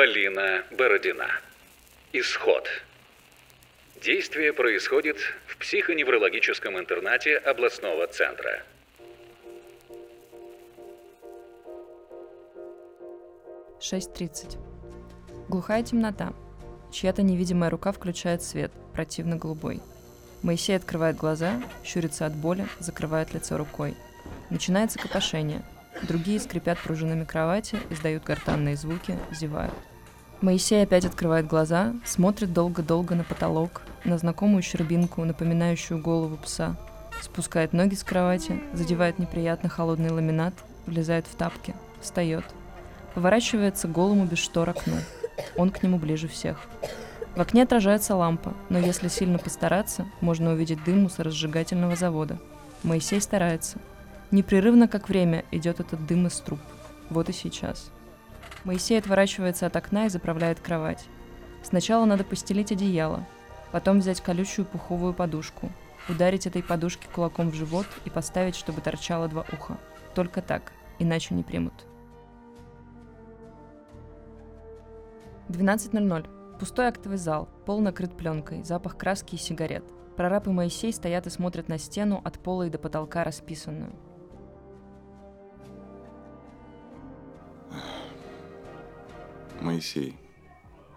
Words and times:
Полина 0.00 0.64
Бородина. 0.70 1.26
Исход. 2.14 2.66
Действие 4.00 4.54
происходит 4.54 5.18
в 5.46 5.58
психоневрологическом 5.58 6.78
интернате 6.78 7.36
областного 7.36 8.06
центра. 8.06 8.62
Шесть 13.78 14.14
тридцать. 14.14 14.56
Глухая 15.50 15.82
темнота. 15.82 16.32
Чья-то 16.90 17.20
невидимая 17.20 17.68
рука 17.68 17.92
включает 17.92 18.42
свет, 18.42 18.72
противно 18.94 19.36
голубой. 19.36 19.82
Моисей 20.40 20.76
открывает 20.76 21.16
глаза, 21.16 21.62
щурится 21.84 22.24
от 22.24 22.34
боли, 22.34 22.66
закрывает 22.78 23.34
лицо 23.34 23.58
рукой. 23.58 23.94
Начинается 24.48 24.98
копошение. 24.98 25.62
Другие 26.00 26.40
скрипят 26.40 26.78
пружинами 26.78 27.24
кровати, 27.24 27.78
издают 27.90 28.24
гортанные 28.24 28.76
звуки, 28.76 29.18
зевают. 29.30 29.74
Моисей 30.40 30.82
опять 30.82 31.04
открывает 31.04 31.46
глаза, 31.46 31.92
смотрит 32.04 32.54
долго-долго 32.54 33.14
на 33.14 33.24
потолок, 33.24 33.82
на 34.04 34.16
знакомую 34.16 34.62
щербинку, 34.62 35.22
напоминающую 35.22 36.00
голову 36.00 36.38
пса, 36.38 36.76
спускает 37.20 37.74
ноги 37.74 37.94
с 37.94 38.02
кровати, 38.02 38.58
задевает 38.72 39.18
неприятно 39.18 39.68
холодный 39.68 40.10
ламинат, 40.10 40.54
влезает 40.86 41.26
в 41.26 41.34
тапки, 41.34 41.74
встает. 42.00 42.44
Поворачивается 43.14 43.86
к 43.86 43.92
голому 43.92 44.24
без 44.24 44.38
штор 44.38 44.70
окну. 44.70 44.96
Он 45.56 45.70
к 45.70 45.82
нему 45.82 45.98
ближе 45.98 46.26
всех. 46.26 46.58
В 47.36 47.40
окне 47.40 47.62
отражается 47.62 48.16
лампа, 48.16 48.54
но 48.70 48.78
если 48.78 49.08
сильно 49.08 49.38
постараться, 49.38 50.06
можно 50.22 50.52
увидеть 50.52 50.82
дым 50.84 51.02
мусоросжигательного 51.02 51.96
завода. 51.96 52.38
Моисей 52.82 53.20
старается. 53.20 53.78
Непрерывно, 54.30 54.88
как 54.88 55.10
время, 55.10 55.44
идет 55.50 55.80
этот 55.80 56.06
дым 56.06 56.26
из 56.28 56.40
труб. 56.40 56.60
Вот 57.10 57.28
и 57.28 57.32
сейчас. 57.32 57.90
Моисей 58.64 58.98
отворачивается 58.98 59.66
от 59.66 59.76
окна 59.76 60.06
и 60.06 60.08
заправляет 60.08 60.60
кровать. 60.60 61.06
Сначала 61.62 62.04
надо 62.04 62.24
постелить 62.24 62.72
одеяло, 62.72 63.26
потом 63.72 64.00
взять 64.00 64.20
колючую 64.20 64.66
пуховую 64.66 65.14
подушку, 65.14 65.70
ударить 66.08 66.46
этой 66.46 66.62
подушке 66.62 67.08
кулаком 67.12 67.50
в 67.50 67.54
живот 67.54 67.86
и 68.04 68.10
поставить, 68.10 68.56
чтобы 68.56 68.80
торчало 68.80 69.28
два 69.28 69.44
уха. 69.52 69.78
Только 70.14 70.42
так, 70.42 70.72
иначе 70.98 71.34
не 71.34 71.42
примут. 71.42 71.86
12.00. 75.48 76.58
Пустой 76.58 76.86
актовый 76.86 77.16
зал, 77.16 77.48
пол 77.64 77.80
накрыт 77.80 78.16
пленкой, 78.16 78.62
запах 78.62 78.96
краски 78.96 79.36
и 79.36 79.38
сигарет. 79.38 79.84
Прораб 80.16 80.46
и 80.46 80.50
Моисей 80.50 80.92
стоят 80.92 81.26
и 81.26 81.30
смотрят 81.30 81.68
на 81.68 81.78
стену 81.78 82.20
от 82.22 82.38
пола 82.38 82.64
и 82.64 82.70
до 82.70 82.78
потолка 82.78 83.24
расписанную. 83.24 83.92
Моисей, 89.60 90.18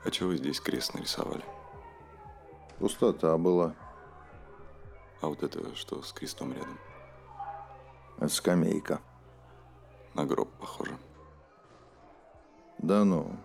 а 0.06 0.11
чего 0.11 0.30
вы 0.30 0.38
здесь 0.38 0.61
крест 0.61 0.94
нарисовали? 0.94 1.44
Пустота 2.80 3.38
была. 3.38 3.75
А 5.22 5.28
вот 5.28 5.44
это 5.44 5.75
что 5.75 6.02
с 6.02 6.14
крестом 6.14 6.53
рядом? 6.53 6.80
Это 8.17 8.30
скамейка. 8.30 9.02
На 10.14 10.25
гроб 10.25 10.50
похоже. 10.59 10.97
Да 12.78 13.03
ну, 13.03 13.36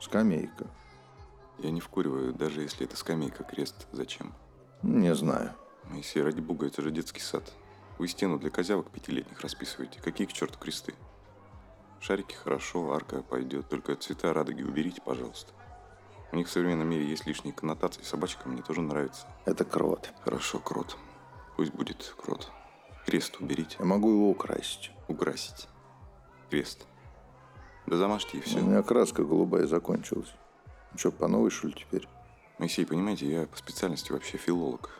скамейка. 0.00 0.66
Я 1.58 1.70
не 1.70 1.80
вкуриваю, 1.80 2.32
даже 2.32 2.62
если 2.62 2.86
это 2.86 2.96
скамейка, 2.96 3.44
крест 3.44 3.86
зачем? 3.92 4.34
Не 4.82 5.14
знаю. 5.14 5.54
Моисей, 5.84 6.22
ради 6.22 6.40
бога, 6.40 6.66
это 6.66 6.82
же 6.82 6.90
детский 6.90 7.20
сад. 7.20 7.52
Вы 7.98 8.08
стену 8.08 8.38
для 8.38 8.50
козявок 8.50 8.90
пятилетних 8.90 9.40
расписываете. 9.40 10.00
Какие 10.00 10.26
к 10.26 10.32
черту 10.32 10.58
кресты? 10.58 10.94
Шарики 12.00 12.34
хорошо, 12.34 12.92
арка 12.94 13.22
пойдет, 13.22 13.68
только 13.68 13.94
цвета 13.94 14.32
радуги 14.32 14.62
уберите, 14.62 15.02
пожалуйста. 15.02 15.52
У 16.32 16.36
них 16.36 16.48
в 16.48 16.50
современном 16.50 16.88
мире 16.88 17.06
есть 17.06 17.26
лишние 17.26 17.52
коннотации. 17.52 18.02
Собачка 18.02 18.48
мне 18.48 18.62
тоже 18.62 18.80
нравится. 18.80 19.26
Это 19.44 19.64
крот. 19.64 20.12
Хорошо, 20.24 20.60
крот. 20.60 20.96
Пусть 21.56 21.74
будет 21.74 22.14
крот. 22.16 22.50
Крест 23.04 23.36
уберите. 23.40 23.76
Я 23.80 23.84
могу 23.84 24.10
его 24.10 24.30
украсить. 24.30 24.92
Украсить. 25.08 25.68
Крест. 26.48 26.86
Да 27.86 27.96
замажьте 27.96 28.38
и 28.38 28.40
все. 28.40 28.60
У 28.60 28.62
меня 28.62 28.82
краска 28.82 29.24
голубая 29.24 29.66
закончилась. 29.66 30.32
Ну 30.92 30.98
что, 30.98 31.10
по 31.10 31.26
новой, 31.26 31.50
что 31.50 31.66
ли, 31.66 31.74
теперь? 31.74 32.08
Моисей, 32.58 32.86
понимаете, 32.86 33.26
я 33.26 33.46
по 33.46 33.56
специальности 33.56 34.12
вообще 34.12 34.38
филолог. 34.38 34.90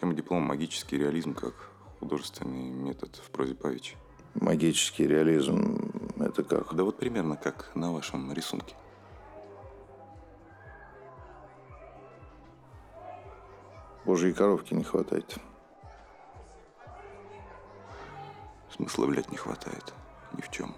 Тема 0.00 0.14
диплома 0.14 0.46
«Магический 0.46 0.96
реализм» 0.96 1.34
как 1.34 1.54
художественный 1.98 2.70
метод 2.70 3.16
в 3.16 3.30
прозе 3.30 3.54
Павича. 3.54 3.96
Магический 4.34 5.06
реализм– 5.08 5.87
это 6.26 6.42
как? 6.42 6.74
Да 6.74 6.84
вот 6.84 6.98
примерно 6.98 7.36
как 7.36 7.70
на 7.74 7.92
вашем 7.92 8.32
рисунке. 8.32 8.74
Божьей 14.04 14.32
коровки 14.32 14.72
не 14.74 14.84
хватает. 14.84 15.36
Смысла, 18.74 19.06
блядь, 19.06 19.30
не 19.30 19.36
хватает. 19.36 19.92
Ни 20.32 20.40
в 20.40 20.50
чем. 20.50 20.74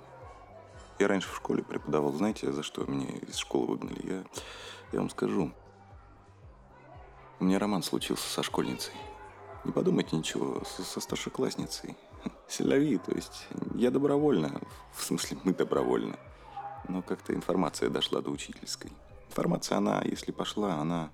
Я 0.98 1.08
раньше 1.08 1.28
в 1.28 1.36
школе 1.36 1.62
преподавал. 1.62 2.12
Знаете, 2.12 2.50
за 2.52 2.62
что 2.62 2.84
меня 2.84 3.08
из 3.08 3.36
школы 3.36 3.66
выгнали? 3.68 4.06
Я, 4.06 4.24
я 4.92 4.98
вам 4.98 5.10
скажу. 5.10 5.52
У 7.38 7.44
меня 7.44 7.58
роман 7.58 7.82
случился 7.82 8.28
со 8.28 8.42
школьницей. 8.42 8.94
Не 9.64 9.72
подумайте 9.72 10.16
ничего, 10.16 10.64
со, 10.64 10.82
со 10.82 11.00
старшеклассницей. 11.00 11.96
Селяви, 12.48 12.98
то 12.98 13.12
есть 13.12 13.48
я 13.74 13.90
добровольно, 13.90 14.60
в 14.92 15.02
смысле 15.02 15.38
мы 15.44 15.54
добровольно. 15.54 16.16
Но 16.88 17.02
как-то 17.02 17.34
информация 17.34 17.90
дошла 17.90 18.20
до 18.20 18.30
учительской. 18.30 18.90
Информация, 19.28 19.78
она, 19.78 20.02
если 20.04 20.32
пошла, 20.32 20.74
она, 20.74 21.10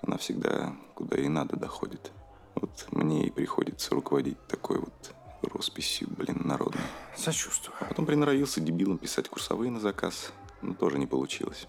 она 0.00 0.16
всегда 0.16 0.74
куда 0.94 1.18
и 1.18 1.28
надо 1.28 1.56
доходит. 1.56 2.12
Вот 2.54 2.86
мне 2.90 3.26
и 3.26 3.30
приходится 3.30 3.94
руководить 3.94 4.38
такой 4.46 4.78
вот 4.78 5.14
росписью, 5.42 6.08
блин, 6.10 6.42
народной. 6.44 6.80
Сочувствую. 7.16 7.76
А 7.80 7.84
потом 7.84 8.06
приноровился 8.06 8.60
дебилом 8.60 8.98
писать 8.98 9.28
курсовые 9.28 9.70
на 9.70 9.80
заказ, 9.80 10.32
но 10.62 10.74
тоже 10.74 10.98
не 10.98 11.06
получилось. 11.06 11.68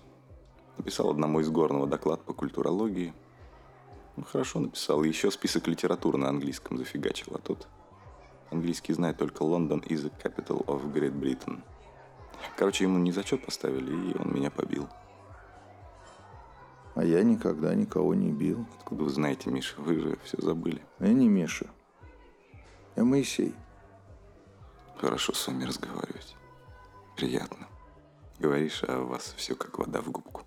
Написал 0.78 1.10
одному 1.10 1.40
из 1.40 1.50
горного 1.50 1.88
доклад 1.88 2.24
по 2.24 2.34
культурологии. 2.34 3.14
Ну, 4.16 4.24
хорошо 4.24 4.60
написал. 4.60 5.04
Еще 5.04 5.32
список 5.32 5.68
литературы 5.68 6.18
на 6.18 6.30
английском 6.30 6.78
зафигачил, 6.78 7.36
а 7.36 7.40
тот 7.40 7.68
английский 8.52 8.94
знает 8.94 9.18
только 9.18 9.44
Лондон 9.44 9.80
is 9.80 10.04
the 10.04 10.14
capital 10.22 10.66
of 10.66 10.92
Great 10.94 11.14
Britain. 11.14 11.62
Короче, 12.58 12.84
ему 12.84 13.00
не 13.00 13.12
зачет 13.12 13.46
поставили, 13.46 14.12
и 14.12 14.18
он 14.18 14.34
меня 14.34 14.52
побил. 14.52 14.88
А 16.96 17.04
я 17.04 17.24
никогда 17.24 17.76
никого 17.76 18.14
не 18.14 18.32
бил. 18.32 18.66
Откуда 18.80 19.04
вы 19.04 19.10
знаете, 19.10 19.50
Миша? 19.50 19.76
Вы 19.78 20.00
же 20.00 20.18
все 20.24 20.42
забыли. 20.42 20.82
Я 21.00 21.12
не 21.12 21.28
Миша. 21.28 21.68
Я 22.96 23.04
Моисей. 23.04 23.54
Хорошо 24.98 25.34
с 25.34 25.48
вами 25.48 25.66
разговаривать. 25.66 26.36
Приятно. 27.18 27.68
Говоришь, 28.40 28.84
а 28.88 29.02
у 29.02 29.08
вас 29.08 29.34
все 29.36 29.56
как 29.56 29.78
вода 29.78 30.02
в 30.02 30.10
губку. 30.10 30.44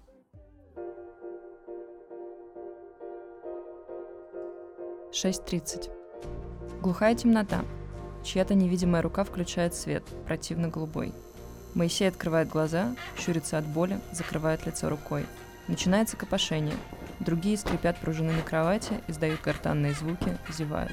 Шесть 5.12 5.44
тридцать. 5.44 5.90
Глухая 6.80 7.14
темнота. 7.14 7.64
Чья-то 8.24 8.54
невидимая 8.54 9.02
рука 9.02 9.24
включает 9.24 9.74
свет, 9.74 10.02
противно 10.26 10.68
голубой. 10.68 11.12
Моисей 11.74 12.08
открывает 12.08 12.48
глаза, 12.48 12.94
щурится 13.18 13.58
от 13.58 13.66
боли, 13.66 14.00
закрывает 14.12 14.66
лицо 14.66 14.88
рукой. 14.88 15.26
Начинается 15.68 16.16
копошение. 16.16 16.74
Другие 17.20 17.58
скрипят 17.58 17.98
пружинами 17.98 18.40
кровати, 18.40 18.94
издают 19.06 19.40
гортанные 19.42 19.92
звуки, 19.92 20.36
зевают. 20.50 20.92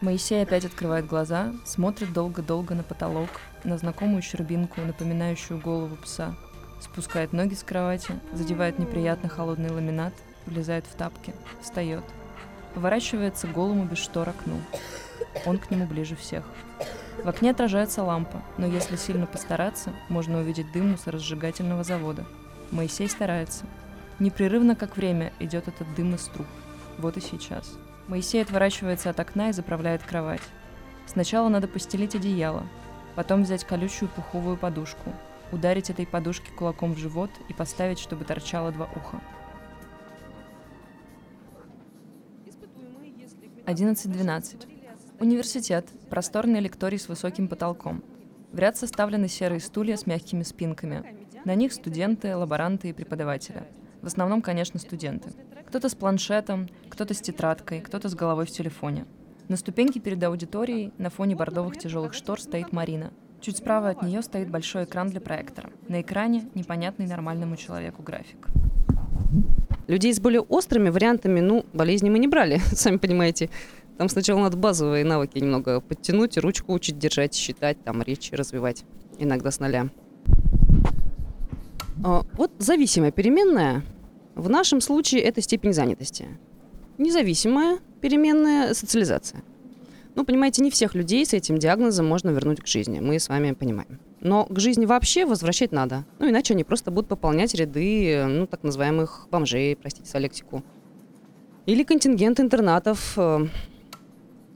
Моисей 0.00 0.42
опять 0.42 0.64
открывает 0.64 1.06
глаза, 1.06 1.52
смотрит 1.64 2.12
долго-долго 2.12 2.74
на 2.74 2.82
потолок, 2.82 3.28
на 3.64 3.76
знакомую 3.76 4.22
щербинку, 4.22 4.80
напоминающую 4.80 5.60
голову 5.60 5.96
пса. 5.96 6.34
Спускает 6.80 7.32
ноги 7.32 7.54
с 7.54 7.62
кровати, 7.62 8.18
задевает 8.32 8.78
неприятно 8.78 9.28
холодный 9.28 9.70
ламинат, 9.70 10.14
влезает 10.46 10.86
в 10.86 10.94
тапки, 10.94 11.34
встает. 11.60 12.04
Поворачивается 12.74 13.46
голому 13.46 13.84
без 13.84 13.98
штор 13.98 14.28
окну. 14.28 14.60
Он 15.46 15.58
к 15.58 15.70
нему 15.70 15.86
ближе 15.86 16.16
всех. 16.16 16.44
В 17.22 17.28
окне 17.28 17.50
отражается 17.50 18.02
лампа, 18.02 18.42
но 18.56 18.66
если 18.66 18.96
сильно 18.96 19.26
постараться, 19.26 19.92
можно 20.08 20.38
увидеть 20.38 20.72
дым 20.72 20.92
мусоросжигательного 20.92 21.84
завода. 21.84 22.24
Моисей 22.70 23.08
старается. 23.08 23.66
Непрерывно, 24.18 24.76
как 24.76 24.96
время, 24.96 25.32
идет 25.38 25.68
этот 25.68 25.92
дым 25.94 26.14
из 26.14 26.24
труб. 26.26 26.46
Вот 26.98 27.16
и 27.16 27.20
сейчас. 27.20 27.76
Моисей 28.08 28.42
отворачивается 28.42 29.10
от 29.10 29.20
окна 29.20 29.50
и 29.50 29.52
заправляет 29.52 30.02
кровать. 30.02 30.42
Сначала 31.06 31.48
надо 31.48 31.68
постелить 31.68 32.14
одеяло, 32.14 32.64
потом 33.16 33.42
взять 33.42 33.64
колючую 33.64 34.08
пуховую 34.08 34.56
подушку, 34.56 35.12
ударить 35.52 35.90
этой 35.90 36.06
подушке 36.06 36.52
кулаком 36.52 36.94
в 36.94 36.98
живот 36.98 37.30
и 37.48 37.52
поставить, 37.52 37.98
чтобы 37.98 38.24
торчало 38.24 38.72
два 38.72 38.88
уха. 38.94 39.20
11.12. 43.70 44.66
Университет. 45.20 45.86
Просторный 46.08 46.58
лекторий 46.58 46.98
с 46.98 47.08
высоким 47.08 47.46
потолком. 47.46 48.02
В 48.50 48.58
ряд 48.58 48.76
составлены 48.76 49.28
серые 49.28 49.60
стулья 49.60 49.96
с 49.96 50.06
мягкими 50.06 50.42
спинками. 50.42 51.28
На 51.44 51.54
них 51.54 51.72
студенты, 51.72 52.34
лаборанты 52.34 52.88
и 52.88 52.92
преподаватели. 52.92 53.62
В 54.02 54.08
основном, 54.08 54.42
конечно, 54.42 54.80
студенты. 54.80 55.30
Кто-то 55.68 55.88
с 55.88 55.94
планшетом, 55.94 56.68
кто-то 56.88 57.14
с 57.14 57.20
тетрадкой, 57.20 57.80
кто-то 57.80 58.08
с 58.08 58.14
головой 58.16 58.46
в 58.46 58.50
телефоне. 58.50 59.06
На 59.46 59.56
ступеньке 59.56 60.00
перед 60.00 60.20
аудиторией 60.24 60.92
на 60.98 61.08
фоне 61.08 61.36
бордовых 61.36 61.78
тяжелых 61.78 62.12
штор 62.12 62.40
стоит 62.40 62.72
Марина. 62.72 63.12
Чуть 63.40 63.58
справа 63.58 63.90
от 63.90 64.02
нее 64.02 64.22
стоит 64.22 64.50
большой 64.50 64.82
экран 64.82 65.10
для 65.10 65.20
проектора. 65.20 65.70
На 65.86 66.00
экране 66.00 66.50
непонятный 66.56 67.06
нормальному 67.06 67.56
человеку 67.56 68.02
график. 68.02 68.48
Людей 69.90 70.14
с 70.14 70.20
более 70.20 70.42
острыми 70.42 70.88
вариантами, 70.88 71.40
ну, 71.40 71.66
болезни 71.72 72.10
мы 72.10 72.20
не 72.20 72.28
брали, 72.28 72.60
сами 72.74 72.98
понимаете. 72.98 73.50
Там 73.98 74.08
сначала 74.08 74.38
надо 74.38 74.56
базовые 74.56 75.04
навыки 75.04 75.38
немного 75.38 75.80
подтянуть, 75.80 76.38
ручку 76.38 76.74
учить 76.74 76.96
держать, 76.96 77.34
считать, 77.34 77.82
там 77.82 78.00
речь 78.00 78.30
развивать, 78.30 78.84
иногда 79.18 79.50
с 79.50 79.58
нуля. 79.58 79.88
А, 82.04 82.22
Вот 82.34 82.52
зависимая 82.60 83.10
переменная, 83.10 83.82
в 84.36 84.48
нашем 84.48 84.80
случае 84.80 85.22
это 85.22 85.42
степень 85.42 85.72
занятости. 85.72 86.28
Независимая 86.96 87.80
переменная 88.00 88.74
социализация. 88.74 89.42
Ну, 90.14 90.24
понимаете, 90.24 90.62
не 90.62 90.70
всех 90.70 90.94
людей 90.94 91.26
с 91.26 91.34
этим 91.34 91.58
диагнозом 91.58 92.06
можно 92.06 92.30
вернуть 92.30 92.60
к 92.60 92.66
жизни, 92.68 93.00
мы 93.00 93.18
с 93.18 93.28
вами 93.28 93.54
понимаем. 93.54 93.98
Но 94.20 94.44
к 94.44 94.58
жизни 94.58 94.84
вообще 94.84 95.24
возвращать 95.24 95.72
надо. 95.72 96.04
Ну, 96.18 96.28
иначе 96.28 96.54
они 96.54 96.64
просто 96.64 96.90
будут 96.90 97.08
пополнять 97.08 97.54
ряды, 97.54 98.24
ну, 98.26 98.46
так 98.46 98.62
называемых 98.62 99.28
бомжей, 99.30 99.76
простите 99.76 100.10
за 100.10 100.18
лексику. 100.18 100.62
Или 101.66 101.84
контингент 101.84 102.40
интернатов. 102.40 103.14
Э, 103.16 103.46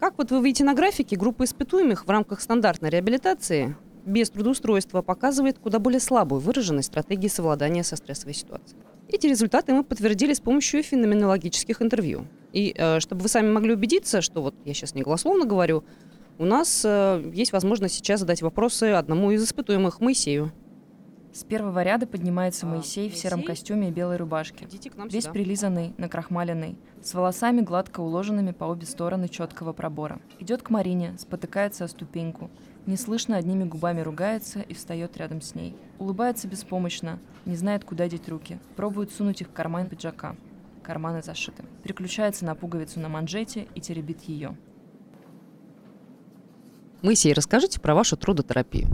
Как 0.01 0.19
вот 0.19 0.31
вы 0.31 0.43
видите 0.45 0.65
на 0.65 0.75
графике, 0.75 1.17
группа 1.17 1.45
испытуемых 1.45 2.07
в 2.07 2.11
рамках 2.11 2.41
стандартной 2.41 2.91
реабилитации 2.91 3.77
без 4.05 4.29
трудоустройства 4.29 5.01
показывает 5.01 5.59
куда 5.59 5.79
более 5.79 6.01
слабую 6.01 6.41
выраженность 6.41 6.89
стратегии 6.89 7.29
совладания 7.29 7.83
со 7.83 7.97
стрессовой 7.97 8.35
ситуацией. 8.35 8.81
Эти 9.09 9.27
результаты 9.27 9.73
мы 9.73 9.85
подтвердили 9.85 10.35
с 10.35 10.41
помощью 10.41 10.83
феноменологических 10.83 11.81
интервью. 11.81 12.27
И 12.53 12.75
э, 12.77 13.01
чтобы 13.01 13.23
вы 13.23 13.29
сами 13.29 13.51
могли 13.51 13.73
убедиться, 13.75 14.21
что 14.21 14.43
вот 14.43 14.55
я 14.65 14.75
сейчас 14.75 14.95
не 14.95 15.03
голословно 15.03 15.47
говорю, 15.47 15.85
у 16.39 16.45
нас 16.45 16.83
э, 16.85 17.31
есть 17.33 17.53
возможность 17.53 17.95
сейчас 17.95 18.21
задать 18.21 18.43
вопросы 18.43 18.85
одному 18.93 19.31
из 19.31 19.45
испытуемых, 19.45 20.01
Моисею. 20.01 20.53
С 21.33 21.43
первого 21.43 21.83
ряда 21.83 22.07
поднимается 22.07 22.65
А, 22.65 22.69
Моисей 22.69 23.11
в 23.11 23.17
сером 23.17 23.39
Моисей? 23.41 23.47
костюме 23.49 23.89
и 23.89 23.91
белой 23.91 24.19
рубашке. 24.19 24.67
Весь 24.71 25.25
сюда. 25.25 25.33
прилизанный, 25.33 25.93
накрахмаленный, 25.99 26.79
с 27.03 27.13
волосами 27.13 27.61
гладко 27.61 28.01
уложенными 28.01 28.53
по 28.53 28.65
обе 28.67 28.87
стороны 28.87 29.29
четкого 29.29 29.73
пробора. 29.73 30.21
Идет 30.39 30.63
к 30.63 30.71
Марине, 30.71 31.17
спотыкается 31.19 31.85
о 31.85 31.89
ступеньку. 31.89 32.51
Неслышно 32.87 33.37
одними 33.37 33.65
губами 33.65 34.01
ругается 34.01 34.61
и 34.61 34.75
встает 34.75 35.17
рядом 35.17 35.41
с 35.41 35.57
ней. 35.57 35.75
Улыбается 35.99 36.47
беспомощно, 36.47 37.19
не 37.47 37.57
знает, 37.57 37.85
куда 37.85 38.09
деть 38.09 38.29
руки. 38.29 38.61
Пробует 38.77 39.11
сунуть 39.11 39.41
их 39.41 39.49
в 39.49 39.53
карман 39.53 39.89
пиджака. 39.89 40.37
Карманы 40.85 41.21
зашиты. 41.23 41.65
Переключается 41.83 42.45
на 42.45 42.55
пуговицу 42.55 43.01
на 43.01 43.09
манжете 43.09 43.67
и 43.75 43.81
теребит 43.81 44.21
ее. 44.23 44.57
Моисей, 47.05 47.35
расскажите 47.35 47.81
про 47.81 47.95
вашу 47.95 48.17
трудотерапию. 48.17 48.89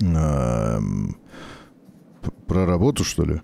Эм, 0.00 1.16
Про 2.46 2.66
работу, 2.66 3.04
что 3.04 3.24
ли? 3.24 3.40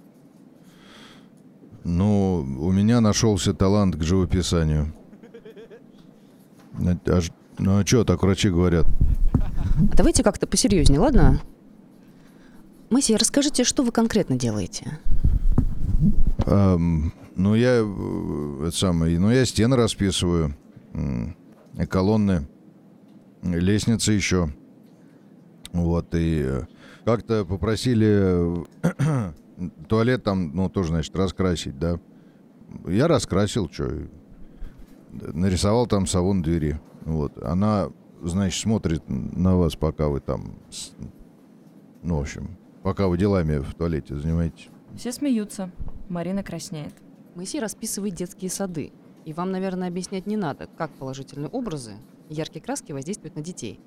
Ну, 1.84 2.40
у 2.60 2.72
меня 2.72 3.00
нашелся 3.00 3.52
талант 3.54 3.96
к 3.96 4.02
живописанию. 4.02 4.92
А- 6.78 6.96
а 7.06 7.20
ж- 7.20 7.30
Ну 7.58 7.78
а 7.78 7.86
что 7.86 8.04
так 8.04 8.22
врачи 8.22 8.48
говорят? 8.50 8.86
А 9.92 9.96
давайте 9.96 10.22
как-то 10.24 10.46
посерьезнее, 10.46 10.98
ладно? 11.00 11.40
Моисей, 12.90 13.16
расскажите, 13.16 13.62
что 13.64 13.82
вы 13.84 13.92
конкретно 13.92 14.36
делаете? 14.36 14.98
Ам, 16.46 17.12
ну 17.36 17.54
я 17.54 17.80
э, 17.82 18.66
это 18.66 18.76
самое, 18.76 19.18
ну 19.18 19.30
я 19.30 19.44
стены 19.44 19.76
расписываю, 19.76 20.54
колонны, 21.88 22.46
лестницы 23.42 24.12
еще. 24.12 24.50
Вот 25.72 26.14
и 26.14 26.42
э, 26.44 26.62
как-то 27.04 27.44
попросили 27.44 28.64
э, 28.82 29.32
туалет 29.88 30.22
там, 30.22 30.54
ну 30.54 30.68
тоже 30.68 30.90
значит 30.90 31.14
раскрасить, 31.16 31.78
да. 31.78 31.98
Я 32.86 33.08
раскрасил, 33.08 33.68
что, 33.70 33.90
нарисовал 35.10 35.86
там 35.86 36.06
на 36.06 36.42
двери. 36.42 36.80
Вот 37.04 37.42
она, 37.42 37.90
значит, 38.22 38.60
смотрит 38.60 39.02
на 39.08 39.56
вас, 39.56 39.76
пока 39.76 40.08
вы 40.08 40.20
там, 40.20 40.56
ну 42.02 42.18
в 42.18 42.20
общем, 42.20 42.56
пока 42.82 43.08
вы 43.08 43.18
делами 43.18 43.58
в 43.58 43.74
туалете 43.74 44.16
занимаетесь. 44.16 44.68
Все 44.96 45.12
смеются. 45.12 45.70
Марина 46.08 46.42
краснеет. 46.42 46.94
Моисей 47.34 47.60
расписывает 47.60 48.14
детские 48.14 48.50
сады. 48.50 48.92
И 49.24 49.32
вам, 49.32 49.50
наверное, 49.50 49.88
объяснять 49.88 50.26
не 50.26 50.36
надо, 50.36 50.68
как 50.76 50.90
положительные 50.92 51.48
образы 51.48 51.94
и 52.28 52.34
яркие 52.34 52.62
краски 52.62 52.92
воздействуют 52.92 53.36
на 53.36 53.42
детей. 53.42 53.80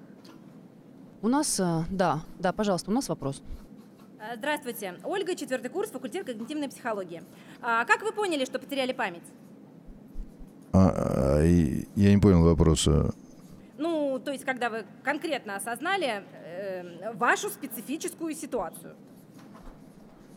У 1.21 1.27
нас, 1.27 1.59
э, 1.59 1.83
да, 1.89 2.21
да, 2.39 2.51
пожалуйста, 2.53 2.91
у 2.91 2.93
нас 2.93 3.09
вопрос. 3.09 3.41
А, 4.19 4.35
Здравствуйте. 4.35 4.95
Ольга, 5.03 5.35
четвертый 5.35 5.69
курс, 5.69 5.89
факультет 5.91 6.25
когнитивной 6.25 6.69
психологии. 6.69 7.23
А 7.61 7.85
как 7.85 8.01
вы 8.01 8.11
поняли, 8.11 8.45
что 8.45 8.59
потеряли 8.59 8.91
память? 8.93 9.23
А, 10.73 11.41
и- 11.43 11.87
я 11.95 12.13
не 12.13 12.19
понял 12.21 12.43
вопроса. 12.43 13.13
Ну, 13.77 14.19
то 14.23 14.31
есть, 14.31 14.43
когда 14.43 14.69
вы 14.69 14.85
конкретно 15.03 15.55
осознали 15.55 16.23
э, 16.33 17.13
вашу 17.13 17.49
специфическую 17.49 18.33
ситуацию. 18.33 18.95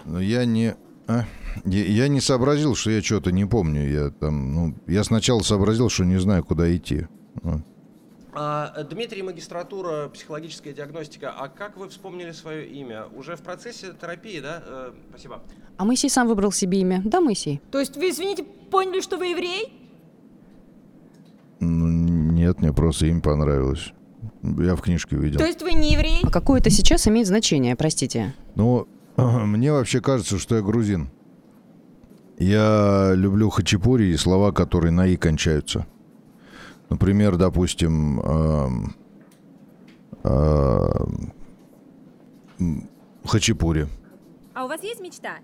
Но 0.04 0.20
я 0.20 0.44
не... 0.44 0.76
а? 1.10 1.24
Я, 1.64 1.84
я 1.84 2.08
не 2.08 2.20
сообразил, 2.20 2.74
что 2.74 2.90
я 2.90 3.02
что-то 3.02 3.32
не 3.32 3.44
помню. 3.44 3.88
Я 3.88 4.10
там, 4.10 4.54
ну, 4.54 4.74
я 4.86 5.04
сначала 5.04 5.40
сообразил, 5.40 5.88
что 5.88 6.04
не 6.04 6.18
знаю, 6.18 6.44
куда 6.44 6.74
идти. 6.74 7.06
Вот. 7.42 7.62
А, 8.32 8.84
Дмитрий, 8.84 9.22
магистратура, 9.22 10.08
психологическая 10.08 10.72
диагностика. 10.72 11.32
А 11.36 11.48
как 11.48 11.76
вы 11.76 11.88
вспомнили 11.88 12.30
свое 12.30 12.68
имя? 12.68 13.06
Уже 13.16 13.36
в 13.36 13.40
процессе 13.40 13.88
терапии, 14.00 14.40
да? 14.40 14.62
Э, 14.64 14.92
спасибо. 15.10 15.42
А 15.76 15.84
Моисей 15.84 16.08
сам 16.08 16.28
выбрал 16.28 16.52
себе 16.52 16.80
имя. 16.80 17.02
Да, 17.04 17.20
Моисей? 17.20 17.60
То 17.72 17.80
есть 17.80 17.96
вы, 17.96 18.10
извините, 18.10 18.44
поняли, 18.44 19.00
что 19.00 19.16
вы 19.16 19.28
еврей? 19.28 19.72
Ну, 21.58 21.88
нет, 21.88 22.60
мне 22.60 22.72
просто 22.72 23.06
им 23.06 23.20
понравилось. 23.20 23.92
Я 24.42 24.76
в 24.76 24.80
книжке 24.80 25.16
видел. 25.16 25.38
То 25.38 25.46
есть 25.46 25.62
вы 25.62 25.72
не 25.72 25.92
еврей? 25.92 26.20
А 26.22 26.30
какое 26.30 26.60
это 26.60 26.70
сейчас 26.70 27.08
имеет 27.08 27.26
значение, 27.26 27.74
простите? 27.76 28.34
Ну, 28.54 28.86
мне 29.46 29.72
вообще 29.72 30.00
кажется, 30.00 30.38
что 30.38 30.56
я 30.56 30.62
грузин. 30.62 31.10
Я 32.38 33.12
люблю 33.14 33.50
хачапури 33.50 34.04
и 34.04 34.16
слова, 34.16 34.50
которые 34.52 34.92
на 34.92 35.06
«и» 35.06 35.16
кончаются. 35.16 35.86
Например, 36.88 37.36
допустим, 37.36 38.20
эм, 38.20 38.94
эм, 40.24 41.32
хачапури. 43.24 43.88
А 44.54 44.64
у 44.64 44.68
вас 44.68 44.82
есть 44.82 45.00
мечта? 45.00 45.36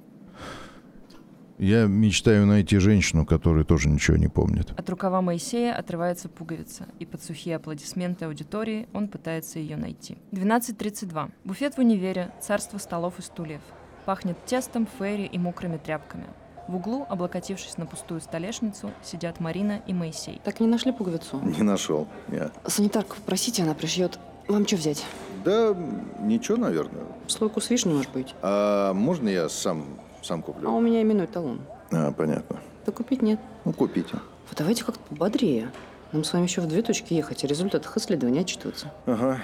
Я 1.58 1.86
мечтаю 1.86 2.46
найти 2.46 2.78
женщину, 2.78 3.24
которая 3.24 3.64
тоже 3.64 3.88
ничего 3.88 4.16
не 4.16 4.28
помнит. 4.28 4.70
От 4.78 4.90
рукава 4.90 5.22
Моисея 5.22 5.74
отрывается 5.74 6.28
пуговица, 6.28 6.86
и 6.98 7.06
под 7.06 7.22
сухие 7.22 7.56
аплодисменты 7.56 8.26
аудитории 8.26 8.88
он 8.92 9.08
пытается 9.08 9.58
ее 9.58 9.76
найти. 9.76 10.18
12.32. 10.32 11.30
Буфет 11.44 11.74
в 11.74 11.78
универе, 11.78 12.30
царство 12.40 12.78
столов 12.78 13.18
и 13.18 13.22
стульев. 13.22 13.62
Пахнет 14.04 14.36
тестом, 14.44 14.86
фейри 14.98 15.24
и 15.24 15.38
мокрыми 15.38 15.78
тряпками. 15.78 16.26
В 16.68 16.76
углу, 16.76 17.06
облокотившись 17.08 17.78
на 17.78 17.86
пустую 17.86 18.20
столешницу, 18.20 18.90
сидят 19.02 19.40
Марина 19.40 19.80
и 19.86 19.94
Моисей. 19.94 20.40
Так 20.44 20.60
не 20.60 20.66
нашли 20.66 20.92
пуговицу? 20.92 21.40
Не 21.40 21.62
нашел 21.62 22.08
я. 22.28 22.50
Санитарку 22.66 23.16
попросите, 23.16 23.62
она 23.62 23.74
пришьет. 23.74 24.18
Вам 24.48 24.66
что 24.66 24.76
взять? 24.76 25.04
Да, 25.44 25.76
ничего, 26.20 26.56
наверное. 26.56 27.04
Слойку 27.28 27.60
с 27.60 27.70
вишней, 27.70 27.94
может 27.94 28.12
быть? 28.12 28.34
А 28.42 28.92
можно 28.92 29.28
я 29.28 29.48
сам, 29.48 29.86
сам 30.26 30.40
А 30.40 30.42
куплю? 30.42 30.70
у 30.70 30.80
меня 30.80 31.00
именной 31.02 31.26
талон. 31.26 31.60
А, 31.92 32.12
понятно. 32.12 32.58
Да 32.84 32.92
купить 32.92 33.22
нет. 33.22 33.40
Ну, 33.64 33.72
купите. 33.72 34.14
Вот 34.48 34.56
давайте 34.58 34.84
как-то 34.84 35.00
пободрее. 35.08 35.70
Нам 36.12 36.24
с 36.24 36.32
вами 36.32 36.44
еще 36.44 36.60
в 36.60 36.66
две 36.68 36.82
точки 36.82 37.14
ехать, 37.14 37.44
о 37.44 37.46
результатах 37.46 37.96
исследования 37.96 38.40
отчитываться. 38.40 38.92
Ага. 39.06 39.40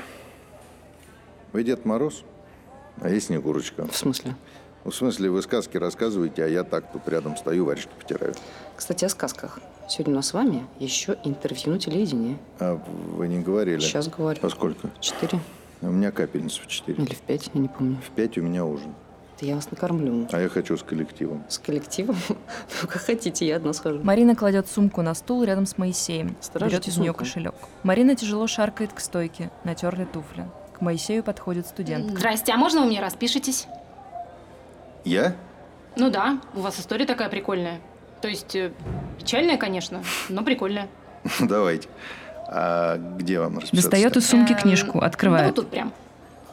Вы 1.52 1.64
Дед 1.64 1.84
Мороз, 1.84 2.22
а 3.00 3.08
я 3.08 3.20
Снегурочка. 3.20 3.86
В 3.86 3.96
смысле? 3.96 4.34
Ну, 4.84 4.90
в 4.90 4.94
смысле, 4.94 5.30
вы 5.30 5.42
сказки 5.42 5.76
рассказываете, 5.76 6.44
а 6.44 6.48
я 6.48 6.64
так 6.64 6.90
тут 6.92 7.08
рядом 7.08 7.36
стою, 7.36 7.64
варежки 7.64 7.90
потираю. 8.00 8.34
Кстати, 8.76 9.04
о 9.04 9.08
сказках. 9.08 9.60
Сегодня 9.88 10.14
у 10.14 10.16
нас 10.16 10.28
с 10.28 10.32
вами 10.32 10.64
еще 10.78 11.16
интервью 11.24 11.72
на 11.74 11.78
телевидении. 11.78 12.38
А 12.58 12.74
вы 13.16 13.28
не 13.28 13.40
говорили? 13.40 13.80
Сейчас 13.80 14.08
говорю. 14.08 14.40
Во 14.42 14.48
сколько? 14.48 14.90
Четыре 15.00 15.38
У 15.82 15.86
меня 15.88 16.10
капельница 16.10 16.62
в 16.62 16.66
четыре. 16.68 17.02
или 17.04 17.14
в 17.14 17.20
пять, 17.20 17.50
я 17.52 17.60
не 17.60 17.68
помню. 17.68 17.98
В 18.06 18.10
пять 18.10 18.38
у 18.38 18.42
меня 18.42 18.64
ужин. 18.64 18.94
Да 19.42 19.48
я 19.48 19.56
вас 19.56 19.68
накормлю. 19.72 20.28
А 20.30 20.40
я 20.40 20.48
хочу 20.48 20.76
с 20.76 20.84
коллективом. 20.84 21.42
С 21.48 21.58
коллективом? 21.58 22.14
Ну, 22.28 22.88
как 22.88 23.02
хотите, 23.02 23.44
я 23.44 23.56
одна 23.56 23.72
схожу. 23.72 24.00
Марина 24.04 24.36
кладет 24.36 24.68
сумку 24.68 25.02
на 25.02 25.14
стул 25.14 25.42
рядом 25.42 25.66
с 25.66 25.78
Моисеем. 25.78 26.36
Сторожите 26.40 26.76
берет 26.76 26.88
из 26.88 26.96
нее 26.98 27.12
кошелек. 27.12 27.54
Марина 27.82 28.14
тяжело 28.14 28.46
шаркает 28.46 28.92
к 28.92 29.00
стойке, 29.00 29.50
натерли 29.64 30.04
туфли. 30.04 30.46
К 30.78 30.80
Моисею 30.80 31.24
подходит 31.24 31.66
студент. 31.66 32.10
Здрасте, 32.10 32.52
а 32.52 32.56
можно 32.56 32.82
вы 32.82 32.86
мне 32.86 33.00
распишитесь? 33.00 33.66
Я? 35.04 35.34
Ну 35.96 36.08
да, 36.08 36.38
у 36.54 36.60
вас 36.60 36.78
история 36.78 37.04
такая 37.04 37.28
прикольная. 37.28 37.80
То 38.20 38.28
есть, 38.28 38.54
э, 38.54 38.70
печальная, 39.18 39.56
конечно, 39.56 40.04
но 40.28 40.44
прикольная. 40.44 40.86
Давайте. 41.40 41.88
А 42.46 42.96
где 43.18 43.40
вам 43.40 43.58
расписаться? 43.58 43.90
Достает 43.90 44.16
из 44.16 44.28
сумки 44.28 44.52
Эм, 44.52 44.58
книжку, 44.58 45.00
Да 45.00 45.06
открывает. 45.06 45.46
вот 45.46 45.56
тут 45.56 45.68
прям. 45.70 45.92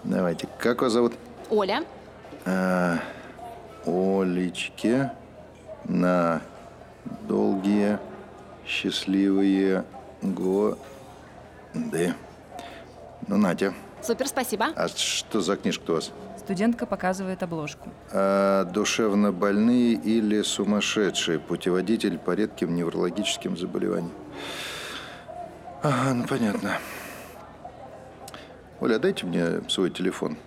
Давайте. 0.03 0.47
Как 0.57 0.81
вас 0.81 0.91
зовут? 0.91 1.13
Оля. 1.51 1.83
А, 2.51 2.97
Олечке 3.85 5.11
на 5.85 6.41
долгие 7.27 7.99
счастливые 8.65 9.85
годы. 10.23 10.79
Ну, 13.27 13.37
Натя, 13.37 13.73
Супер, 14.01 14.27
спасибо. 14.27 14.67
а 14.75 14.87
что 14.87 15.41
за 15.41 15.57
книжка 15.57 15.91
у 15.91 15.93
вас? 15.95 16.11
Студентка 16.39 16.87
показывает 16.87 17.43
обложку. 17.43 17.89
А, 18.11 18.63
душевно 18.65 19.31
больные 19.31 19.93
или 19.93 20.41
сумасшедшие. 20.41 21.37
Путеводитель 21.37 22.17
по 22.17 22.31
редким 22.31 22.73
неврологическим 22.73 23.57
заболеваниям. 23.57 24.11
Ага, 25.83 26.13
ну 26.15 26.25
понятно. 26.25 26.79
Оля, 28.79 28.97
дайте 28.97 29.27
мне 29.27 29.61
свой 29.69 29.91
телефон. 29.91 30.37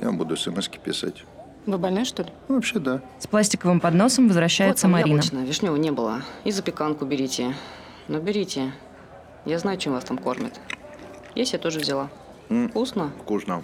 Я 0.00 0.06
вам 0.08 0.18
буду 0.18 0.36
смс 0.36 0.68
писать. 0.68 1.24
Вы 1.66 1.76
больной, 1.76 2.04
что 2.04 2.22
ли? 2.22 2.30
Ну, 2.48 2.54
вообще, 2.54 2.78
да. 2.78 3.02
С 3.18 3.26
пластиковым 3.26 3.80
подносом 3.80 4.28
возвращается 4.28 4.86
вот 4.86 4.92
там 4.92 4.92
Марина. 4.92 5.08
яблочное, 5.16 5.44
вишневого 5.44 5.76
не 5.76 5.90
было. 5.90 6.22
И 6.44 6.50
запеканку 6.50 7.04
берите. 7.04 7.54
Ну, 8.08 8.20
берите. 8.20 8.72
Я 9.44 9.58
знаю, 9.58 9.76
чем 9.78 9.92
вас 9.92 10.04
там 10.04 10.16
кормят. 10.18 10.58
Я 11.34 11.44
себе 11.44 11.58
тоже 11.58 11.78
взяла. 11.80 12.08
М. 12.48 12.68
Вкусно? 12.70 13.10
Вкусно. 13.22 13.62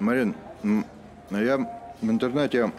Марин, 0.00 0.34
м, 0.64 0.84
а 1.30 1.40
я 1.40 1.58
в 2.00 2.10
интернете... 2.10 2.72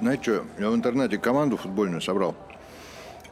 Знаете 0.00 0.22
что? 0.22 0.44
Я 0.58 0.70
в 0.70 0.74
интернете 0.74 1.18
команду 1.18 1.56
футбольную 1.56 2.00
собрал. 2.02 2.34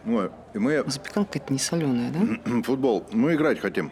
Вот. 0.04 0.32
И 0.54 0.58
мы 0.58 0.82
Запеканка 0.86 1.38
это 1.38 1.52
не 1.52 1.58
соленая, 1.58 2.10
да? 2.12 2.62
футбол, 2.62 3.04
мы 3.12 3.34
играть 3.34 3.58
хотим. 3.60 3.90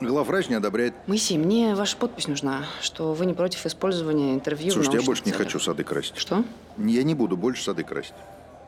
Главврач 0.00 0.48
не 0.48 0.54
одобряет. 0.54 0.94
Моисей, 1.06 1.38
мне 1.38 1.74
ваша 1.74 1.96
подпись 1.96 2.28
нужна, 2.28 2.64
что 2.80 3.12
вы 3.14 3.26
не 3.26 3.34
против 3.34 3.66
использования 3.66 4.34
интервью 4.34 4.70
Слушайте, 4.70 4.98
я 4.98 5.04
больше 5.04 5.22
не 5.24 5.32
целях. 5.32 5.46
хочу 5.46 5.58
сады 5.58 5.82
красить. 5.82 6.16
Что? 6.16 6.44
Я 6.76 7.02
не 7.02 7.14
буду 7.14 7.36
больше 7.36 7.64
сады 7.64 7.82
красить. 7.82 8.14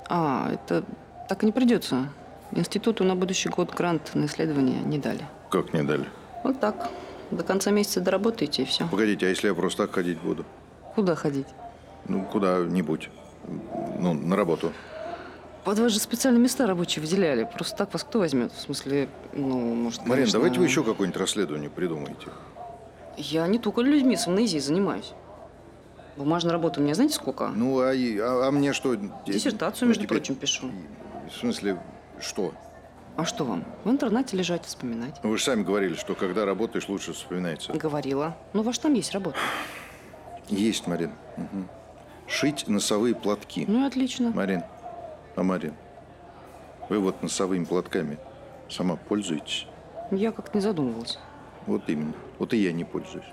А, 0.08 0.50
это 0.52 0.84
так 1.28 1.42
и 1.44 1.46
не 1.46 1.52
придется. 1.52 2.08
Институту 2.50 3.04
на 3.04 3.14
будущий 3.14 3.48
год 3.48 3.72
грант 3.72 4.10
на 4.14 4.24
исследование 4.26 4.80
не 4.80 4.98
дали. 4.98 5.24
Как 5.50 5.72
не 5.72 5.84
дали? 5.84 6.06
Вот 6.42 6.58
так. 6.58 6.90
До 7.30 7.44
конца 7.44 7.70
месяца 7.70 8.00
доработаете 8.00 8.62
и 8.62 8.64
все. 8.64 8.88
Погодите, 8.88 9.26
а 9.26 9.28
если 9.28 9.46
я 9.46 9.54
просто 9.54 9.86
так 9.86 9.94
ходить 9.94 10.18
буду? 10.18 10.44
Куда 10.96 11.14
ходить? 11.14 11.46
Ну, 12.08 12.24
куда-нибудь. 12.24 13.08
Ну, 14.00 14.14
на 14.14 14.34
работу. 14.34 14.72
Под 15.64 15.78
вас 15.78 15.92
же 15.92 15.98
специальные 16.00 16.40
места 16.42 16.66
рабочие 16.66 17.02
выделяли. 17.02 17.44
Просто 17.44 17.76
так 17.76 17.92
вас 17.92 18.02
кто 18.02 18.18
возьмет? 18.20 18.52
В 18.52 18.60
смысле, 18.60 19.08
ну, 19.34 19.74
может, 19.74 20.00
Марин, 20.00 20.14
конечно, 20.14 20.38
давайте 20.38 20.58
вы 20.58 20.64
еще 20.64 20.82
какое-нибудь 20.82 21.20
расследование 21.20 21.68
придумаете. 21.68 22.28
Я 23.16 23.46
не 23.46 23.58
только 23.58 23.82
людьми 23.82 24.16
с 24.16 24.26
амнезией 24.26 24.60
занимаюсь. 24.60 25.12
Бумажной 26.16 26.52
работы 26.52 26.80
у 26.80 26.82
меня 26.82 26.94
знаете 26.94 27.14
сколько? 27.14 27.48
Ну, 27.48 27.80
а, 27.80 27.90
а- 27.92 28.48
а 28.48 28.50
мне 28.50 28.72
что? 28.72 28.94
Диссертацию, 29.26 29.86
Ну, 29.86 29.88
между 29.88 30.04
теперь- 30.04 30.18
прочим, 30.18 30.34
пишу. 30.34 30.70
В 31.30 31.36
смысле, 31.38 31.78
что? 32.20 32.52
А 33.16 33.24
что 33.26 33.44
вам? 33.44 33.64
В 33.84 33.90
интернете 33.90 34.36
лежать, 34.36 34.64
вспоминать. 34.64 35.16
Вы 35.22 35.36
же 35.36 35.44
сами 35.44 35.62
говорили, 35.62 35.94
что 35.94 36.14
когда 36.14 36.46
работаешь, 36.46 36.88
лучше 36.88 37.12
вспоминается. 37.12 37.72
Говорила. 37.72 38.36
Ну, 38.54 38.62
ваш 38.62 38.78
там 38.78 38.94
есть 38.94 39.12
работа. 39.12 39.36
Есть, 40.48 40.86
Марин. 40.86 41.12
Мгм. 41.36 41.68
Шить 42.26 42.66
носовые 42.66 43.14
платки. 43.14 43.64
Ну 43.68 43.84
и 43.84 43.86
отлично. 43.86 44.30
Марин, 44.30 44.62
а 45.40 45.42
Марин, 45.42 45.72
вы 46.90 46.98
вот 46.98 47.22
носовыми 47.22 47.64
платками 47.64 48.18
сама 48.68 48.96
пользуетесь? 48.96 49.66
Я 50.10 50.32
как-то 50.32 50.58
не 50.58 50.60
задумывалась. 50.60 51.18
Вот 51.66 51.88
именно. 51.88 52.12
Вот 52.38 52.52
и 52.52 52.58
я 52.58 52.72
не 52.72 52.84
пользуюсь. 52.84 53.24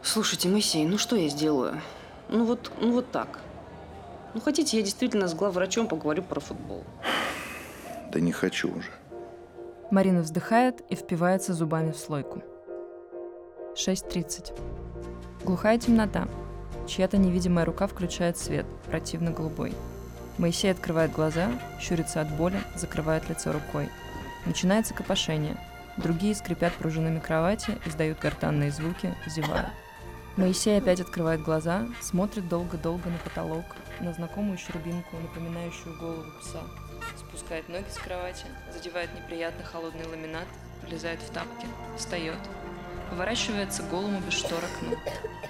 Слушайте, 0.00 0.48
Моисей, 0.48 0.86
ну 0.86 0.98
что 0.98 1.16
я 1.16 1.28
сделаю? 1.28 1.80
Ну 2.28 2.44
вот, 2.44 2.70
ну 2.80 2.92
вот 2.92 3.10
так. 3.10 3.40
Ну 4.34 4.40
хотите, 4.40 4.76
я 4.76 4.84
действительно 4.84 5.26
с 5.26 5.34
главврачом 5.34 5.88
поговорю 5.88 6.22
про 6.22 6.38
футбол. 6.38 6.84
Да 8.12 8.20
не 8.20 8.30
хочу 8.30 8.68
уже. 8.72 8.92
Марина 9.90 10.20
вздыхает 10.20 10.80
и 10.88 10.94
впивается 10.94 11.54
зубами 11.54 11.90
в 11.90 11.96
слойку. 11.96 12.40
6.30. 13.74 14.56
Глухая 15.44 15.76
темнота. 15.76 16.28
Чья-то 16.86 17.16
невидимая 17.16 17.64
рука 17.64 17.88
включает 17.88 18.38
свет, 18.38 18.66
противно 18.88 19.32
голубой. 19.32 19.74
Моисей 20.38 20.70
открывает 20.70 21.12
глаза, 21.12 21.50
щурится 21.80 22.20
от 22.20 22.30
боли, 22.30 22.60
закрывает 22.76 23.28
лицо 23.28 23.52
рукой. 23.52 23.88
Начинается 24.46 24.94
копошение. 24.94 25.56
Другие 25.96 26.34
скрипят 26.36 26.72
пружинами 26.74 27.18
кровати, 27.18 27.76
издают 27.84 28.20
гортанные 28.20 28.70
звуки, 28.70 29.12
зевают. 29.26 29.68
Моисей 30.36 30.78
опять 30.78 31.00
открывает 31.00 31.42
глаза, 31.42 31.88
смотрит 32.00 32.48
долго-долго 32.48 33.10
на 33.10 33.18
потолок, 33.18 33.64
на 33.98 34.12
знакомую 34.12 34.56
щербинку, 34.56 35.16
напоминающую 35.16 35.98
голову 35.98 36.30
пса. 36.40 36.60
Спускает 37.16 37.68
ноги 37.68 37.88
с 37.90 37.98
кровати, 37.98 38.44
задевает 38.72 39.12
неприятно 39.16 39.64
холодный 39.64 40.06
ламинат, 40.06 40.46
влезает 40.86 41.20
в 41.20 41.30
тапки, 41.30 41.66
встает. 41.96 42.38
Поворачивается 43.10 43.82
голому 43.82 44.20
без 44.20 44.34
штор 44.34 44.60
окну. 44.62 44.96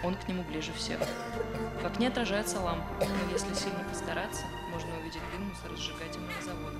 Он 0.02 0.14
к 0.14 0.26
нему 0.26 0.42
ближе 0.44 0.72
всех. 0.72 1.00
В 1.82 1.84
окне 1.84 2.08
отражается 2.08 2.58
лампа, 2.58 2.86
но 3.00 3.32
если 3.32 3.52
сильно 3.52 3.84
постараться, 3.90 4.44
можно 4.78 4.96
увидеть 5.00 5.22
дым 5.32 5.48
мусоросжигательного 5.48 6.40
завода. 6.40 6.78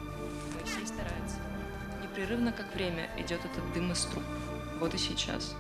Моисей 0.55 0.87
старается. 0.87 1.37
Непрерывно, 2.01 2.53
как 2.53 2.73
время, 2.73 3.11
идет 3.17 3.41
этот 3.45 3.73
дым 3.73 3.91
из 3.91 4.05
труб. 4.05 4.23
Вот 4.79 4.95
и 4.95 4.99
сейчас. 4.99 5.57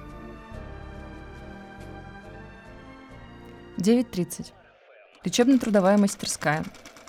9.30. 3.78 4.52
Лечебно-трудовая 5.24 5.98
мастерская. 5.98 6.64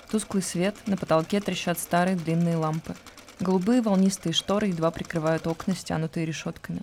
Тусклый 0.09 0.41
свет, 0.41 0.75
на 0.87 0.97
потолке 0.97 1.39
трещат 1.39 1.77
старые 1.77 2.15
длинные 2.15 2.55
лампы. 2.55 2.95
Голубые 3.39 3.83
волнистые 3.83 4.33
шторы 4.33 4.67
едва 4.67 4.89
прикрывают 4.89 5.45
окна, 5.45 5.75
стянутые 5.75 6.25
решетками. 6.25 6.81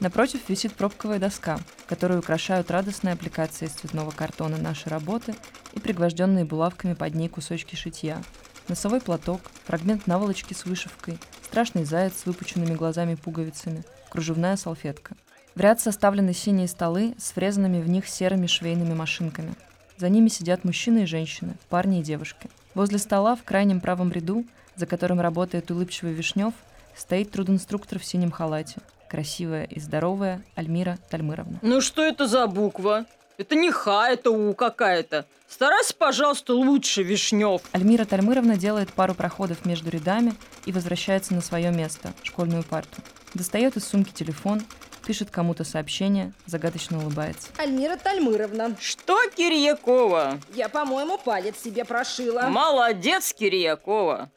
Напротив 0.00 0.48
висит 0.48 0.74
пробковая 0.74 1.18
доска, 1.18 1.58
которую 1.88 2.20
украшают 2.20 2.70
радостные 2.70 3.14
аппликации 3.14 3.66
из 3.66 3.72
цветного 3.72 4.10
картона 4.10 4.58
нашей 4.58 4.88
работы 4.88 5.34
и 5.72 5.80
пригвожденные 5.80 6.44
булавками 6.44 6.92
под 6.92 7.14
ней 7.14 7.28
кусочки 7.28 7.76
шитья. 7.76 8.22
Носовой 8.68 9.00
платок, 9.00 9.40
фрагмент 9.64 10.06
наволочки 10.06 10.52
с 10.52 10.66
вышивкой, 10.66 11.18
страшный 11.42 11.84
заяц 11.84 12.12
с 12.18 12.26
выпученными 12.26 12.74
глазами 12.74 13.14
пуговицами, 13.14 13.84
кружевная 14.10 14.56
салфетка. 14.56 15.16
В 15.54 15.60
ряд 15.60 15.80
составлены 15.80 16.34
синие 16.34 16.68
столы 16.68 17.14
с 17.16 17.34
врезанными 17.34 17.80
в 17.80 17.88
них 17.88 18.06
серыми 18.06 18.46
швейными 18.46 18.92
машинками. 18.92 19.54
За 19.96 20.10
ними 20.10 20.28
сидят 20.28 20.64
мужчины 20.64 21.04
и 21.04 21.06
женщины, 21.06 21.54
парни 21.70 22.00
и 22.00 22.02
девушки. 22.02 22.50
Возле 22.74 22.98
стола 22.98 23.34
в 23.34 23.44
крайнем 23.44 23.80
правом 23.80 24.12
ряду, 24.12 24.44
за 24.74 24.84
которым 24.84 25.20
работает 25.20 25.70
улыбчивый 25.70 26.12
Вишнев, 26.12 26.52
стоит 26.94 27.30
трудинструктор 27.30 27.98
в 27.98 28.04
синем 28.04 28.30
халате. 28.30 28.82
Красивая 29.08 29.64
и 29.64 29.78
здоровая 29.80 30.42
Альмира 30.54 30.98
Тальмыровна. 31.10 31.58
Ну 31.62 31.80
что 31.80 32.02
это 32.02 32.26
за 32.26 32.46
буква? 32.46 33.06
Это 33.38 33.54
не 33.54 33.70
Х, 33.70 34.08
это 34.10 34.30
У 34.30 34.54
какая-то. 34.54 35.26
Старайся, 35.48 35.94
пожалуйста, 35.94 36.54
лучше, 36.54 37.02
Вишнев. 37.02 37.62
Альмира 37.72 38.04
Тальмыровна 38.04 38.56
делает 38.56 38.92
пару 38.92 39.14
проходов 39.14 39.64
между 39.64 39.90
рядами 39.90 40.34
и 40.64 40.72
возвращается 40.72 41.34
на 41.34 41.40
свое 41.40 41.70
место, 41.70 42.12
школьную 42.22 42.64
парту. 42.64 43.00
Достает 43.34 43.76
из 43.76 43.86
сумки 43.86 44.10
телефон, 44.12 44.62
пишет 45.06 45.30
кому-то 45.30 45.62
сообщение, 45.62 46.32
загадочно 46.46 46.98
улыбается. 46.98 47.48
Альмира 47.58 47.96
Тальмыровна, 47.96 48.74
Что, 48.80 49.18
Кирьякова? 49.36 50.40
я, 50.54 50.68
по-моему, 50.68 51.16
палец 51.18 51.56
себе 51.62 51.84
прошила. 51.84 52.48
Молодец, 52.48 53.32
Кирьякова. 53.32 54.30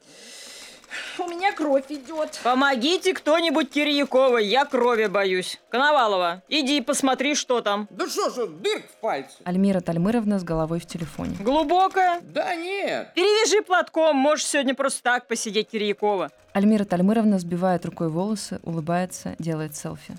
У 1.17 1.23
меня 1.23 1.51
кровь 1.53 1.85
идет. 1.89 2.39
Помогите 2.43 3.13
кто-нибудь 3.13 3.69
Кирьякова, 3.71 4.37
я 4.37 4.65
крови 4.65 5.05
боюсь. 5.07 5.59
Коновалова, 5.69 6.41
иди 6.47 6.81
посмотри, 6.81 7.35
что 7.35 7.61
там. 7.61 7.87
Да 7.89 8.07
что 8.07 8.29
же, 8.29 8.47
дырка 8.47 8.87
в 8.87 9.01
пальце? 9.01 9.35
Альмира 9.43 9.81
Тальмыровна 9.81 10.39
с 10.39 10.43
головой 10.43 10.79
в 10.79 10.85
телефоне. 10.85 11.35
Глубокая? 11.39 12.21
Да 12.21 12.55
нет. 12.55 13.13
Перевяжи 13.13 13.61
платком, 13.61 14.15
можешь 14.15 14.45
сегодня 14.45 14.75
просто 14.75 15.03
так 15.03 15.27
посидеть, 15.27 15.69
Кирьякова. 15.69 16.31
Альмира 16.53 16.85
Тальмыровна 16.85 17.39
сбивает 17.39 17.85
рукой 17.85 18.09
волосы, 18.09 18.59
улыбается, 18.63 19.35
делает 19.39 19.75
селфи. 19.75 20.15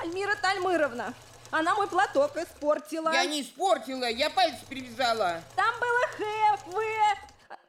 Альмира 0.00 0.34
Тальмыровна, 0.40 1.12
Она 1.50 1.74
мой 1.74 1.88
платок 1.88 2.36
испортила. 2.36 3.12
Я 3.12 3.24
не 3.24 3.42
испортила, 3.42 4.08
я 4.08 4.30
палец 4.30 4.56
привязала. 4.68 5.40
Там 5.56 5.74
было 5.80 6.00
Х, 6.16 6.58
В, 6.66 6.72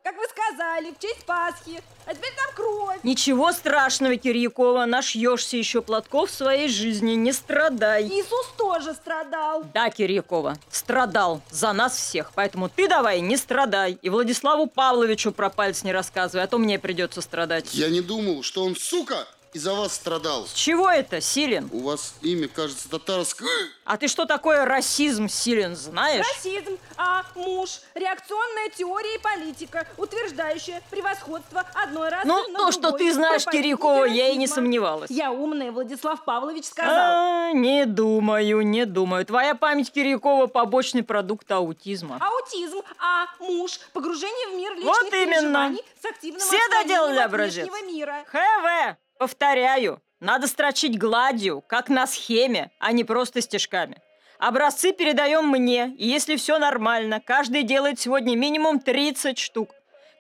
как 0.09 0.17
вы 0.17 0.25
сказали, 0.27 0.91
в 0.91 0.99
честь 0.99 1.23
Пасхи. 1.25 1.81
А 2.05 2.15
теперь 2.15 2.31
там 2.35 2.55
кровь. 2.55 2.97
Ничего 3.03 3.51
страшного, 3.51 4.15
Кирьякова, 4.15 4.85
нашьешься 4.85 5.57
еще 5.57 5.81
платков 5.83 6.31
в 6.31 6.33
своей 6.33 6.67
жизни, 6.67 7.11
не 7.11 7.31
страдай. 7.31 8.05
Иисус 8.05 8.47
тоже 8.57 8.93
страдал. 8.93 9.63
Да, 9.71 9.91
Кирьякова, 9.91 10.57
страдал 10.71 11.41
за 11.51 11.73
нас 11.73 11.95
всех, 11.95 12.31
поэтому 12.33 12.69
ты 12.69 12.87
давай 12.87 13.21
не 13.21 13.37
страдай. 13.37 13.99
И 14.01 14.09
Владиславу 14.09 14.65
Павловичу 14.65 15.31
про 15.31 15.51
палец 15.51 15.83
не 15.83 15.91
рассказывай, 15.91 16.43
а 16.43 16.47
то 16.47 16.57
мне 16.57 16.79
придется 16.79 17.21
страдать. 17.21 17.75
Я 17.75 17.89
не 17.89 18.01
думал, 18.01 18.41
что 18.41 18.63
он, 18.63 18.75
сука, 18.75 19.27
из-за 19.53 19.73
вас 19.73 19.93
страдал. 19.93 20.45
С 20.45 20.53
чего 20.53 20.89
это, 20.89 21.21
Силин? 21.21 21.69
У 21.71 21.79
вас 21.81 22.13
имя, 22.21 22.47
кажется, 22.47 22.89
татарское. 22.89 23.49
А 23.85 23.97
ты 23.97 24.07
что 24.07 24.25
такое 24.25 24.65
расизм, 24.65 25.27
Силин, 25.27 25.75
знаешь? 25.75 26.25
Расизм, 26.35 26.77
а 26.97 27.23
муж– 27.35 27.79
реакционная 27.95 28.69
теория 28.69 29.15
и 29.15 29.19
политика, 29.19 29.87
утверждающая 29.97 30.81
превосходство 30.91 31.65
одной 31.73 32.09
расы 32.09 32.27
Ну, 32.27 32.43
то, 32.53 32.71
что 32.71 32.91
ты 32.91 33.11
знаешь, 33.13 33.45
Кирьякова, 33.45 34.05
я 34.05 34.29
и 34.29 34.37
не 34.37 34.47
сомневалась. 34.47 35.09
Я 35.09 35.31
умная, 35.31 35.71
Владислав 35.71 36.23
Павлович 36.23 36.65
сказал. 36.65 36.93
А, 36.93 37.51
не 37.53 37.85
думаю, 37.85 38.61
не 38.61 38.85
думаю. 38.85 39.25
Твоя 39.25 39.55
память 39.55 39.91
Кирьякова– 39.91 40.45
побочный 40.47 41.03
продукт 41.03 41.49
аутизма. 41.51 42.17
Аутизм, 42.21 42.81
а 42.99 43.25
муж– 43.39 43.79
погружение 43.93 44.47
в 44.49 44.57
мир 44.57 44.73
личных 44.75 44.85
Вот 44.95 45.13
именно. 45.13 45.31
переживаний 45.33 45.83
с 46.01 46.05
активным 46.05 46.39
Все 46.41 46.59
доделали 46.69 47.19
образец. 47.19 47.67
мира. 47.87 48.23
ХВ, 48.27 48.97
повторяю, 49.19 50.01
надо 50.19 50.47
строчить 50.47 50.97
гладью, 50.97 51.61
как 51.67 51.89
на 51.89 52.07
схеме, 52.07 52.71
а 52.79 52.91
не 52.91 53.03
просто 53.03 53.41
стежками. 53.41 54.01
Образцы 54.39 54.93
передаем 54.93 55.47
мне, 55.47 55.93
и 55.97 56.07
если 56.07 56.37
все 56.37 56.57
нормально, 56.57 57.21
каждый 57.23 57.63
делает 57.63 57.99
сегодня 57.99 58.35
минимум 58.37 58.79
30 58.79 59.37
штук. 59.37 59.71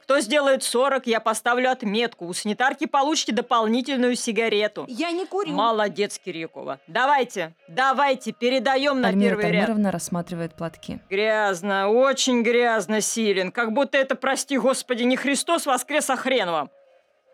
Кто 0.03 0.19
сделает 0.19 0.63
40, 0.63 1.05
я 1.05 1.19
поставлю 1.19 1.69
отметку. 1.71 2.25
У 2.25 2.33
санитарки 2.33 2.87
получите 2.87 3.31
дополнительную 3.31 4.15
сигарету. 4.15 4.85
Я 4.87 5.11
не 5.11 5.25
курю. 5.25 5.51
Молодец, 5.51 6.17
Кирьякова. 6.17 6.79
Давайте, 6.87 7.53
давайте, 7.67 8.31
передаем 8.31 9.01
на 9.01 9.09
Альмира 9.09 9.35
первый 9.35 9.51
ряд. 9.51 9.67
Тальмыровна 9.67 9.91
рассматривает 9.91 10.55
платки. 10.55 10.99
Грязно, 11.11 11.89
очень 11.89 12.41
грязно, 12.41 13.01
Силин. 13.01 13.51
Как 13.51 13.71
будто 13.71 13.99
это, 13.99 14.15
прости 14.15 14.57
господи, 14.57 15.03
не 15.03 15.15
Христос 15.15 15.67
воскрес, 15.67 16.09
а 16.09 16.15
хрен 16.15 16.49
вам. 16.49 16.71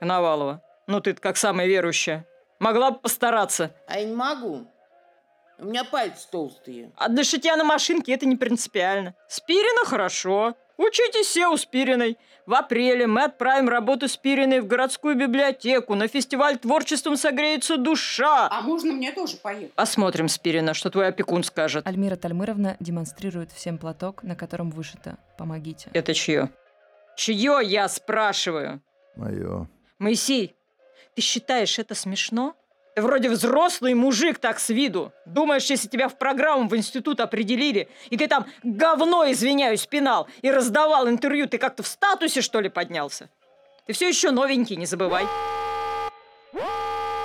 Коновалова, 0.02 0.62
ну 0.88 1.02
ты 1.02 1.14
как 1.14 1.38
самая 1.38 1.68
верующая. 1.68 2.26
Могла 2.60 2.92
бы 2.92 3.00
постараться. 3.00 3.76
А 3.88 4.00
я 4.00 4.06
не 4.06 4.16
могу. 4.16 4.68
У 5.58 5.66
меня 5.66 5.84
пальцы 5.84 6.28
толстые. 6.30 6.92
А 6.98 7.10
для 7.10 7.24
шитья 7.24 7.56
на 7.56 7.64
машинке 7.64 8.14
это 8.14 8.26
не 8.26 8.36
принципиально. 8.36 9.16
Спирина 9.28 9.86
хорошо. 9.86 10.56
Учитесь 10.78 11.28
все 11.28 11.48
у 11.48 11.56
Спириной. 11.56 12.18
В 12.46 12.54
апреле 12.54 13.08
мы 13.08 13.24
отправим 13.24 13.70
работу 13.70 14.10
Спириной 14.10 14.60
в 14.60 14.68
городскую 14.68 15.16
библиотеку. 15.16 15.96
На 15.96 16.10
фестиваль 16.10 16.58
творчеством 16.58 17.16
согреется 17.16 17.78
душа. 17.78 18.50
А 18.52 18.62
можно 18.62 18.92
мне 18.92 19.14
тоже 19.14 19.38
поехать? 19.38 19.74
Посмотрим, 19.74 20.28
Спирина, 20.28 20.74
что 20.74 20.90
твой 20.90 21.08
опекун 21.08 21.44
скажет. 21.44 21.88
Альмира 21.88 22.18
Тальмыровна 22.18 22.76
демонстрирует 22.82 23.52
всем 23.54 23.78
платок, 23.78 24.24
на 24.24 24.36
котором 24.36 24.70
вышито 24.70 25.18
«Помогите». 25.38 25.90
Это 25.94 26.14
чье? 26.14 26.50
Чье, 27.16 27.62
я 27.64 27.88
спрашиваю? 27.88 28.82
Мое. 29.16 29.70
Моисей, 29.98 30.56
ты 31.16 31.22
считаешь 31.22 31.80
это 31.80 31.96
смешно? 31.96 32.56
Ты 32.96 33.02
вроде 33.02 33.30
взрослый 33.30 33.94
мужик 33.94 34.40
так 34.40 34.60
с 34.60 34.70
виду. 34.70 35.12
Думаешь, 35.26 35.66
если 35.66 35.88
тебя 35.88 36.08
в 36.08 36.18
программу 36.18 36.70
в 36.70 36.76
институт 36.76 37.20
определили, 37.20 37.90
и 38.10 38.18
ты 38.18 38.28
там 38.28 38.46
говно, 38.64 39.30
извиняюсь, 39.30 39.86
пинал, 39.86 40.28
и 40.42 40.52
раздавал 40.52 41.10
интервью, 41.10 41.48
ты 41.48 41.58
как-то 41.58 41.84
в 41.84 41.88
статусе, 41.88 42.42
что 42.42 42.62
ли, 42.62 42.70
поднялся? 42.70 43.30
Ты 43.86 43.94
все 43.94 44.08
еще 44.08 44.32
новенький, 44.32 44.78
не 44.78 44.86
забывай. 44.86 45.26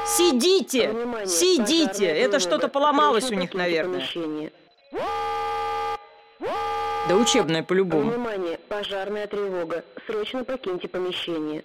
Сидите! 0.06 0.92
Сидите! 1.26 2.06
Это 2.06 2.41
что-то 2.41 2.69
поломалось 2.69 3.30
у 3.30 3.34
них, 3.34 3.54
наверное. 3.54 4.04
Да 7.08 7.17
учебное 7.17 7.62
по-любому. 7.62 8.10
Внимание, 8.10 8.58
пожарная 8.69 9.26
тревога. 9.26 9.84
Срочно 10.06 10.45
покиньте 10.45 10.88
помещение. 10.88 11.65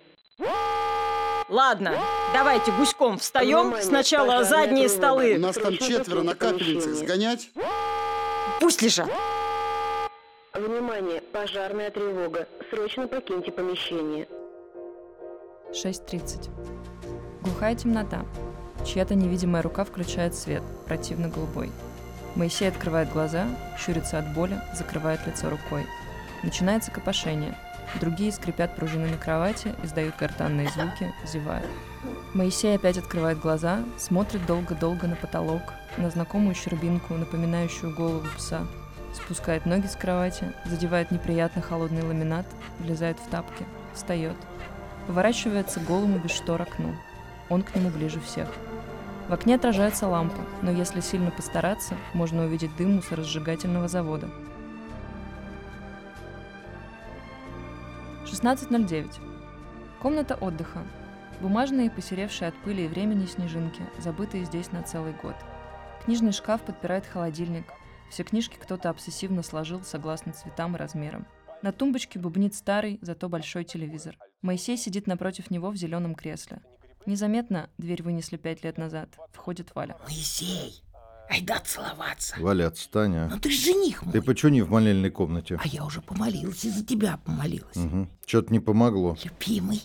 Ладно, 1.47 1.99
давайте 2.34 2.71
гуськом 2.71 3.19
встаем. 3.19 3.75
Сначала 3.81 4.43
задние 4.43 4.89
столы. 4.89 5.36
У 5.36 5.39
нас 5.39 5.55
там 5.55 5.77
четверо 5.77 6.23
на 6.23 6.36
капельницах. 6.36 6.95
Сгонять? 6.95 7.49
Пусть 8.60 8.81
лежат. 8.81 9.10
Внимание, 10.53 11.21
пожарная 11.21 11.91
тревога. 11.91 12.47
Срочно 12.71 13.08
покиньте 13.08 13.51
помещение. 13.51 14.27
6.30. 15.71 16.49
Глухая 17.41 17.75
темнота. 17.75 18.25
Чья-то 18.86 19.13
невидимая 19.15 19.62
рука 19.62 19.84
включает 19.84 20.34
свет, 20.34 20.63
противно 20.86 21.27
голубой. 21.27 21.71
Моисей 22.36 22.69
открывает 22.69 23.12
глаза, 23.12 23.47
щурится 23.77 24.19
от 24.19 24.34
боли, 24.34 24.60
закрывает 24.73 25.25
лицо 25.27 25.49
рукой. 25.49 25.86
Начинается 26.43 26.91
копошение. 26.91 27.58
Другие 28.00 28.32
скрипят 28.32 28.76
пружинами 28.76 29.15
кровати, 29.15 29.74
издают 29.84 30.15
гортанные 30.17 30.69
звуки, 30.69 31.13
зевают. 31.26 31.69
Моисей 32.34 32.76
опять 32.76 32.98
открывает 32.98 33.39
глаза, 33.39 33.84
смотрит 33.98 34.45
долго-долго 34.45 35.08
на 35.08 35.15
потолок, 35.15 35.62
на 35.98 36.10
знакомую 36.10 36.56
щербинку, 36.56 37.13
напоминающую 37.13 37.95
голову 37.95 38.26
пса. 38.36 38.67
Спускает 39.13 39.65
ноги 39.65 39.88
с 39.88 39.95
кровати, 39.95 40.52
задевает 40.65 41.12
неприятно 41.12 41.62
холодный 41.62 42.04
ламинат, 42.04 42.45
влезает 42.80 43.17
в 43.19 43.30
тапки, 43.30 43.65
встает. 43.93 44.36
Поворачивается 45.08 45.80
голому 45.80 46.19
без 46.19 46.32
штор 46.32 46.62
окну. 46.62 46.95
Он 47.50 47.62
к 47.62 47.74
нему 47.76 47.89
ближе 47.89 48.19
всех. 48.19 48.50
В 49.30 49.34
окне 49.34 49.56
отражается 49.56 50.08
лампа, 50.08 50.41
но 50.62 50.71
если 50.71 51.00
сильно 51.00 51.32
постараться, 51.32 51.95
можно 52.13 52.43
увидеть 52.43 52.76
дым 52.76 52.98
мусоросжигательного 52.98 53.88
завода. 53.88 54.30
16.09. 58.36 59.21
Комната 60.02 60.36
отдыха. 60.36 60.86
Бумажные, 61.39 61.89
посеревшие 61.89 62.50
от 62.50 62.56
пыли 62.63 62.84
и 62.84 62.88
времени 62.89 63.26
снежинки, 63.28 63.82
забытые 63.98 64.43
здесь 64.43 64.74
на 64.74 64.84
целый 64.84 65.13
год. 65.13 65.36
Книжный 66.04 66.34
шкаф 66.34 66.62
подпирает 66.62 67.06
холодильник. 67.06 67.63
Все 68.10 68.26
книжки 68.26 68.58
кто-то 68.62 68.89
обсессивно 68.89 69.41
сложил 69.41 69.84
согласно 69.84 70.34
цветам 70.34 70.76
и 70.76 70.78
размерам. 70.78 71.26
На 71.62 71.71
тумбочке 71.71 72.19
бубнит 72.19 72.54
старый, 72.54 73.00
зато 73.02 73.30
большой 73.30 73.63
телевизор. 73.63 74.17
Моисей 74.41 74.76
сидит 74.76 75.08
напротив 75.08 75.50
него 75.50 75.69
в 75.69 75.78
зеленом 75.78 76.13
кресле. 76.13 76.62
Незаметно 77.06 77.69
дверь 77.78 78.04
вынесли 78.04 78.36
пять 78.36 78.65
лет 78.65 78.78
назад. 78.78 79.17
Входит 79.32 79.74
Валя. 79.76 79.95
Моисей, 80.04 80.84
айда 81.30 81.60
целоваться. 81.60 82.36
Валя, 82.40 82.68
отстань, 82.68 83.16
а. 83.16 83.30
Ну 83.30 83.40
ты 83.40 83.50
ж 83.50 83.56
жених 83.56 84.04
мой. 84.04 84.14
Ты 84.14 84.22
почему 84.22 84.52
не 84.52 84.62
в 84.62 84.70
молельной 84.70 85.10
комнате? 85.10 85.60
А 85.62 85.68
я 85.68 85.86
уже 85.86 86.02
помолилась, 86.02 86.64
и 86.66 86.70
за 86.70 86.86
тебя 86.86 87.20
помолилась. 87.26 87.76
Угу. 87.76 88.08
Что-то 88.26 88.54
не 88.54 88.60
помогло. 88.60 89.18
Любимый, 89.24 89.82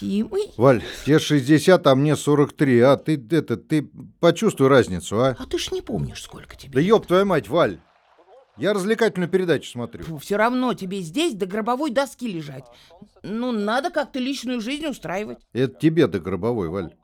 любимый. 0.00 0.52
Валь, 0.56 0.82
тебе 1.04 1.18
60, 1.18 1.86
а 1.86 1.94
мне 1.94 2.16
43, 2.16 2.80
а 2.80 2.96
ты 2.96 3.22
это, 3.30 3.56
ты 3.56 3.88
почувствуй 4.20 4.68
разницу, 4.68 5.20
а? 5.20 5.36
А 5.38 5.46
ты 5.46 5.58
ж 5.58 5.72
не 5.72 5.82
помнишь, 5.82 6.22
сколько 6.22 6.56
тебе. 6.56 6.74
Да 6.74 6.80
ёб 6.80 7.06
твою 7.06 7.26
мать, 7.26 7.48
Валь! 7.48 7.78
Я 8.56 8.72
развлекательную 8.72 9.28
передачу 9.28 9.70
смотрю. 9.70 10.16
Все 10.18 10.36
равно 10.36 10.72
тебе 10.72 11.00
здесь 11.02 11.34
до 11.34 11.44
гробовой 11.44 11.90
доски 11.90 12.26
лежать. 12.26 12.64
Ну, 13.22 13.52
надо 13.52 13.90
как-то 13.90 14.18
личную 14.18 14.62
жизнь 14.62 14.86
устраивать. 14.86 15.38
Это 15.52 15.78
тебе 15.78 16.06
до 16.06 16.20
гробовой, 16.20 16.68
Валь. 16.68 16.94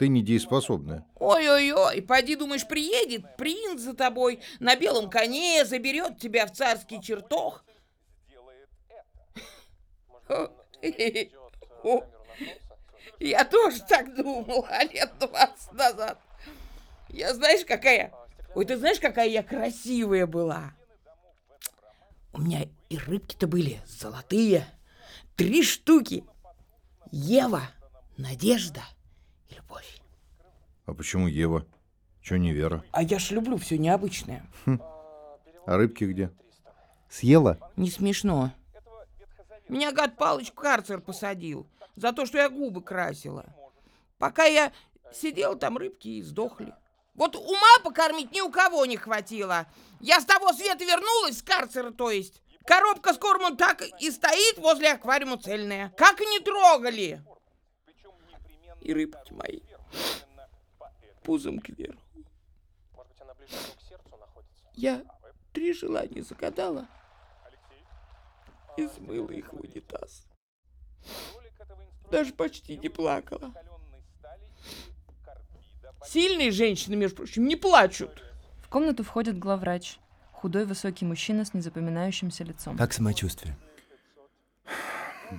Ты 0.00 0.08
недееспособная. 0.08 1.04
Ой-ой-ой, 1.16 2.00
поди, 2.00 2.34
думаешь, 2.34 2.66
приедет 2.66 3.36
принц 3.36 3.82
за 3.82 3.92
тобой 3.92 4.40
на 4.58 4.74
белом 4.74 5.10
коне, 5.10 5.66
заберет 5.66 6.18
тебя 6.18 6.46
в 6.46 6.52
царский 6.54 7.02
чертог. 7.02 7.62
Я 13.18 13.44
тоже 13.44 13.82
так 13.86 14.16
думала 14.16 14.82
лет 14.84 15.12
20 15.20 15.72
назад. 15.72 16.18
Я 17.10 17.34
знаешь, 17.34 17.66
какая... 17.66 18.14
Ой, 18.54 18.64
ты 18.64 18.78
знаешь, 18.78 19.00
какая 19.00 19.28
я 19.28 19.42
красивая 19.42 20.26
была? 20.26 20.72
У 22.32 22.40
меня 22.40 22.66
и 22.88 22.96
рыбки-то 22.96 23.46
были 23.46 23.82
золотые. 23.84 24.64
Три 25.36 25.62
штуки. 25.62 26.24
Ева, 27.12 27.64
Надежда 28.16 28.80
Любовь. 29.50 30.00
А 30.86 30.94
почему 30.94 31.28
Ева? 31.28 31.66
Чё 32.22 32.36
не 32.36 32.52
Вера? 32.52 32.84
А 32.92 33.02
я 33.02 33.18
ж 33.18 33.30
люблю 33.30 33.56
все 33.56 33.78
необычное. 33.78 34.44
А 35.66 35.76
рыбки 35.76 36.04
где? 36.04 36.30
Съела? 37.08 37.58
Не 37.76 37.90
смешно. 37.90 38.52
Меня 39.68 39.92
гад 39.92 40.16
Палыч 40.16 40.50
в 40.50 40.54
карцер 40.54 41.00
посадил 41.00 41.66
за 41.96 42.12
то, 42.12 42.26
что 42.26 42.38
я 42.38 42.48
губы 42.48 42.82
красила. 42.82 43.46
Пока 44.18 44.44
я 44.44 44.72
сидела, 45.12 45.56
там 45.56 45.78
рыбки 45.78 46.08
и 46.08 46.22
сдохли. 46.22 46.74
Вот 47.14 47.36
ума 47.36 47.78
покормить 47.84 48.32
ни 48.32 48.40
у 48.40 48.50
кого 48.50 48.86
не 48.86 48.96
хватило. 48.96 49.66
Я 50.00 50.20
с 50.20 50.24
того 50.24 50.52
света 50.52 50.84
вернулась, 50.84 51.38
с 51.38 51.42
карцера, 51.42 51.90
то 51.90 52.10
есть. 52.10 52.42
Коробка 52.66 53.14
с 53.14 53.18
кормом 53.18 53.56
так 53.56 53.82
и 54.00 54.10
стоит 54.10 54.58
возле 54.58 54.92
аквариума 54.92 55.38
цельная. 55.38 55.92
Как 55.96 56.20
и 56.20 56.26
не 56.26 56.40
трогали. 56.40 57.22
И 58.80 58.92
рыбки 58.92 59.32
мои 59.32 59.60
пузом 61.22 61.60
кверху. 61.60 62.00
Я 64.74 65.04
три 65.52 65.72
желания 65.72 66.22
загадала 66.22 66.88
и 68.76 68.88
смыла 68.88 69.30
их 69.30 69.52
в 69.52 69.60
унитаз. 69.60 70.26
Даже 72.10 72.32
почти 72.32 72.76
не 72.76 72.88
плакала. 72.88 73.52
Сильные 76.06 76.50
женщины, 76.50 76.96
между 76.96 77.18
прочим, 77.18 77.46
не 77.46 77.56
плачут. 77.56 78.22
В 78.62 78.68
комнату 78.68 79.04
входит 79.04 79.38
главврач. 79.38 79.98
Худой 80.32 80.64
высокий 80.64 81.04
мужчина 81.04 81.44
с 81.44 81.52
незапоминающимся 81.52 82.44
лицом. 82.44 82.78
Как 82.78 82.92
самочувствие? 82.92 83.56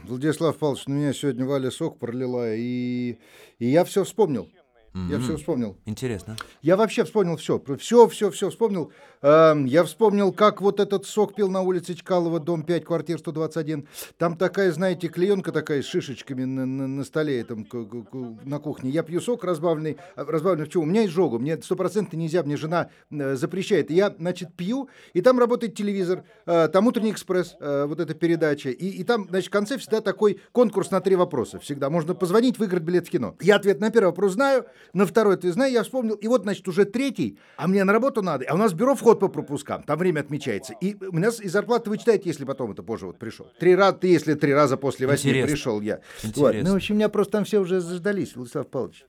Владислав 0.05 0.57
Павлович, 0.57 0.87
на 0.87 0.93
меня 0.93 1.13
сегодня 1.13 1.45
Валя 1.45 1.71
сок 1.71 1.99
пролила, 1.99 2.53
и, 2.53 3.17
и 3.59 3.67
я 3.67 3.83
все 3.83 4.03
вспомнил. 4.03 4.49
Я 4.93 5.15
М, 5.15 5.21
все 5.23 5.37
вспомнил. 5.37 5.77
Интересно. 5.85 6.35
Я 6.61 6.75
вообще 6.75 7.05
вспомнил 7.05 7.37
все. 7.37 7.61
Все, 7.79 8.07
все, 8.09 8.29
все 8.29 8.49
вспомнил. 8.49 8.91
Эм, 9.21 9.63
я 9.65 9.85
вспомнил, 9.85 10.33
как 10.33 10.61
вот 10.61 10.81
этот 10.81 11.05
сок 11.05 11.33
пил 11.33 11.49
на 11.49 11.61
улице 11.61 11.93
Чкалова, 11.93 12.39
дом 12.41 12.63
5, 12.63 12.83
квартира 12.83 13.17
121. 13.17 13.87
Там 14.17 14.35
такая, 14.35 14.69
знаете, 14.73 15.07
клеенка 15.07 15.53
такая 15.53 15.81
с 15.81 15.85
шишечками 15.85 16.43
на, 16.43 16.65
на- 16.65 16.87
на 16.87 17.03
столе 17.05 17.41
там, 17.45 17.63
к- 17.63 17.69
к- 17.85 18.03
к- 18.09 18.45
на 18.45 18.59
кухне. 18.59 18.89
Я 18.89 19.03
пью 19.03 19.21
сок 19.21 19.45
разбавленный. 19.45 19.95
а, 20.17 20.25
Разбавленный 20.25 20.65
в 20.65 20.69
чем? 20.69 20.81
У 20.81 20.85
меня 20.85 21.05
изжогу. 21.05 21.39
Мне 21.39 21.55
стопроцентно 21.61 22.17
нельзя, 22.17 22.43
мне 22.43 22.57
жена 22.57 22.89
э, 23.11 23.35
запрещает. 23.35 23.91
И 23.91 23.93
я, 23.93 24.13
значит, 24.19 24.53
пью, 24.57 24.89
и 25.13 25.21
там 25.21 25.39
работает 25.39 25.73
телевизор, 25.75 26.25
э, 26.45 26.67
там 26.67 26.87
утренний 26.87 27.11
экспресс, 27.11 27.55
э, 27.61 27.85
вот 27.87 27.99
эта 28.01 28.13
передача. 28.13 28.69
И, 28.71 28.87
и 28.89 29.03
там, 29.05 29.27
значит, 29.29 29.47
в 29.47 29.51
конце 29.53 29.77
всегда 29.77 30.01
такой 30.01 30.41
конкурс 30.51 30.91
на 30.91 30.99
три 30.99 31.15
вопроса. 31.15 31.59
Всегда. 31.59 31.89
Можно 31.89 32.13
позвонить, 32.13 32.59
выиграть 32.59 32.83
билет 32.83 33.07
в 33.07 33.11
кино. 33.11 33.35
Я 33.39 33.55
ответ 33.55 33.79
на 33.79 33.89
первый 33.89 34.07
вопрос 34.07 34.33
знаю, 34.33 34.65
на 34.93 35.05
второй 35.05 35.35
ответ 35.35 35.53
знаю, 35.53 35.71
я 35.71 35.83
вспомнил. 35.83 36.15
И 36.15 36.27
вот, 36.27 36.43
значит, 36.43 36.67
уже 36.67 36.85
третий, 36.85 37.39
а 37.57 37.67
мне 37.67 37.83
на 37.83 37.93
работу 37.93 38.21
надо. 38.21 38.45
А 38.47 38.53
у 38.53 38.57
нас 38.57 38.73
бюро 38.73 38.95
вход 38.95 39.19
по 39.19 39.27
пропускам, 39.27 39.83
там 39.83 39.97
время 39.97 40.21
отмечается. 40.21 40.73
И 40.81 40.95
у 41.03 41.13
меня 41.13 41.29
из 41.29 41.51
зарплаты 41.51 41.89
вычитаете, 41.89 42.29
если 42.29 42.45
потом 42.45 42.71
это 42.71 42.83
позже 42.83 43.07
вот 43.07 43.19
пришел. 43.19 43.47
Три 43.59 43.75
раза, 43.75 43.97
ты 43.97 44.07
если 44.07 44.33
три 44.33 44.53
раза 44.53 44.77
после 44.77 45.07
восьми 45.07 45.31
Интересно. 45.31 45.55
пришел 45.55 45.81
я. 45.81 46.01
Вот. 46.23 46.29
Интересно. 46.29 46.69
Ну, 46.69 46.73
в 46.73 46.77
общем, 46.77 46.95
меня 46.95 47.09
просто 47.09 47.31
там 47.33 47.45
все 47.45 47.59
уже 47.59 47.79
заждались, 47.81 48.35
Владислав 48.35 48.67
Павлович. 48.67 49.05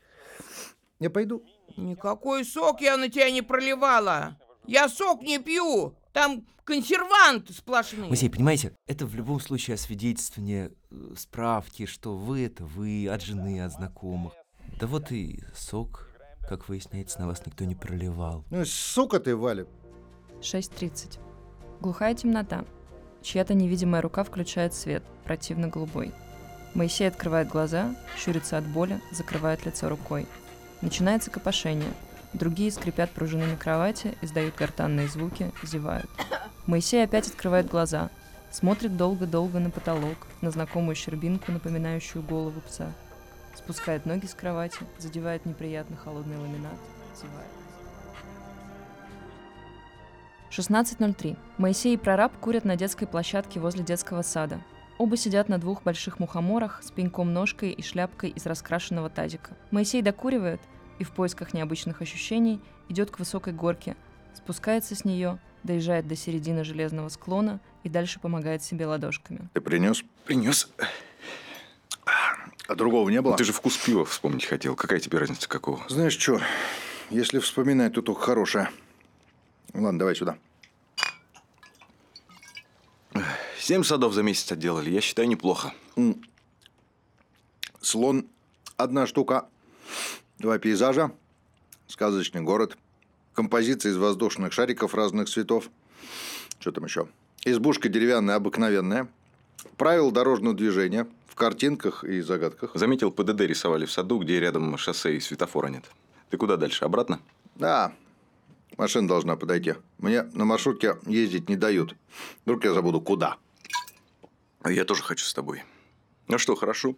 Я 1.00 1.10
пойду. 1.10 1.42
Никакой 1.76 2.44
сок 2.44 2.80
я 2.80 2.96
на 2.96 3.08
тебя 3.08 3.30
не 3.30 3.42
проливала. 3.42 4.38
Я 4.66 4.88
сок 4.88 5.22
не 5.22 5.38
пью. 5.38 5.94
Там 6.12 6.44
консерванты 6.64 7.52
сплошные. 7.52 8.08
Музей, 8.08 8.30
понимаете, 8.30 8.72
это 8.86 9.06
в 9.06 9.14
любом 9.14 9.40
случае 9.40 9.74
освидетельствование 9.74 10.70
э, 10.90 11.14
справки, 11.16 11.86
что 11.86 12.16
вы 12.16 12.44
это 12.46 12.64
вы, 12.64 13.08
от 13.08 13.22
жены, 13.22 13.62
от 13.62 13.72
знакомых. 13.72 14.32
Да 14.82 14.88
вот 14.88 15.12
и 15.12 15.38
сок, 15.54 16.08
как 16.48 16.68
выясняется, 16.68 17.20
на 17.20 17.28
вас 17.28 17.40
никто 17.46 17.64
не 17.64 17.76
проливал. 17.76 18.44
Ну, 18.50 18.64
сука 18.64 19.20
ты, 19.20 19.36
Валя. 19.36 19.64
6.30. 20.40 21.20
Глухая 21.80 22.16
темнота. 22.16 22.64
Чья-то 23.22 23.54
невидимая 23.54 24.02
рука 24.02 24.24
включает 24.24 24.74
свет, 24.74 25.04
противно 25.22 25.68
голубой. 25.68 26.10
Моисей 26.74 27.06
открывает 27.06 27.46
глаза, 27.46 27.94
щурится 28.18 28.58
от 28.58 28.66
боли, 28.66 29.00
закрывает 29.12 29.64
лицо 29.64 29.88
рукой. 29.88 30.26
Начинается 30.80 31.30
копошение. 31.30 31.94
Другие 32.32 32.72
скрипят 32.72 33.12
пружинами 33.12 33.54
кровати, 33.54 34.18
издают 34.20 34.56
гортанные 34.56 35.06
звуки, 35.06 35.52
зевают. 35.62 36.10
Моисей 36.66 37.04
опять 37.04 37.28
открывает 37.28 37.70
глаза, 37.70 38.10
смотрит 38.50 38.96
долго-долго 38.96 39.60
на 39.60 39.70
потолок, 39.70 40.26
на 40.40 40.50
знакомую 40.50 40.96
щербинку, 40.96 41.52
напоминающую 41.52 42.20
голову 42.24 42.60
пса. 42.62 42.92
Спускает 43.54 44.06
ноги 44.06 44.26
с 44.26 44.34
кровати, 44.34 44.78
задевает 44.98 45.46
неприятно 45.46 45.96
холодный 45.96 46.38
ламинат, 46.38 46.78
зевает. 47.16 47.48
16.03. 50.50 51.36
Моисей 51.56 51.94
и 51.94 51.96
прораб 51.96 52.36
курят 52.38 52.64
на 52.64 52.76
детской 52.76 53.06
площадке 53.06 53.58
возле 53.58 53.82
детского 53.82 54.22
сада. 54.22 54.60
Оба 54.98 55.16
сидят 55.16 55.48
на 55.48 55.58
двух 55.58 55.82
больших 55.82 56.18
мухоморах 56.18 56.82
с 56.82 56.90
пеньком-ножкой 56.90 57.70
и 57.70 57.82
шляпкой 57.82 58.30
из 58.30 58.44
раскрашенного 58.44 59.08
тазика. 59.08 59.56
Моисей 59.70 60.02
докуривает 60.02 60.60
и 60.98 61.04
в 61.04 61.12
поисках 61.12 61.54
необычных 61.54 62.02
ощущений 62.02 62.60
идет 62.88 63.10
к 63.10 63.18
высокой 63.18 63.54
горке, 63.54 63.96
спускается 64.34 64.94
с 64.94 65.04
нее, 65.04 65.38
доезжает 65.62 66.06
до 66.06 66.16
середины 66.16 66.64
железного 66.64 67.08
склона 67.08 67.60
и 67.82 67.88
дальше 67.88 68.20
помогает 68.20 68.62
себе 68.62 68.86
ладошками. 68.86 69.48
Ты 69.54 69.60
принес? 69.60 70.04
Принес. 70.26 70.70
А 72.68 72.74
другого 72.74 73.08
не 73.10 73.20
было? 73.20 73.36
Ты 73.36 73.44
же 73.44 73.52
вкус 73.52 73.76
пива 73.76 74.04
вспомнить 74.04 74.44
хотел. 74.44 74.76
Какая 74.76 75.00
тебе 75.00 75.18
разница 75.18 75.48
какого? 75.48 75.84
Знаешь 75.88 76.16
что, 76.18 76.40
если 77.10 77.38
вспоминать, 77.38 77.94
то 77.94 78.02
только 78.02 78.20
хорошее. 78.20 78.70
Ладно, 79.74 79.98
давай 79.98 80.14
сюда. 80.14 80.36
Семь 83.58 83.84
садов 83.84 84.12
за 84.12 84.22
месяц 84.22 84.50
отделали. 84.52 84.90
Я 84.90 85.00
считаю, 85.00 85.28
неплохо. 85.28 85.72
Слон– 87.80 88.26
одна 88.76 89.06
штука. 89.06 89.46
Два 90.38 90.58
пейзажа. 90.58 91.12
Сказочный 91.86 92.40
город. 92.40 92.76
Композиция 93.34 93.92
из 93.92 93.96
воздушных 93.96 94.52
шариков 94.52 94.94
разных 94.94 95.28
цветов. 95.28 95.68
Что 96.58 96.72
там 96.72 96.84
еще? 96.84 97.08
Избушка 97.44 97.88
деревянная, 97.88 98.36
обыкновенная. 98.36 99.08
Правила 99.76 100.10
дорожного 100.12 100.54
движения 100.54 101.06
в 101.32 101.34
картинках 101.34 102.04
и 102.04 102.20
загадках. 102.20 102.72
Заметил, 102.74 103.10
ПДД 103.10 103.40
рисовали 103.40 103.86
в 103.86 103.90
саду, 103.90 104.18
где 104.18 104.38
рядом 104.38 104.76
шоссе 104.76 105.16
и 105.16 105.20
светофора 105.20 105.68
нет. 105.68 105.84
Ты 106.28 106.36
куда 106.36 106.58
дальше? 106.58 106.84
Обратно? 106.84 107.20
Да, 107.54 107.94
машина 108.76 109.08
должна 109.08 109.36
подойти. 109.36 109.76
Мне 109.96 110.24
на 110.34 110.44
маршрутке 110.44 110.98
ездить 111.06 111.48
не 111.48 111.56
дают. 111.56 111.96
Вдруг 112.44 112.62
я 112.64 112.74
забуду, 112.74 113.00
куда. 113.00 113.38
Я 114.66 114.84
тоже 114.84 115.02
хочу 115.02 115.24
с 115.24 115.32
тобой. 115.32 115.62
Ну 116.28 116.36
что, 116.36 116.54
хорошо? 116.54 116.96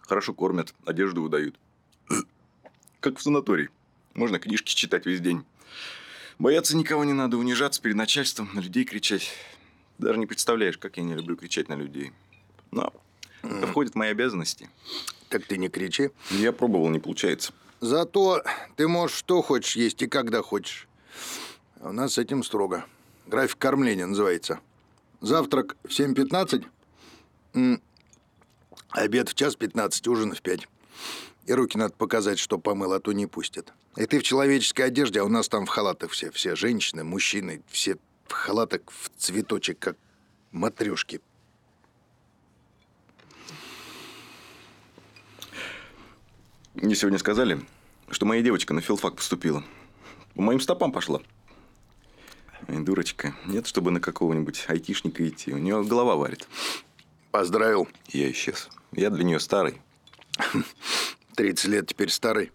Хорошо 0.00 0.32
кормят, 0.32 0.74
одежду 0.86 1.22
выдают. 1.22 1.56
Как 3.00 3.18
в 3.18 3.22
санатории. 3.22 3.68
Можно 4.14 4.38
книжки 4.38 4.74
читать 4.74 5.04
весь 5.04 5.20
день. 5.20 5.44
Бояться 6.38 6.74
никого 6.74 7.04
не 7.04 7.12
надо, 7.12 7.36
унижаться 7.36 7.82
перед 7.82 7.96
начальством, 7.96 8.48
на 8.54 8.60
людей 8.60 8.84
кричать. 8.84 9.30
Даже 9.98 10.18
не 10.18 10.26
представляешь, 10.26 10.78
как 10.78 10.96
я 10.96 11.04
не 11.04 11.14
люблю 11.14 11.36
кричать 11.36 11.68
на 11.68 11.74
людей. 11.74 12.12
Но 12.74 12.92
это 13.42 13.66
входит 13.68 13.92
в 13.92 13.96
мои 13.96 14.10
обязанности. 14.10 14.68
Так 15.28 15.44
ты 15.46 15.56
не 15.56 15.68
кричи. 15.68 16.10
Я 16.30 16.52
пробовал, 16.52 16.88
не 16.90 16.98
получается. 16.98 17.52
Зато 17.80 18.42
ты 18.76 18.88
можешь 18.88 19.16
что 19.16 19.42
хочешь 19.42 19.76
есть 19.76 20.02
и 20.02 20.08
когда 20.08 20.42
хочешь. 20.42 20.88
А 21.80 21.90
у 21.90 21.92
нас 21.92 22.14
с 22.14 22.18
этим 22.18 22.42
строго. 22.42 22.84
График 23.26 23.58
кормления 23.58 24.06
называется. 24.06 24.58
Завтрак 25.20 25.76
в 25.84 25.88
7.15, 25.88 26.64
м, 27.54 27.80
обед 28.90 29.28
в 29.28 29.34
час 29.34 29.54
15, 29.54 30.08
ужин 30.08 30.34
в 30.34 30.42
5. 30.42 30.68
И 31.46 31.52
руки 31.52 31.78
надо 31.78 31.94
показать, 31.94 32.38
что 32.38 32.58
помыл, 32.58 32.92
а 32.92 33.00
то 33.00 33.12
не 33.12 33.26
пустят. 33.26 33.72
И 33.96 34.06
ты 34.06 34.18
в 34.18 34.22
человеческой 34.24 34.82
одежде, 34.82 35.20
а 35.20 35.24
у 35.24 35.28
нас 35.28 35.48
там 35.48 35.66
в 35.66 35.68
халатах 35.68 36.10
все. 36.10 36.30
Все 36.32 36.56
женщины, 36.56 37.04
мужчины, 37.04 37.62
все 37.68 37.98
в 38.26 38.32
халатах 38.32 38.80
в 38.88 39.10
цветочек, 39.16 39.78
как 39.78 39.96
матрешки. 40.50 41.20
Мне 46.74 46.96
сегодня 46.96 47.18
сказали, 47.18 47.60
что 48.10 48.26
моя 48.26 48.42
девочка 48.42 48.74
на 48.74 48.80
филфак 48.80 49.14
поступила. 49.14 49.62
По 50.34 50.42
моим 50.42 50.58
стопам 50.58 50.90
пошла. 50.90 51.20
Ай, 52.66 52.80
дурочка. 52.80 53.34
Нет, 53.46 53.68
чтобы 53.68 53.92
на 53.92 54.00
какого-нибудь 54.00 54.64
айтишника 54.66 55.26
идти. 55.28 55.52
У 55.52 55.58
нее 55.58 55.84
голова 55.84 56.16
варит. 56.16 56.48
Поздравил. 57.30 57.88
Я 58.08 58.28
исчез. 58.32 58.68
Я 58.90 59.10
для 59.10 59.22
нее 59.22 59.38
старый. 59.38 59.80
30 61.36 61.64
лет 61.66 61.86
теперь 61.86 62.10
старый. 62.10 62.50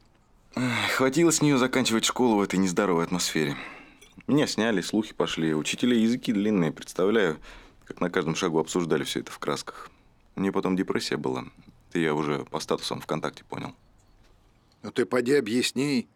Хватило 0.96 1.32
с 1.32 1.42
нее 1.42 1.58
заканчивать 1.58 2.04
школу 2.04 2.36
в 2.36 2.42
этой 2.42 2.60
нездоровой 2.60 3.06
атмосфере. 3.06 3.56
Меня 4.28 4.48
сняли, 4.48 4.82
слухи 4.82 5.14
пошли. 5.14 5.54
Учителя 5.54 5.96
языки 5.96 6.34
длинные. 6.34 6.74
Представляю, 6.74 7.40
как 7.86 8.02
на 8.02 8.10
каждом 8.10 8.36
шагу 8.36 8.60
обсуждали 8.60 9.06
все 9.06 9.22
это 9.22 9.32
в 9.32 9.40
красках. 9.40 9.90
У 10.36 10.42
нее 10.42 10.52
потом 10.52 10.76
депрессия 10.76 11.16
была. 11.16 11.46
Это 11.90 12.00
я 12.00 12.14
уже 12.14 12.46
по 12.52 12.60
статусам 12.60 13.00
ВКонтакте 13.00 13.46
понял. 13.46 13.74
Ну 14.82 14.92
ты 14.92 15.06
поди 15.06 15.36
объясни. 15.36 16.08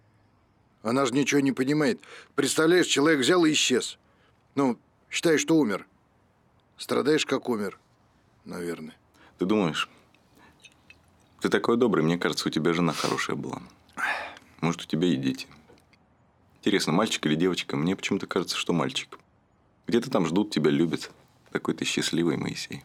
Она 0.82 1.06
же 1.06 1.14
ничего 1.14 1.42
не 1.42 1.52
понимает. 1.52 2.02
Представляешь, 2.36 2.88
человек 2.88 3.20
взял 3.20 3.44
и 3.46 3.52
исчез. 3.54 3.98
Ну, 4.56 4.78
считай, 5.10 5.38
что 5.38 5.58
умер. 5.58 5.88
Страдаешь, 6.78 7.26
как 7.26 7.50
умер. 7.50 7.80
Наверное. 8.46 8.96
Ты 9.38 9.46
думаешь? 9.46 9.90
Ты 11.40 11.50
такой 11.50 11.78
добрый, 11.78 12.04
мне 12.04 12.18
кажется, 12.18 12.48
у 12.48 12.52
тебя 12.52 12.74
жена 12.74 12.94
хорошая 12.94 13.36
была. 13.36 13.62
Может, 14.62 14.84
у 14.84 14.86
тебя 14.86 15.08
и 15.08 15.16
дети. 15.16 15.48
Интересно, 16.60 16.94
мальчик 16.94 17.26
или 17.26 17.36
девочка? 17.36 17.76
Мне 17.76 17.96
почему-то 17.96 18.28
кажется, 18.28 18.56
что 18.56 18.72
мальчик. 18.72 19.20
Где-то 19.88 20.10
там 20.10 20.26
ждут 20.26 20.52
тебя, 20.52 20.72
любят. 20.72 21.12
Такой 21.52 21.74
ты 21.74 21.84
счастливый, 21.84 22.38
Моисей. 22.38 22.84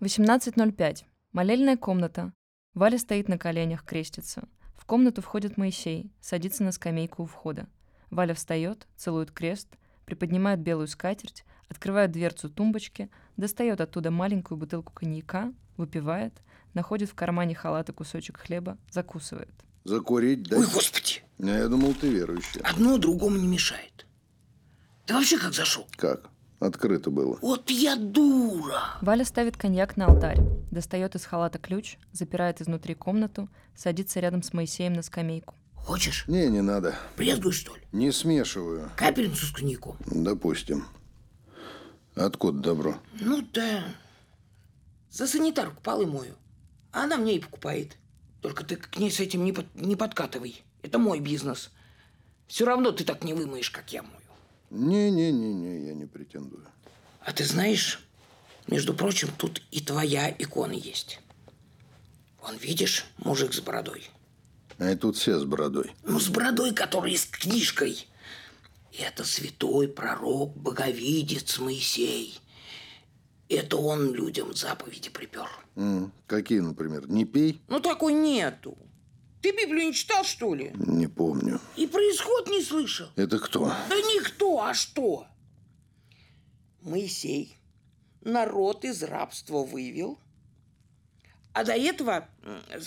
18.05. 0.00 1.04
Молельная 1.32 1.76
комната. 1.76 2.32
Валя 2.74 2.98
стоит 2.98 3.28
на 3.28 3.36
коленях, 3.38 3.84
крестится. 3.84 4.48
В 4.76 4.86
комнату 4.86 5.20
входит 5.22 5.56
Моисей, 5.58 6.10
садится 6.20 6.64
на 6.64 6.72
скамейку 6.72 7.22
у 7.22 7.26
входа. 7.26 7.66
Валя 8.10 8.34
встает, 8.34 8.86
целует 8.96 9.30
крест, 9.30 9.68
приподнимает 10.06 10.60
белую 10.60 10.88
скатерть, 10.88 11.44
открывает 11.68 12.12
дверцу 12.12 12.48
тумбочки, 12.48 13.10
достает 13.36 13.80
оттуда 13.80 14.10
маленькую 14.10 14.58
бутылку 14.58 14.92
коньяка, 14.92 15.52
выпивает, 15.76 16.32
находит 16.74 17.10
в 17.10 17.14
кармане 17.14 17.54
халата 17.54 17.92
кусочек 17.92 18.38
хлеба, 18.38 18.78
закусывает. 18.90 19.52
Закурить, 19.84 20.44
да? 20.44 20.56
Ой, 20.58 20.66
господи, 20.66 21.22
А 21.40 21.46
Я 21.46 21.68
думал, 21.68 21.94
ты 21.94 22.08
верующий. 22.08 22.60
одно 22.62 22.98
другому 22.98 23.36
не 23.36 23.48
мешает. 23.48 24.06
Ты 25.06 25.14
вообще 25.14 25.38
как 25.38 25.52
зашел? 25.52 25.86
Как? 25.96 26.30
Открыто 26.66 27.10
было. 27.10 27.38
Вот 27.42 27.70
я 27.70 27.96
дура. 27.96 28.82
Валя 29.00 29.24
ставит 29.24 29.56
коньяк 29.56 29.96
на 29.96 30.06
алтарь, 30.06 30.38
достает 30.70 31.16
из 31.16 31.24
халата 31.24 31.58
ключ, 31.58 31.98
запирает 32.12 32.60
изнутри 32.60 32.94
комнату, 32.94 33.48
садится 33.74 34.20
рядом 34.20 34.44
с 34.44 34.52
Моисеем 34.52 34.92
на 34.92 35.02
скамейку. 35.02 35.54
Хочешь? 35.74 36.28
Не, 36.28 36.46
не 36.48 36.60
надо. 36.62 36.94
Брезгуешь, 37.16 37.56
что 37.56 37.74
ли? 37.74 37.82
Не 37.90 38.12
смешиваю. 38.12 38.90
Капельницу 38.96 39.46
с 39.46 39.50
коньяком. 39.50 39.96
Допустим. 40.06 40.86
Откуда 42.14 42.60
добро? 42.60 42.94
Ну 43.20 43.42
да. 43.52 43.82
За 45.10 45.26
санитарку 45.26 45.82
полы 45.82 46.06
мою. 46.06 46.34
А 46.92 47.04
она 47.04 47.16
мне 47.16 47.36
и 47.36 47.40
покупает. 47.40 47.96
Только 48.40 48.64
ты 48.64 48.76
к 48.76 48.96
ней 48.98 49.10
с 49.10 49.18
этим 49.18 49.44
не, 49.44 49.52
под- 49.52 49.74
не 49.74 49.96
подкатывай. 49.96 50.62
Это 50.82 50.98
мой 51.00 51.18
бизнес. 51.18 51.70
Все 52.46 52.64
равно 52.66 52.92
ты 52.92 53.02
так 53.02 53.24
не 53.24 53.34
вымоешь, 53.34 53.70
как 53.70 53.92
я 53.92 54.02
мою. 54.02 54.14
Не-не-не-не, 54.72 55.86
я 55.88 55.94
не 55.94 56.06
претендую. 56.06 56.66
А 57.20 57.32
ты 57.32 57.44
знаешь, 57.44 58.00
между 58.66 58.94
прочим, 58.94 59.28
тут 59.36 59.60
и 59.70 59.80
твоя 59.80 60.34
икона 60.38 60.72
есть. 60.72 61.20
Вон, 62.40 62.56
видишь, 62.56 63.04
мужик 63.18 63.52
с 63.52 63.60
бородой. 63.60 64.08
А 64.78 64.90
и 64.90 64.96
тут 64.96 65.16
все 65.16 65.38
с 65.38 65.44
бородой. 65.44 65.92
Ну, 66.04 66.18
с 66.18 66.28
бородой, 66.28 66.72
который 66.74 67.14
с 67.16 67.26
книжкой. 67.26 68.06
Это 68.98 69.24
святой 69.24 69.88
пророк, 69.88 70.56
боговидец 70.56 71.58
Моисей. 71.58 72.38
Это 73.50 73.76
он 73.76 74.14
людям 74.14 74.54
заповеди 74.54 75.10
припер. 75.10 75.48
М, 75.76 76.12
Какие, 76.26 76.60
например? 76.60 77.08
Не 77.10 77.26
пей? 77.26 77.60
Ну, 77.68 77.78
такой 77.80 78.14
нету. 78.14 78.76
Ты 79.42 79.50
Библию 79.50 79.86
не 79.86 79.92
читал, 79.92 80.24
что 80.24 80.54
ли? 80.54 80.72
Не 80.74 81.08
помню. 81.08 81.60
И 81.76 81.86
происход 81.86 82.48
не 82.48 82.62
слышал. 82.62 83.08
Это 83.16 83.38
кто? 83.40 83.72
Да 83.88 83.96
никто, 83.96 84.62
а 84.62 84.72
что? 84.72 85.26
Моисей 86.80 87.58
народ 88.20 88.84
из 88.84 89.02
рабства 89.02 89.64
вывел, 89.64 90.18
а 91.52 91.64
до 91.64 91.72
этого, 91.72 92.28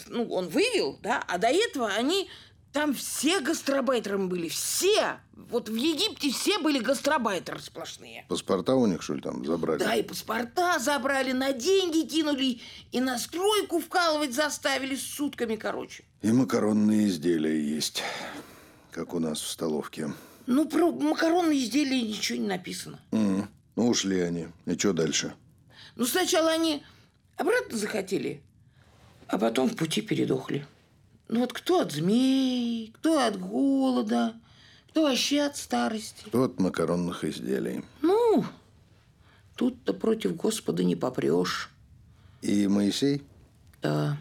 ну, 0.07 0.27
он 0.31 0.47
вывел, 0.47 0.97
да, 1.01 1.23
а 1.27 1.37
до 1.37 1.47
этого 1.47 1.87
они 1.87 2.29
там 2.71 2.93
все 2.93 3.39
гастробайтерами 3.39 4.27
были, 4.27 4.49
все. 4.49 5.19
Вот 5.31 5.69
в 5.69 5.75
Египте 5.75 6.29
все 6.31 6.59
были 6.59 6.79
гастробайтеры 6.79 7.59
сплошные. 7.59 8.25
Паспорта 8.27 8.75
у 8.75 8.85
них, 8.85 9.01
что 9.01 9.13
ли, 9.13 9.21
там 9.21 9.45
забрали? 9.45 9.79
Да, 9.79 9.95
и 9.95 10.03
паспорта 10.03 10.79
забрали, 10.79 11.31
на 11.31 11.53
деньги 11.53 12.05
кинули, 12.05 12.59
и 12.91 12.99
на 12.99 13.17
стройку 13.17 13.79
вкалывать 13.79 14.33
заставили 14.33 14.95
с 14.95 15.03
сутками, 15.03 15.55
короче. 15.55 16.03
И 16.25 16.31
макаронные 16.31 17.07
изделия 17.07 17.55
есть, 17.61 18.01
как 18.89 19.13
у 19.13 19.19
нас 19.19 19.39
в 19.39 19.47
столовке. 19.47 20.11
Ну, 20.47 20.67
про 20.67 20.91
макаронные 20.91 21.63
изделия 21.63 22.01
ничего 22.01 22.39
не 22.39 22.47
написано. 22.47 22.99
М, 23.11 23.47
Ну, 23.75 23.89
ушли 23.89 24.21
они. 24.21 24.47
И 24.65 24.73
что 24.75 24.91
дальше? 24.93 25.35
Ну, 25.95 26.05
сначала 26.07 26.49
они 26.49 26.81
обратно 27.37 27.77
захотели, 27.77 28.41
а 29.27 29.37
потом 29.37 29.69
в 29.69 29.75
пути 29.75 30.01
передохли. 30.01 30.65
Ну, 31.27 31.41
вот 31.41 31.53
кто 31.53 31.81
от 31.81 31.91
змей, 31.91 32.91
кто 32.95 33.19
от 33.23 33.39
голода, 33.39 34.33
кто 34.89 35.03
вообще 35.03 35.41
от 35.41 35.57
старости. 35.57 36.23
Кто 36.25 36.45
от 36.45 36.59
макаронных 36.59 37.23
изделий? 37.23 37.83
Ну, 38.01 38.45
тут-то 39.55 39.93
против 39.93 40.35
Господа 40.35 40.83
не 40.83 40.95
попрешь. 40.95 41.69
И 42.41 42.67
Моисей? 42.67 43.21
Да. 43.83 44.17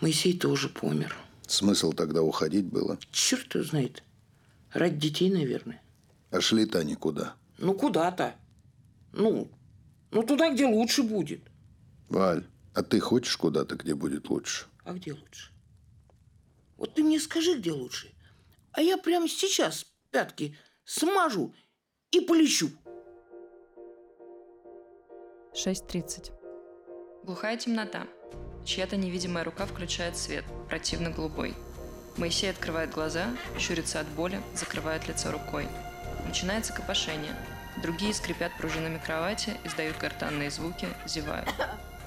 Моисей 0.00 0.38
тоже 0.38 0.68
помер. 0.68 1.16
Смысл 1.46 1.92
тогда 1.92 2.22
уходить 2.22 2.66
было? 2.66 2.98
Черт 3.10 3.54
его 3.54 3.64
знает. 3.64 4.02
Ради 4.72 4.96
детей, 4.96 5.30
наверное. 5.30 5.82
А 6.30 6.40
шли-то 6.40 6.78
они 6.78 6.94
куда? 6.94 7.34
Ну, 7.56 7.74
куда-то. 7.74 8.34
Ну, 9.12 9.50
ну, 10.10 10.22
туда, 10.22 10.50
где 10.50 10.66
лучше 10.66 11.02
будет. 11.02 11.40
Валь, 12.08 12.46
а 12.74 12.82
ты 12.82 13.00
хочешь 13.00 13.36
куда-то, 13.36 13.76
где 13.76 13.94
будет 13.94 14.28
лучше? 14.28 14.66
А 14.84 14.92
где 14.92 15.12
лучше? 15.12 15.52
Вот 16.76 16.94
ты 16.94 17.02
мне 17.02 17.18
скажи, 17.18 17.58
где 17.58 17.72
лучше. 17.72 18.12
А 18.72 18.82
я 18.82 18.98
прямо 18.98 19.28
сейчас 19.28 19.86
пятки 20.10 20.56
смажу 20.84 21.54
и 22.12 22.20
полечу. 22.20 22.70
6.30. 25.54 26.32
Глухая 27.24 27.56
темнота. 27.56 28.06
Чья-то 28.68 28.98
невидимая 28.98 29.44
рука 29.44 29.64
включает 29.64 30.18
свет, 30.18 30.44
противно 30.68 31.08
голубой. 31.08 31.54
Моисей 32.18 32.50
открывает 32.50 32.90
глаза, 32.90 33.28
щурится 33.58 33.98
от 33.98 34.06
боли, 34.08 34.42
закрывает 34.54 35.08
лицо 35.08 35.32
рукой. 35.32 35.66
Начинается 36.26 36.74
копошение. 36.74 37.34
Другие 37.80 38.12
скрипят 38.12 38.52
пружинами 38.58 38.98
кровати, 38.98 39.56
издают 39.64 39.96
гортанные 39.96 40.50
звуки, 40.50 40.86
зевают. 41.06 41.48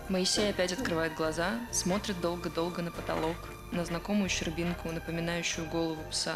Моисей 0.08 0.52
опять 0.52 0.72
открывает 0.72 1.16
глаза, 1.16 1.60
смотрит 1.72 2.22
долго-долго 2.22 2.84
на 2.84 2.92
потолок, 2.92 3.38
на 3.72 3.84
знакомую 3.84 4.30
щербинку, 4.30 4.92
напоминающую 4.92 5.68
голову 5.68 6.04
пса. 6.12 6.36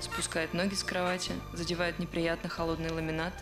Спускает 0.00 0.54
ноги 0.54 0.74
с 0.74 0.84
кровати, 0.84 1.32
задевает 1.52 1.98
неприятно 1.98 2.48
холодный 2.48 2.92
ламинат. 2.92 3.32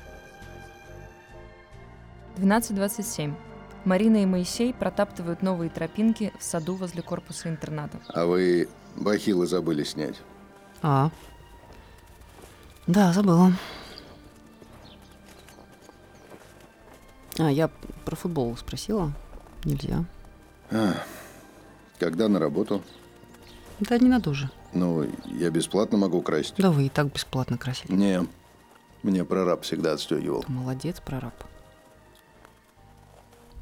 12.27. 2.39 3.52
Марина 3.85 4.23
и 4.23 4.27
Моисей 4.27 4.73
протаптывают 4.73 5.43
новые 5.43 5.71
тропинки 5.71 6.33
в 6.39 6.45
саду 6.45 6.75
возле 6.75 7.03
корпуса 7.03 7.49
интерната. 7.49 7.99
А 8.09 8.27
вы 8.27 8.69
бахилы 8.97 9.47
забыли 9.47 9.83
снять. 9.83 10.17
А. 10.83 11.11
Да, 12.87 13.13
забыла. 13.13 13.53
А, 17.39 17.51
я 17.51 17.69
про 18.05 18.17
футбол 18.17 18.57
спросила. 18.57 19.13
Нельзя. 19.65 20.05
А, 20.71 20.95
когда 21.99 22.29
на 22.29 22.39
работу? 22.39 22.83
Да 23.81 23.99
не 23.99 24.09
надо 24.09 24.31
уже. 24.31 24.51
Ну, 24.73 25.07
я 25.25 25.51
бесплатно 25.51 25.99
могу 25.99 26.23
красить. 26.23 26.55
Да 26.59 26.71
вы 26.71 26.87
и 26.87 26.89
так 26.89 27.13
бесплатно 27.13 27.59
красили. 27.59 27.93
Не, 27.93 28.27
мне 29.03 29.25
прораб 29.25 29.63
всегда 29.63 29.93
отстегивал. 29.93 30.45
Молодец, 30.49 31.01
прораб. 31.01 31.35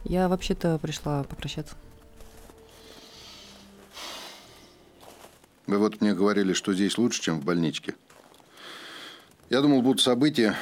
Я 0.05 0.29
вообще-то 0.29 0.79
пришла 0.79 1.25
попрощаться. 1.25 1.75
Вы 5.67 5.79
вот 5.79 6.01
мне 6.01 6.15
говорили, 6.15 6.53
что 6.53 6.75
здесь 6.75 6.99
лучше, 6.99 7.23
чем 7.23 7.41
в 7.41 7.45
больничке. 7.45 7.95
Я 9.51 9.61
думал, 9.61 9.83
будут 9.83 10.01
события. 10.01 10.57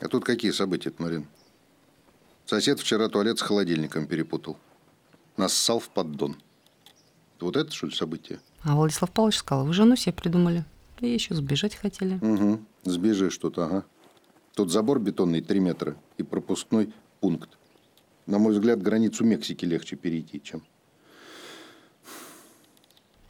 А 0.00 0.08
тут 0.08 0.24
какие 0.24 0.52
события 0.52 0.92
Марин? 0.98 1.26
Сосед 2.46 2.78
вчера 2.80 3.08
туалет 3.08 3.38
с 3.38 3.42
холодильником 3.42 4.06
перепутал. 4.06 4.56
Нассал 5.36 5.80
в 5.80 5.88
поддон. 5.88 6.36
Вот 7.40 7.56
это, 7.56 7.72
что 7.72 7.86
ли, 7.86 7.92
событие? 7.92 8.40
А 8.62 8.74
Владислав 8.74 9.10
Павлович 9.10 9.38
сказал, 9.38 9.66
вы 9.66 9.72
жену 9.72 9.96
себе 9.96 10.12
придумали. 10.12 10.64
И 11.00 11.08
еще 11.08 11.34
сбежать 11.34 11.74
хотели. 11.74 12.14
Угу. 12.24 12.60
Сбежишь 12.84 13.36
тут, 13.38 13.58
ага. 13.58 13.84
Тут 14.54 14.70
забор 14.70 14.98
бетонный 14.98 15.40
3 15.40 15.60
метра 15.60 15.96
и 16.16 16.22
пропускной 16.22 16.92
пункт. 17.20 17.57
На 18.28 18.38
мой 18.38 18.52
взгляд, 18.52 18.82
границу 18.82 19.24
Мексики 19.24 19.64
легче 19.64 19.96
перейти, 19.96 20.42
чем... 20.42 20.62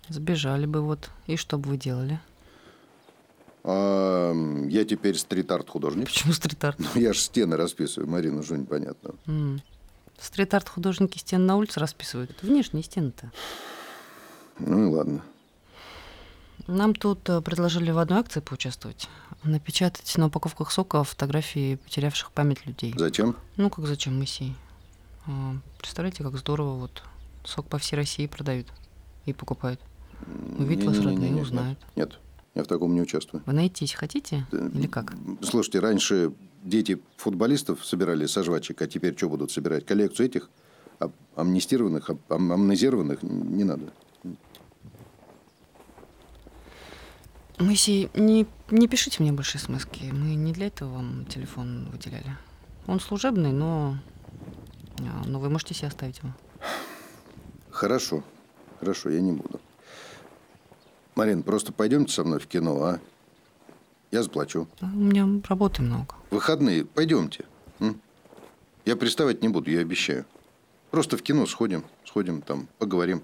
Сбежали 0.08 0.66
бы 0.66 0.80
вот. 0.80 1.08
И 1.28 1.36
что 1.36 1.56
бы 1.56 1.70
вы 1.70 1.76
делали? 1.76 2.18
А, 3.62 4.32
я 4.68 4.84
теперь 4.84 5.16
стрит-арт 5.16 5.68
художник. 5.70 6.06
Почему 6.06 6.32
стрит-арт? 6.32 6.80
Ну, 6.80 7.00
я 7.00 7.12
же 7.12 7.20
стены 7.20 7.56
расписываю, 7.56 8.10
Марина, 8.10 8.42
что 8.42 8.56
непонятно. 8.56 9.14
М. 9.26 9.62
Стрит-арт 10.18 10.68
художники 10.68 11.18
стены 11.18 11.44
на 11.44 11.56
улице 11.56 11.78
расписывают. 11.78 12.32
Это 12.32 12.44
внешние 12.44 12.82
стены-то. 12.82 13.30
Ну 14.58 14.88
и 14.88 14.92
ладно. 14.92 15.22
Нам 16.66 16.96
тут 16.96 17.28
э, 17.28 17.40
предложили 17.40 17.92
в 17.92 17.98
одной 17.98 18.18
акции 18.18 18.40
поучаствовать. 18.40 19.08
Напечатать 19.44 20.12
на 20.18 20.26
упаковках 20.26 20.72
сока 20.72 21.04
фотографии 21.04 21.76
потерявших 21.76 22.32
память 22.32 22.66
людей. 22.66 22.92
Зачем? 22.96 23.36
Ну, 23.56 23.70
как 23.70 23.86
зачем, 23.86 24.18
Моисей? 24.18 24.56
А, 25.28 25.56
Представляете, 25.78 26.22
как 26.24 26.36
здорово, 26.36 26.74
вот 26.78 27.02
сок 27.44 27.66
по 27.66 27.78
всей 27.78 27.96
России 27.96 28.26
продают 28.26 28.66
и 29.26 29.32
покупают. 29.32 29.80
Увидят 30.58 30.86
вас 30.86 30.98
родные, 30.98 31.30
нет, 31.30 31.42
узнают. 31.42 31.78
Нет, 31.94 32.18
я 32.54 32.64
в 32.64 32.66
таком 32.66 32.94
не 32.94 33.00
участвую. 33.00 33.42
Вы 33.46 33.52
найтись 33.52 33.92
хотите? 33.94 34.46
Или 34.52 34.86
как? 34.86 35.14
Слушайте, 35.42 35.78
раньше 35.80 36.32
дети 36.64 37.00
футболистов 37.16 37.84
собирали 37.84 38.26
со 38.26 38.42
жвачек, 38.42 38.82
а 38.82 38.86
теперь 38.88 39.16
что 39.16 39.28
будут 39.28 39.52
собирать? 39.52 39.86
Коллекцию 39.86 40.26
этих 40.26 40.50
ам- 40.98 41.12
амнистированных, 41.36 42.10
ам- 42.10 42.20
ам- 42.28 42.52
амнезированных 42.52 43.22
не 43.22 43.64
надо. 43.64 43.92
Моисей, 47.58 48.08
не, 48.14 48.46
не 48.70 48.86
пишите 48.88 49.22
мне 49.22 49.32
больше 49.32 49.58
смс 49.58 49.84
-ки. 49.84 50.12
Мы 50.12 50.34
не 50.36 50.52
для 50.52 50.68
этого 50.68 50.94
вам 50.94 51.26
телефон 51.26 51.88
выделяли. 51.90 52.36
Он 52.86 53.00
служебный, 53.00 53.52
но, 53.52 53.98
но 55.02 55.38
вы 55.38 55.48
можете 55.50 55.74
себе 55.74 55.88
оставить 55.88 56.18
его. 56.18 56.32
Хорошо, 57.70 58.22
хорошо, 58.80 59.10
я 59.10 59.20
не 59.20 59.32
буду. 59.32 59.60
Марин, 61.14 61.42
просто 61.42 61.72
пойдемте 61.72 62.12
со 62.12 62.24
мной 62.24 62.38
в 62.38 62.46
кино, 62.46 62.82
а? 62.82 63.00
Я 64.10 64.22
заплачу. 64.22 64.66
А 64.80 64.86
У 64.86 64.88
меня 64.98 65.26
работы 65.48 65.82
много. 65.82 66.14
Выходные, 66.30 66.84
пойдемте. 66.84 67.44
м? 67.80 68.00
Я 68.84 68.96
приставать 68.96 69.42
не 69.42 69.48
буду, 69.48 69.70
я 69.70 69.80
обещаю. 69.80 70.24
Просто 70.90 71.16
в 71.18 71.22
кино 71.22 71.44
сходим, 71.46 71.84
сходим 72.06 72.40
там, 72.40 72.68
поговорим. 72.78 73.22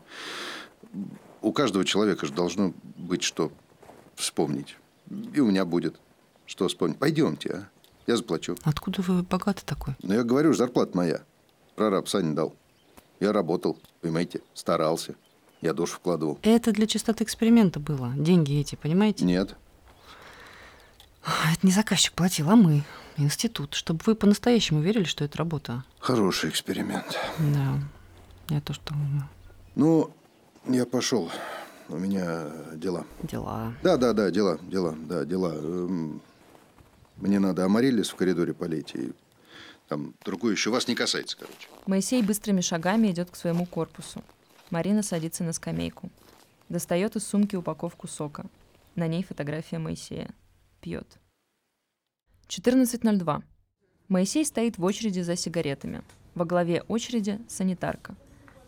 У 1.40 1.52
каждого 1.52 1.84
человека 1.84 2.26
же 2.26 2.32
должно 2.32 2.74
быть 2.96 3.22
что 3.22 3.50
вспомнить. 4.14 4.76
И 5.32 5.40
у 5.40 5.46
меня 5.46 5.64
будет 5.64 5.96
что 6.46 6.68
вспомнить. 6.68 6.98
Пойдемте, 6.98 7.50
а? 7.52 7.68
Я 8.06 8.16
заплачу. 8.18 8.56
Откуда 8.64 9.00
вы 9.00 9.22
богатый 9.22 9.64
такой? 9.64 9.94
Ну, 10.02 10.12
я 10.12 10.24
говорю, 10.24 10.52
зарплата 10.52 10.94
моя. 10.94 11.22
Прораб 11.74 12.08
Саня 12.08 12.34
дал. 12.34 12.54
Я 13.20 13.32
работал, 13.32 13.78
понимаете, 14.00 14.40
старался. 14.54 15.14
Я 15.60 15.72
душу 15.72 15.96
вкладывал. 15.96 16.38
Это 16.42 16.72
для 16.72 16.87
чистоты 16.87 17.24
эксперимента 17.24 17.80
было. 17.80 18.12
Деньги 18.16 18.60
эти, 18.60 18.74
понимаете? 18.74 19.24
Нет. 19.24 19.56
Это 21.24 21.66
не 21.66 21.72
заказчик 21.72 22.12
платил, 22.12 22.50
а 22.50 22.56
мы. 22.56 22.82
Институт. 23.16 23.74
Чтобы 23.74 24.00
вы 24.04 24.14
по-настоящему 24.14 24.80
верили, 24.80 25.04
что 25.04 25.24
это 25.24 25.38
работа. 25.38 25.84
Хороший 26.00 26.50
эксперимент. 26.50 27.18
Да. 27.38 27.78
Я 28.50 28.60
то, 28.60 28.74
что... 28.74 28.92
Ну, 29.74 30.10
я 30.66 30.84
пошел. 30.84 31.30
У 31.88 31.96
меня 31.96 32.50
дела. 32.74 33.04
Дела. 33.22 33.72
Да, 33.82 33.96
да, 33.96 34.12
да, 34.12 34.30
дела, 34.30 34.58
дела, 34.62 34.94
да, 35.08 35.24
дела. 35.24 35.54
Эм, 35.54 36.20
Мне 37.16 37.38
надо 37.38 37.64
амарилис 37.64 38.10
в 38.10 38.16
коридоре 38.16 38.52
полить 38.52 38.94
и 38.94 39.12
там 39.88 40.14
другое 40.24 40.52
еще 40.52 40.70
вас 40.70 40.88
не 40.88 40.94
касается, 40.94 41.36
короче. 41.36 41.68
Моисей 41.86 42.22
быстрыми 42.22 42.60
шагами 42.60 43.10
идет 43.10 43.30
к 43.30 43.36
своему 43.36 43.66
корпусу. 43.66 44.22
Марина 44.70 45.02
садится 45.02 45.44
на 45.44 45.52
скамейку. 45.52 46.10
Достает 46.68 47.16
из 47.16 47.26
сумки 47.26 47.56
упаковку 47.56 48.08
сока. 48.08 48.46
На 48.94 49.06
ней 49.06 49.22
фотография 49.22 49.78
Моисея. 49.78 50.30
Пьет. 50.80 51.18
14.02. 52.48 53.42
Моисей 54.08 54.44
стоит 54.44 54.78
в 54.78 54.84
очереди 54.84 55.20
за 55.20 55.36
сигаретами. 55.36 56.02
Во 56.34 56.44
главе 56.44 56.82
очереди 56.88 57.40
санитарка. 57.48 58.16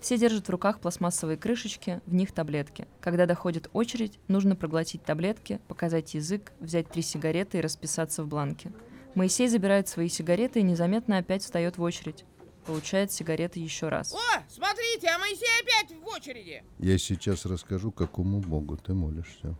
Все 0.01 0.19
держат 0.19 0.47
в 0.47 0.51
руках 0.51 0.81
пластмассовые 0.81 1.37
крышечки, 1.37 2.01
в 2.07 2.15
них 2.15 2.33
таблетки. 2.33 2.87
Когда 3.01 3.27
доходит 3.27 3.71
очередь, 3.73 4.19
нужно 4.29 4.55
проглотить 4.55 5.03
таблетки, 5.03 5.61
показать 5.69 6.15
язык, 6.15 6.53
взять 6.61 6.89
три 6.89 7.03
сигареты 7.03 7.59
и 7.59 7.61
расписаться 7.61 8.23
в 8.23 8.29
бланке. 8.29 8.73
Моисей 9.17 9.49
забирает 9.49 9.89
свои 9.89 10.11
сигареты 10.11 10.61
и 10.61 10.63
незаметно 10.63 11.17
опять 11.17 11.43
встает 11.43 11.79
в 11.79 11.83
очередь. 11.83 12.27
Получает 12.67 13.11
сигареты 13.11 13.61
еще 13.61 13.89
раз. 13.89 14.13
О, 14.13 14.19
смотрите, 14.47 15.09
а 15.09 15.19
Моисей 15.19 15.49
опять 15.63 15.99
в 15.99 16.07
очереди. 16.07 16.63
Я 16.79 16.99
сейчас 16.99 17.47
расскажу, 17.47 17.91
какому 17.93 18.41
богу 18.41 18.77
ты 18.77 18.93
молишься. 18.93 19.55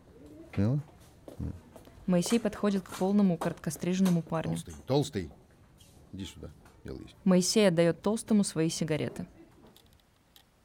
Поняла? 0.55 0.81
Моисей 2.07 2.39
подходит 2.39 2.85
к 2.85 2.91
полному 2.91 3.39
короткостриженному 3.39 4.21
парню. 4.21 4.59
Толстый. 4.87 5.31
Иди 6.13 6.27
сюда. 6.27 6.51
Делай 6.85 7.01
есть. 7.01 7.17
Моисей 7.25 7.69
отдает 7.69 8.03
толстому 8.03 8.45
свои 8.45 8.69
сигареты. 8.69 9.27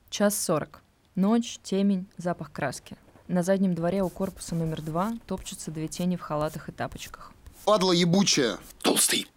Час 0.10 0.38
сорок. 0.38 0.84
Ночь, 1.16 1.60
темень, 1.64 2.08
запах 2.18 2.52
краски. 2.52 2.98
На 3.30 3.42
заднем 3.42 3.74
дворе 3.74 4.04
у 4.04 4.10
корпуса 4.10 4.54
номер 4.54 4.82
два 4.82 5.14
топчутся 5.28 5.72
две 5.72 5.88
тени 5.88 6.18
в 6.18 6.22
халатах 6.22 6.68
и 6.68 6.74
тапочках. 6.74 7.31
Падла 7.66 7.92
ебучая. 7.92 8.60
Толстый. 8.82 9.28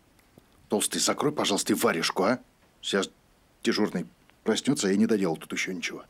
Толстый, 0.68 0.98
закрой, 0.98 1.32
пожалуйста, 1.32 1.74
варежку, 1.74 2.24
а? 2.24 2.40
Сейчас 2.80 3.10
дежурный 3.62 4.06
проснется, 4.42 4.88
а 4.88 4.90
я 4.90 4.96
не 4.96 5.06
доделал 5.06 5.36
тут 5.36 5.52
еще 5.52 5.74
ничего. 5.74 6.04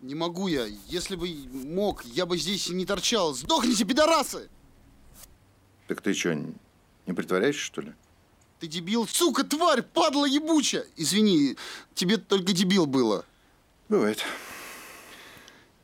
Не 0.00 0.14
могу 0.14 0.48
я. 0.48 0.66
Если 0.88 1.16
бы 1.16 1.28
мог, 1.52 2.04
я 2.04 2.26
бы 2.26 2.36
здесь 2.36 2.68
не 2.68 2.86
торчал. 2.86 3.34
Сдохните, 3.34 3.84
пидорасы! 3.84 4.48
Так 5.86 6.00
ты 6.00 6.14
что, 6.14 6.34
не 6.34 7.12
притворяешься, 7.12 7.62
что 7.62 7.82
ли? 7.82 7.92
Ты 8.58 8.66
дебил, 8.66 9.06
сука, 9.06 9.44
тварь, 9.44 9.82
падла 9.82 10.26
ебучая! 10.26 10.86
Извини, 10.96 11.56
тебе 11.94 12.16
только 12.16 12.52
дебил 12.52 12.86
было. 12.86 13.24
Бывает. 13.88 14.24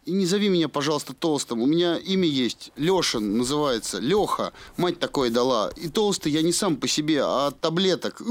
И 0.09 0.13
не 0.13 0.25
зови 0.25 0.49
меня, 0.49 0.71
пожалуйста, 0.71 1.13
толстым. 1.13 1.61
У 1.61 1.67
меня 1.67 1.99
имя 1.99 2.27
есть. 2.27 2.73
Лешин 2.77 3.37
называется. 3.37 3.99
Леха. 3.99 4.55
Мать 4.79 4.99
такое 4.99 5.29
дала. 5.29 5.71
И 5.77 5.91
толстый 5.91 6.33
я 6.33 6.41
не 6.41 6.55
сам 6.55 6.77
по 6.77 6.89
себе, 6.89 7.21
а 7.23 7.49
от 7.49 7.61
таблеток. 7.61 8.23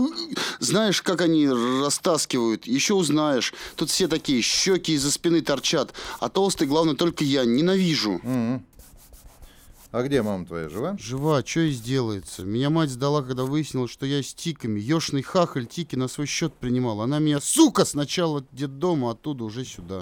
Знаешь, 0.60 1.04
как 1.04 1.22
они 1.22 1.48
растаскивают? 1.48 2.66
Еще 2.66 2.96
узнаешь. 2.96 3.54
Тут 3.76 3.92
все 3.92 4.08
такие, 4.08 4.42
щеки 4.42 4.94
из-за 4.94 5.12
спины 5.12 5.42
торчат. 5.42 5.94
А 6.20 6.30
толстый, 6.30 6.68
главное, 6.68 6.96
только 6.96 7.24
я. 7.24 7.46
Ненавижу. 7.46 8.20
А 9.92 10.04
где 10.04 10.22
мама 10.24 10.46
твоя, 10.46 10.70
жива? 10.70 10.98
Жива, 11.00 11.44
что 11.46 11.60
и 11.62 11.72
сделается. 11.72 12.44
Меня 12.44 12.72
мать 12.72 12.90
сдала, 12.90 13.22
когда 13.22 13.44
выяснилась, 13.44 13.92
что 13.92 14.06
я 14.08 14.24
с 14.24 14.34
тиками. 14.34 14.80
Ёшный 14.80 15.22
хахаль 15.22 15.68
тики 15.68 15.96
на 15.96 16.08
свой 16.08 16.26
счет 16.26 16.54
принимал. 16.56 17.02
Она 17.02 17.20
меня, 17.20 17.40
сука, 17.40 17.86
сначала 17.86 18.44
детдома, 18.52 19.12
оттуда 19.12 19.44
уже 19.44 19.64
сюда. 19.64 20.02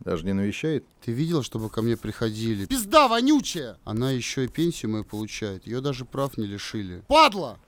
Даже 0.00 0.24
не 0.24 0.32
навещает? 0.32 0.84
Ты 1.04 1.12
видела, 1.12 1.42
чтобы 1.42 1.68
ко 1.68 1.82
мне 1.82 1.96
приходили? 1.96 2.66
Пизда 2.66 3.06
вонючая! 3.08 3.76
Она 3.84 4.10
еще 4.10 4.44
и 4.44 4.48
пенсию 4.48 4.92
мою 4.92 5.04
получает. 5.04 5.66
Ее 5.66 5.80
даже 5.80 6.04
прав 6.04 6.38
не 6.38 6.46
лишили. 6.46 7.02
Падла! 7.08 7.58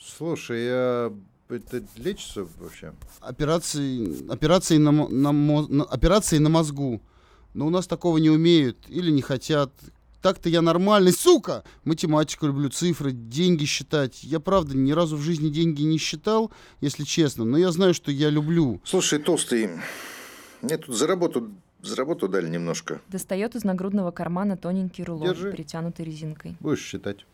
Слушай, 0.00 0.64
я... 0.64 1.12
Это 1.48 1.82
лечится 1.96 2.46
вообще? 2.58 2.92
Операции, 3.20 4.30
операции, 4.30 4.76
на, 4.76 4.90
на, 4.92 5.32
на- 5.32 5.84
операции 5.84 6.38
на 6.38 6.50
мозгу. 6.50 7.00
Но 7.54 7.66
у 7.66 7.70
нас 7.70 7.86
такого 7.86 8.18
не 8.18 8.28
умеют 8.28 8.76
или 8.88 9.10
не 9.10 9.22
хотят. 9.22 9.72
Так-то 10.20 10.48
я 10.48 10.62
нормальный, 10.62 11.12
сука! 11.12 11.64
Математику 11.84 12.46
люблю, 12.48 12.68
цифры, 12.70 13.12
деньги 13.12 13.64
считать. 13.64 14.22
Я, 14.24 14.40
правда, 14.40 14.76
ни 14.76 14.90
разу 14.92 15.16
в 15.16 15.20
жизни 15.22 15.48
деньги 15.48 15.82
не 15.82 15.96
считал, 15.96 16.50
если 16.80 17.04
честно, 17.04 17.44
но 17.44 17.56
я 17.56 17.70
знаю, 17.70 17.94
что 17.94 18.10
я 18.10 18.28
люблю. 18.28 18.80
Слушай, 18.84 19.20
толстый, 19.20 19.70
мне 20.60 20.76
тут 20.76 20.96
за 20.96 21.06
работу, 21.06 21.50
за 21.82 21.96
работу 21.96 22.28
дали 22.28 22.48
немножко. 22.48 23.00
Достает 23.08 23.54
из 23.54 23.64
нагрудного 23.64 24.10
кармана 24.10 24.56
тоненький 24.56 25.04
рулон, 25.04 25.28
Держи. 25.28 25.52
перетянутый 25.52 26.04
резинкой. 26.04 26.56
Будешь 26.60 26.82
считать. 26.82 27.26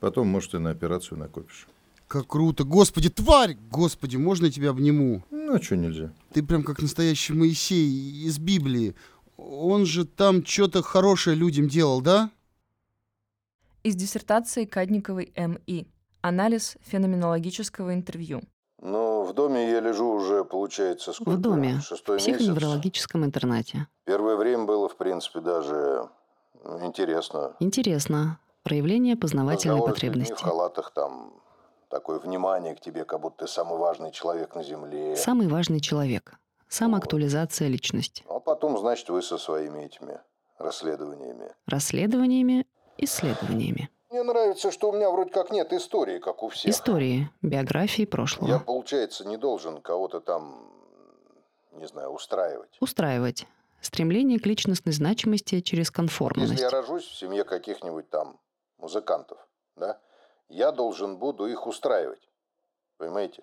Потом, 0.00 0.28
может, 0.28 0.54
и 0.54 0.58
на 0.58 0.70
операцию 0.70 1.18
накопишь. 1.18 1.66
Как 2.08 2.26
круто. 2.28 2.64
Господи, 2.64 3.10
тварь! 3.10 3.56
Господи, 3.70 4.16
можно 4.16 4.46
я 4.46 4.52
тебя 4.52 4.70
обниму? 4.70 5.24
Ну, 5.30 5.54
а 5.54 5.62
что 5.62 5.76
нельзя? 5.76 6.12
Ты 6.32 6.42
прям 6.42 6.62
как 6.62 6.80
настоящий 6.80 7.32
Моисей 7.32 8.24
из 8.24 8.38
Библии. 8.38 8.94
Он 9.36 9.84
же 9.84 10.04
там 10.06 10.44
что-то 10.44 10.82
хорошее 10.82 11.36
людям 11.36 11.68
делал, 11.68 12.00
да? 12.00 12.30
Из 13.82 13.94
диссертации 13.96 14.64
Кадниковой 14.64 15.32
М.И. 15.34 15.86
Анализ 16.20 16.76
феноменологического 16.82 17.94
интервью. 17.94 18.42
Ну, 18.80 19.24
в 19.24 19.32
доме 19.32 19.70
я 19.70 19.80
лежу 19.80 20.08
уже, 20.10 20.44
получается, 20.44 21.12
сколько? 21.12 21.30
В 21.30 21.40
доме. 21.40 21.78
В 21.78 21.82
Шестой 21.82 22.16
месяц. 22.16 22.34
психоневрологическом 22.36 23.24
интернате. 23.24 23.86
Первое 24.04 24.36
время 24.36 24.64
было, 24.64 24.88
в 24.88 24.96
принципе, 24.96 25.40
даже 25.40 26.08
ну, 26.64 26.84
интересно. 26.84 27.54
Интересно. 27.60 28.38
Проявление 28.62 29.16
познавательной 29.16 29.76
Разговоры 29.76 29.96
с 29.96 30.02
людьми 30.02 30.20
потребности. 30.24 30.42
в 30.42 30.44
халатах, 30.44 30.90
там, 30.92 31.32
такое 31.88 32.18
внимание 32.18 32.74
к 32.74 32.80
тебе, 32.80 33.04
как 33.04 33.20
будто 33.20 33.46
ты 33.46 33.50
самый 33.50 33.78
важный 33.78 34.10
человек 34.10 34.54
на 34.54 34.62
земле. 34.62 35.16
Самый 35.16 35.48
важный 35.48 35.80
человек. 35.80 36.38
Самоактуализация 36.68 37.68
личности. 37.68 38.24
А 38.28 38.40
потом, 38.40 38.76
значит, 38.78 39.08
вы 39.08 39.22
со 39.22 39.38
своими 39.38 39.84
этими 39.84 40.20
расследованиями. 40.58 41.52
Расследованиями, 41.66 42.66
исследованиями. 42.98 43.88
Мне 44.10 44.22
нравится, 44.22 44.70
что 44.70 44.90
у 44.90 44.92
меня 44.92 45.10
вроде 45.10 45.30
как 45.30 45.50
нет 45.50 45.72
истории, 45.72 46.18
как 46.18 46.42
у 46.42 46.48
всех. 46.48 46.70
Истории, 46.70 47.28
биографии 47.42 48.04
прошлого. 48.04 48.48
Я, 48.48 48.58
получается, 48.60 49.24
не 49.24 49.36
должен 49.36 49.80
кого-то 49.80 50.20
там, 50.20 50.70
не 51.72 51.86
знаю, 51.86 52.10
устраивать. 52.10 52.76
Устраивать. 52.80 53.46
Стремление 53.80 54.38
к 54.38 54.46
личностной 54.46 54.92
значимости 54.92 55.60
через 55.60 55.90
конформность. 55.90 56.52
Если 56.52 56.64
я 56.64 56.70
рожусь 56.70 57.04
в 57.04 57.16
семье 57.16 57.44
каких-нибудь 57.44 58.08
там 58.08 58.38
музыкантов, 58.78 59.38
да, 59.76 59.98
я 60.48 60.70
должен 60.70 61.18
буду 61.18 61.46
их 61.46 61.66
устраивать. 61.66 62.28
Понимаете? 62.98 63.42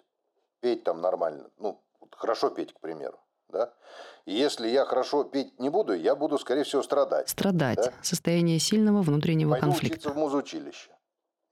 Петь 0.62 0.84
там 0.84 1.02
нормально. 1.02 1.50
Ну, 1.58 1.80
хорошо 2.12 2.50
петь, 2.50 2.74
к 2.74 2.80
примеру. 2.80 3.20
Да? 3.54 3.74
И 4.26 4.34
если 4.34 4.68
я 4.68 4.84
хорошо 4.84 5.24
петь 5.24 5.58
не 5.60 5.70
буду, 5.70 5.94
я 5.94 6.16
буду, 6.16 6.38
скорее 6.38 6.64
всего, 6.64 6.84
страдать. 6.84 7.30
Страдать. 7.30 7.78
Да? 7.78 7.94
Состояние 8.02 8.60
сильного 8.60 9.02
внутреннего 9.02 9.52
Пойду 9.52 9.68
конфликта. 9.68 9.94
учиться 9.96 10.10
в 10.10 10.18
музучилище. 10.18 10.92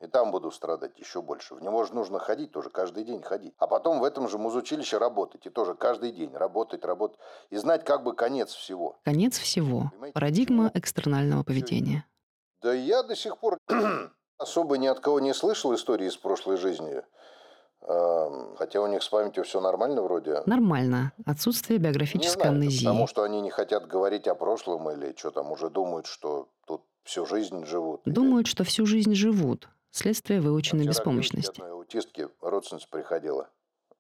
И 0.02 0.08
там 0.08 0.32
буду 0.32 0.50
страдать 0.50 0.98
еще 0.98 1.22
больше. 1.22 1.54
В 1.54 1.62
него 1.62 1.86
же 1.86 1.94
нужно 1.94 2.18
ходить 2.18 2.52
тоже, 2.52 2.72
каждый 2.72 3.04
день 3.04 3.22
ходить. 3.22 3.54
А 3.60 3.68
потом 3.68 4.00
в 4.00 4.04
этом 4.04 4.28
же 4.28 4.40
музучилище 4.40 4.98
работать. 4.98 5.46
И 5.46 5.50
тоже 5.52 5.76
каждый 5.76 6.12
день 6.12 6.34
работать, 6.34 6.84
работать. 6.84 7.20
И 7.52 7.58
знать 7.58 7.86
как 7.86 8.04
бы 8.04 8.16
конец 8.16 8.52
всего. 8.52 8.98
Конец 9.06 9.38
всего. 9.38 9.92
Парадигма 10.14 10.72
экстернального 10.74 11.44
поведения. 11.44 12.06
Да 12.64 12.74
я 12.74 13.04
до 13.04 13.16
сих 13.16 13.38
пор 13.38 13.60
особо 14.40 14.80
ни 14.80 14.88
от 14.88 15.02
кого 15.02 15.20
не 15.20 15.36
слышал 15.36 15.74
истории 15.76 16.08
из 16.08 16.18
прошлой 16.18 16.58
жизни. 16.58 17.04
Эм, 17.88 18.56
Хотя 18.58 18.80
у 18.82 18.88
них 18.88 19.02
с 19.02 19.10
памятью 19.10 19.44
все 19.44 19.60
нормально 19.60 20.02
вроде. 20.04 20.42
Нормально. 20.46 21.14
Отсутствие 21.26 21.80
Не 21.80 21.86
биографической 21.86 22.34
знаю, 22.42 22.52
это 22.52 22.60
амнезии. 22.62 22.86
потому 22.86 23.08
что 23.08 23.24
они 23.24 23.42
не 23.42 23.50
хотят 23.50 23.88
говорить 23.88 24.28
о 24.28 24.36
прошлом 24.36 24.90
или 24.92 25.16
что 25.18 25.32
там 25.32 25.52
уже 25.52 25.70
думают, 25.70 26.06
что 26.06 26.48
тут 26.68 26.84
всю 27.04 27.26
жизнь 27.26 27.66
живут. 27.66 28.02
Думают, 28.06 28.48
что 28.48 28.64
всю 28.64 28.86
жизнь 28.86 29.16
живут. 29.16 29.68
Следствие 29.90 30.42
выученной 30.42 30.86
к 30.86 30.90
беспомощности. 30.90 31.50
одной 31.60 31.72
аутистке 31.72 32.30
родственница 32.42 32.88
приходила. 32.90 33.50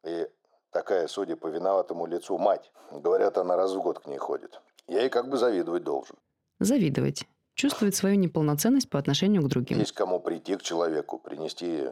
И 0.05 0.27
такая, 0.71 1.07
судя 1.07 1.35
по 1.35 1.47
виноватому 1.47 2.05
лицу, 2.05 2.37
мать. 2.37 2.71
Говорят, 2.91 3.37
она 3.37 3.55
раз 3.57 3.73
в 3.73 3.81
год 3.81 3.99
к 3.99 4.05
ней 4.07 4.17
ходит. 4.17 4.61
Я 4.87 5.01
ей 5.01 5.09
как 5.09 5.27
бы 5.29 5.37
завидовать 5.37 5.83
должен. 5.83 6.15
Завидовать. 6.59 7.27
Чувствовать 7.55 7.95
свою 7.95 8.15
неполноценность 8.15 8.89
по 8.89 8.99
отношению 8.99 9.41
к 9.43 9.47
другим. 9.47 9.79
Есть 9.79 9.91
кому 9.93 10.19
прийти 10.19 10.55
к 10.55 10.61
человеку, 10.61 11.17
принести 11.17 11.87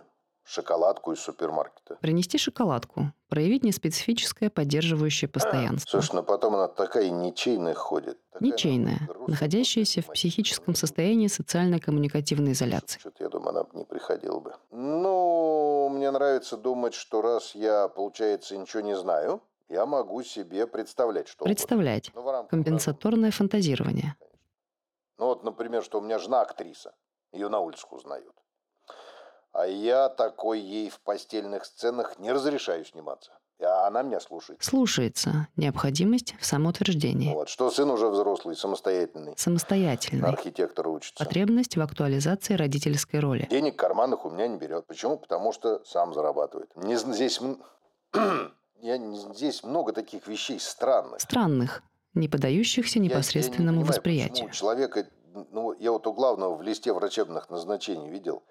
шоколадку 0.50 1.14
из 1.14 1.20
супермаркета. 1.20 1.95
Принести 2.02 2.38
шоколадку. 2.38 3.14
Проявить 3.30 3.64
неспецифическое 3.64 4.50
поддерживающее 4.50 5.30
постоянство. 5.30 6.02
Слушай, 6.02 6.16
ну 6.16 6.24
потом 6.24 6.56
она 6.56 6.68
такая 6.68 7.10
ничейная 7.10 7.76
ходит. 7.76 8.18
Ничейная. 8.39 9.08
Находящаяся 9.28 10.02
в 10.02 10.08
психическом 10.08 10.74
состоянии 10.74 11.28
социально-коммуникативной 11.28 12.54
изоляции. 12.54 13.00
Что-то, 13.00 13.24
я 13.24 13.30
думаю, 13.30 13.50
она 13.50 13.64
бы 13.64 13.78
не 13.78 13.86
приходила 13.86 14.39
бы. 14.39 14.56
Ну, 14.72 15.89
мне 15.89 16.10
нравится 16.10 16.58
думать, 16.58 16.93
что 16.93 17.22
раз 17.22 17.54
я, 17.54 17.88
получается, 17.88 18.58
ничего 18.58 18.82
не 18.82 18.95
знаю, 18.95 19.41
я 19.70 19.86
могу 19.86 20.24
себе 20.24 20.66
представлять, 20.66 21.28
что. 21.28 21.45
Представлять. 21.45 22.12
Ну, 22.16 22.47
Компенсаторное 22.50 23.32
фантазирование. 23.32 24.16
Ну 25.20 25.26
вот, 25.26 25.43
например, 25.43 25.84
что 25.84 26.00
у 26.00 26.02
меня 26.02 26.18
жена 26.18 26.41
актриса. 26.41 26.95
Ее 27.32 27.50
на 27.50 27.60
улицах 27.60 27.91
узнают. 27.91 28.34
А 29.52 29.66
я 29.66 30.10
такой 30.10 30.60
ей 30.60 30.89
в 30.89 31.00
постельных 31.02 31.66
сценах 31.66 32.20
не 32.20 32.32
разрешаю 32.32 32.86
сниматься. 32.86 33.32
А 33.62 33.88
она 33.88 34.04
меня 34.04 34.22
слушает. 34.22 34.64
Слушается. 34.64 35.47
Необходимость 35.58 36.34
в 36.39 36.45
самоутверждении. 36.45 37.34
Вот, 37.34 37.50
что 37.50 37.70
сын 37.70 37.89
уже 37.89 38.08
взрослый, 38.08 38.56
самостоятельный. 38.56 39.32
На 39.32 39.38
Самостоятельный. 39.38 40.30
архитектора 40.30 40.88
учится. 40.89 41.22
Потребность 41.26 41.76
в 41.76 41.82
актуализации 41.82 42.54
родительской 42.54 43.20
роли. 43.20 43.47
Денег 43.50 43.76
карманных 43.76 44.24
у 44.26 44.30
меня 44.30 44.47
не 44.47 44.58
берет. 44.58 44.86
Почему? 44.88 45.18
Потому 45.18 45.52
что 45.52 45.84
сам 45.84 46.14
зарабатывает. 46.14 46.70
Не 46.78 46.95
здесь, 46.95 47.41
я, 48.82 48.97
здесь 49.34 49.64
много 49.64 49.91
таких 49.91 50.28
вещей 50.28 50.60
странных. 50.60 51.20
Странных, 51.20 51.84
не 52.14 52.30
поддающихся 52.30 53.00
Я- 53.00 53.04
я 53.04 53.08
не 53.10 53.14
непосредственному 53.14 53.80
понимаю, 53.80 53.88
восприятию. 53.88 54.47
почему 54.47 54.50
у 54.50 54.52
человека, 54.54 55.08
ну, 55.52 55.74
я 55.74 55.91
вот 55.91 56.08
у 56.08 56.14
главного 56.14 56.56
в 56.56 56.62
листе 56.62 56.93
врачебных 56.93 57.50
назначений 57.50 58.10
видел, 58.10 58.36
ну, 58.36 58.43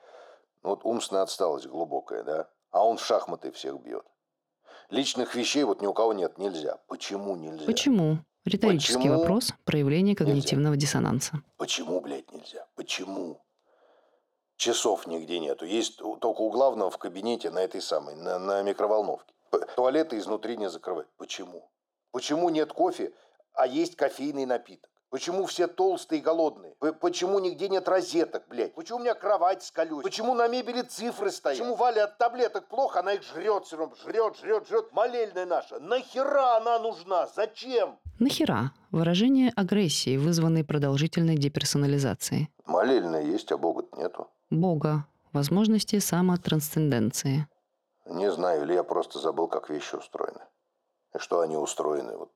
вот 0.69 0.85
умственная 0.85 1.23
отсталость 1.23 1.67
глубокая, 1.67 2.23
да, 2.23 2.49
а 2.71 2.87
он 2.87 2.97
в 2.97 3.05
шахматы 3.05 3.51
всех 3.51 3.81
бьет. 3.81 4.05
Личных 4.91 5.35
вещей 5.35 5.65
вот 5.65 5.83
ни 5.83 5.87
у 5.87 5.93
кого 5.93 6.13
нет, 6.13 6.39
нельзя. 6.39 6.79
Почему 6.87 7.37
нельзя? 7.37 7.67
Почему? 7.67 8.19
Риторический 8.45 8.95
Почему 8.95 9.19
вопрос 9.19 9.53
проявления 9.65 10.15
когнитивного 10.15 10.77
диссонанса. 10.77 11.43
Почему, 11.59 12.01
блядь, 12.01 12.33
нельзя? 12.33 12.67
Почему? 12.77 13.43
Часов 14.57 15.07
нигде 15.07 15.39
нету. 15.39 15.67
Есть 15.67 15.99
только 15.99 16.41
у 16.41 16.51
главного 16.51 16.91
в 16.91 16.99
кабинете 16.99 17.51
на 17.51 17.59
этой 17.59 17.83
самой, 17.83 18.17
на, 18.17 18.39
на 18.39 18.63
микроволновке. 18.63 19.35
Туалеты 19.77 20.19
изнутри 20.19 20.57
не 20.57 20.71
закрывают. 20.71 21.09
Почему? 21.17 21.71
Почему 22.11 22.49
нет 22.49 22.73
кофе, 22.73 23.13
а 23.53 23.67
есть 23.67 23.97
кофейный 23.97 24.47
напиток? 24.47 24.91
Почему 25.11 25.47
все 25.47 25.67
толстые 25.69 26.21
и 26.21 26.23
голодные? 26.23 26.75
Почему 27.01 27.39
нигде 27.39 27.69
нет 27.71 27.89
розеток, 27.89 28.47
блядь? 28.49 28.75
Почему 28.75 28.99
у 28.99 29.01
меня 29.01 29.15
кровать 29.15 29.63
с 29.63 29.71
колесиком? 29.71 30.03
Почему 30.03 30.35
на 30.35 30.49
мебели 30.49 30.83
цифры 30.83 31.31
стоят? 31.31 31.59
Почему 31.59 31.77
Валя 31.77 32.05
от 32.05 32.19
таблеток 32.19 32.69
плохо, 32.69 33.01
она 33.01 33.15
их 33.15 33.23
жрет 33.23 33.65
все 33.65 33.79
равно, 33.79 33.95
жрет, 33.97 34.37
жрет, 34.37 34.69
жрет. 34.69 34.93
Молельная 34.93 35.47
наша. 35.47 35.79
Нахера 35.79 36.59
она 36.59 36.79
нужна? 36.79 37.27
Зачем? 37.27 37.99
Нахера? 38.19 38.73
Выражение 38.91 39.51
агрессии, 39.57 40.19
вызванной 40.19 40.65
продолжительной 40.65 41.37
деперсонализацией. 41.37 42.51
Молельная 42.67 43.23
есть, 43.23 43.51
а 43.51 43.57
Бога 43.57 43.85
нету. 43.97 44.29
Бога. 44.51 45.07
Возможности 45.33 45.99
самотрансценденции. 46.01 47.47
Не 48.05 48.31
знаю, 48.31 48.65
или 48.65 48.75
я 48.75 48.83
просто 48.83 49.19
забыл, 49.19 49.47
как 49.49 49.71
вещи 49.71 49.95
устроены. 49.95 50.41
И 51.15 51.19
что 51.19 51.41
они 51.41 51.57
устроены 51.57 52.17
вот 52.17 52.31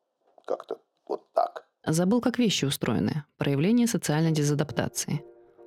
как-то 0.47 0.79
вот 1.07 1.31
так. 1.33 1.67
Забыл, 1.87 2.21
как 2.21 2.39
вещи 2.39 2.65
устроены. 2.65 3.25
Проявление 3.39 3.89
социальной 3.89 4.31
дезадаптации. 4.31 5.25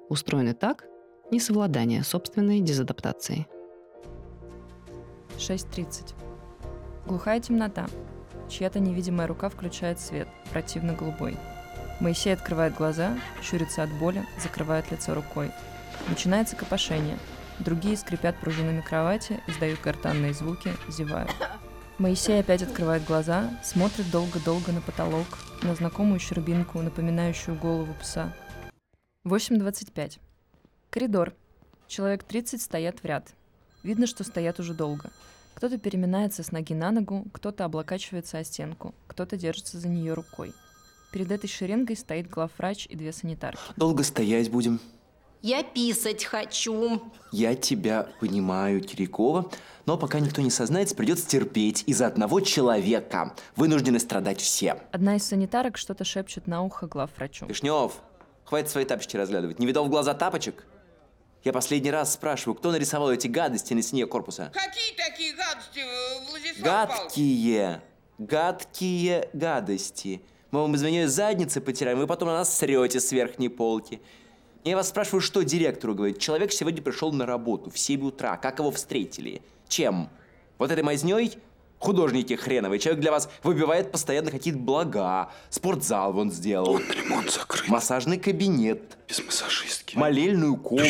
Устроены 0.07 0.53
так– 0.53 0.85
несовладание 1.31 2.03
собственной 2.03 2.61
дезадаптацией. 2.61 3.47
6.30. 5.37 6.13
Глухая 7.05 7.41
темнота. 7.41 7.87
Чья-то 8.47 8.79
невидимая 8.79 9.27
рука 9.27 9.49
включает 9.49 9.99
свет, 9.99 10.29
противно 10.51 10.93
голубой. 10.93 11.37
Моисей 11.99 12.33
открывает 12.33 12.75
глаза, 12.75 13.17
щурится 13.41 13.83
от 13.83 13.91
боли, 13.99 14.25
закрывает 14.41 14.91
лицо 14.91 15.13
рукой. 15.13 15.51
Начинается 16.07 16.55
копошение. 16.55 17.17
Другие 17.59 17.97
скрипят 17.97 18.39
пружинами 18.39 18.79
кровати, 18.79 19.41
издают 19.47 19.81
гортанные 19.81 20.33
звуки, 20.33 20.71
зевают. 20.87 21.33
Моисей 21.97 22.41
опять 22.41 22.61
открывает 22.61 23.05
глаза, 23.05 23.57
смотрит 23.63 24.11
долго-долго 24.11 24.73
на 24.73 24.81
потолок, 24.81 25.25
на 25.63 25.73
знакомую 25.75 26.19
щербинку, 26.19 26.81
напоминающую 26.81 27.57
голову 27.57 27.95
пса. 28.01 28.35
8.25. 29.23 30.19
Коридор. 30.89 31.33
Человек 31.87 32.25
30 32.25 32.61
стоят 32.61 32.99
в 32.99 33.05
ряд. 33.05 33.33
Видно, 33.81 34.07
что 34.07 34.25
стоят 34.25 34.59
уже 34.59 34.73
долго. 34.73 35.09
Кто-то 35.53 35.77
переминается 35.77 36.43
с 36.43 36.51
ноги 36.51 36.73
на 36.73 36.91
ногу, 36.91 37.27
кто-то 37.31 37.63
облокачивается 37.63 38.39
о 38.39 38.43
стенку, 38.43 38.93
кто-то 39.07 39.37
держится 39.37 39.79
за 39.79 39.87
нее 39.87 40.13
рукой. 40.13 40.51
Перед 41.13 41.31
этой 41.31 41.47
шеренгой 41.47 41.95
стоит 41.95 42.29
главврач 42.29 42.87
и 42.87 42.97
две 42.97 43.13
санитарки. 43.13 43.61
Долго 43.77 44.03
стоять 44.03 44.51
будем. 44.51 44.81
Я 45.45 45.61
писать 45.61 46.23
хочу. 46.23 47.03
Я 47.31 47.53
тебя 47.53 48.09
понимаю, 48.19 48.81
Кирякова, 48.81 49.51
но 49.85 49.95
пока 49.95 50.19
никто 50.19 50.41
не 50.41 50.49
сознается, 50.49 50.95
придется 50.95 51.27
терпеть. 51.27 51.83
Из-за 51.85 52.07
одного 52.07 52.39
человека 52.39 53.35
вынуждены 53.55 53.99
страдать 53.99 54.41
все. 54.41 54.81
Одна 54.91 55.17
из 55.17 55.23
санитарок 55.23 55.77
что-то 55.77 56.03
шепчет 56.03 56.47
на 56.47 56.63
ухо 56.63 56.87
главврачу. 56.87 57.45
Вишнев, 57.45 57.93
хватит 58.43 58.71
свои 58.71 58.85
тапочки 58.85 59.17
разглядывать. 59.17 59.59
Не 59.59 59.67
видал 59.67 59.85
в 59.85 59.89
глаза 59.89 60.15
тапочек? 60.15 60.65
Я 61.43 61.53
последний 61.53 61.91
раз 61.91 62.13
спрашиваю, 62.13 62.55
кто 62.55 62.71
нарисовал 62.71 63.11
эти 63.11 63.27
гадости 63.27 63.75
на 63.75 63.83
стене 63.83 64.07
корпуса? 64.07 64.51
Какие 64.51 64.95
такие 64.97 65.35
гадости, 65.35 65.77
э, 65.77 66.27
Владислав 66.27 66.87
Павлович? 66.87 67.03
Гадкие, 67.03 67.81
гадкие 68.17 69.29
гадости. 69.33 70.23
Мы 70.49 70.61
вам, 70.61 70.75
извиняюсь, 70.75 71.11
задницы 71.11 71.61
потираем, 71.61 71.99
вы 71.99 72.07
потом 72.07 72.29
на 72.29 72.33
нас 72.33 72.57
срете 72.57 72.99
с 72.99 73.11
верхней 73.11 73.49
полки. 73.49 74.01
Я 74.65 74.75
вас 74.75 74.89
спрашиваю, 74.89 75.21
что 75.21 75.43
директору 75.43 75.93
говорит? 75.93 76.17
Человек 76.17 76.51
сегодня 76.51 76.81
пришел 76.81 77.11
на 77.11 77.27
работу 77.27 77.69
в 77.69 77.77
7 77.77 78.03
утра. 78.03 78.35
Как 78.35 78.57
его 78.57 78.71
встретили? 78.71 79.43
Чем? 79.67 80.09
Вот 80.57 80.71
этой 80.71 80.83
мазней? 80.83 81.37
Художники 81.77 82.33
хреновые. 82.33 82.79
Человек 82.79 82.99
для 82.99 83.11
вас 83.11 83.29
выбивает 83.43 83.91
постоянно 83.91 84.31
какие-то 84.31 84.57
блага. 84.57 85.29
Спортзал 85.51 86.13
вон 86.13 86.31
сделал. 86.31 86.71
Он 86.71 86.83
ремонт 86.89 87.29
закрыт. 87.31 87.67
Массажный 87.69 88.17
кабинет. 88.17 88.97
Без 89.07 89.23
массажистки. 89.23 89.95
Молельную 89.95 90.57
комнату. 90.57 90.89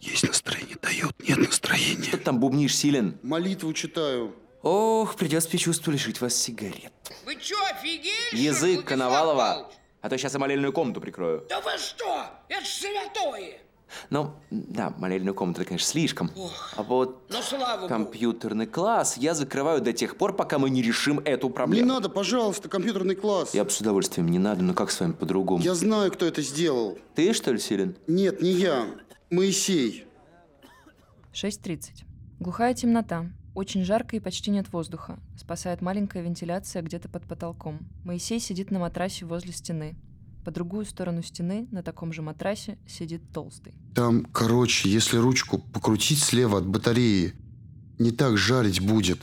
Есть 0.00 0.26
настроение, 0.26 0.78
дает, 0.80 1.28
нет 1.28 1.36
настроения. 1.36 2.04
Что 2.04 2.16
ты 2.16 2.24
там 2.24 2.40
бубнишь, 2.40 2.74
Силен? 2.74 3.18
Молитву 3.22 3.74
читаю. 3.74 4.34
Ох, 4.62 5.16
придется 5.16 5.58
чувству 5.58 5.92
лишить 5.92 6.22
вас 6.22 6.34
сигарет. 6.34 6.92
Вы 7.26 7.36
что, 7.38 7.56
офигели? 7.70 8.10
Язык 8.32 8.60
Владислав 8.60 8.84
Коновалова. 8.86 9.36
Павлович? 9.36 9.77
А 10.00 10.08
то 10.08 10.16
сейчас 10.16 10.32
я 10.34 10.38
молельную 10.38 10.72
комнату 10.72 11.00
прикрою. 11.00 11.44
Да 11.48 11.60
вы 11.60 11.70
что? 11.78 12.26
Это 12.48 12.64
ж 12.64 12.68
святое. 12.68 13.58
Ну, 14.10 14.34
да, 14.50 14.90
молельную 14.98 15.34
комнату, 15.34 15.62
это, 15.62 15.68
конечно, 15.70 15.88
слишком. 15.88 16.30
А 16.76 16.82
вот 16.82 17.24
Ну, 17.30 17.40
слава 17.42 17.76
богу. 17.80 17.88
компьютерный 17.88 18.66
класс 18.66 19.16
я 19.16 19.32
закрываю 19.32 19.80
до 19.80 19.94
тех 19.94 20.18
пор, 20.18 20.36
пока 20.36 20.58
мы 20.58 20.68
не 20.68 20.82
решим 20.82 21.20
эту 21.24 21.48
Не 21.48 21.52
проблему. 21.54 21.88
надо, 21.88 22.10
пожалуйста, 22.10 22.68
компьютерный 22.68 23.14
класс. 23.16 23.54
Я 23.54 23.64
бы 23.64 23.70
с 23.70 23.80
удовольствием 23.80 24.28
не 24.28 24.38
надо, 24.38 24.62
но 24.62 24.74
как 24.74 24.90
с 24.90 25.00
вами 25.00 25.12
по-другому? 25.12 25.62
Я 25.64 25.74
знаю, 25.74 26.12
кто 26.12 26.26
это 26.26 26.42
сделал. 26.42 26.98
Ты, 27.14 27.32
что 27.32 27.50
ли, 27.50 27.58
Силен? 27.58 27.96
Нет, 28.06 28.42
не 28.42 28.50
я. 28.50 28.86
Моисей. 29.30 30.04
6.30. 31.32 32.04
Глухая 32.40 32.74
темнота. 32.74 33.26
Очень 33.58 33.84
жарко 33.84 34.14
и 34.14 34.20
почти 34.20 34.52
нет 34.52 34.72
воздуха. 34.72 35.18
Спасает 35.36 35.82
маленькая 35.82 36.22
вентиляция 36.22 36.80
где-то 36.80 37.08
под 37.08 37.24
потолком. 37.24 37.80
Моисей 38.04 38.38
сидит 38.38 38.70
на 38.70 38.78
матрасе 38.78 39.26
возле 39.26 39.52
стены. 39.52 39.96
По 40.44 40.52
другую 40.52 40.84
сторону 40.84 41.24
стены, 41.24 41.66
на 41.72 41.82
таком 41.82 42.12
же 42.12 42.22
матрасе, 42.22 42.78
сидит 42.86 43.20
толстый. 43.32 43.74
Там, 43.96 44.24
короче, 44.26 44.88
если 44.88 45.16
ручку 45.16 45.58
покрутить 45.58 46.20
слева 46.20 46.58
от 46.58 46.68
батареи, 46.68 47.32
не 47.98 48.12
так 48.12 48.38
жарить 48.38 48.80
будет. 48.80 49.22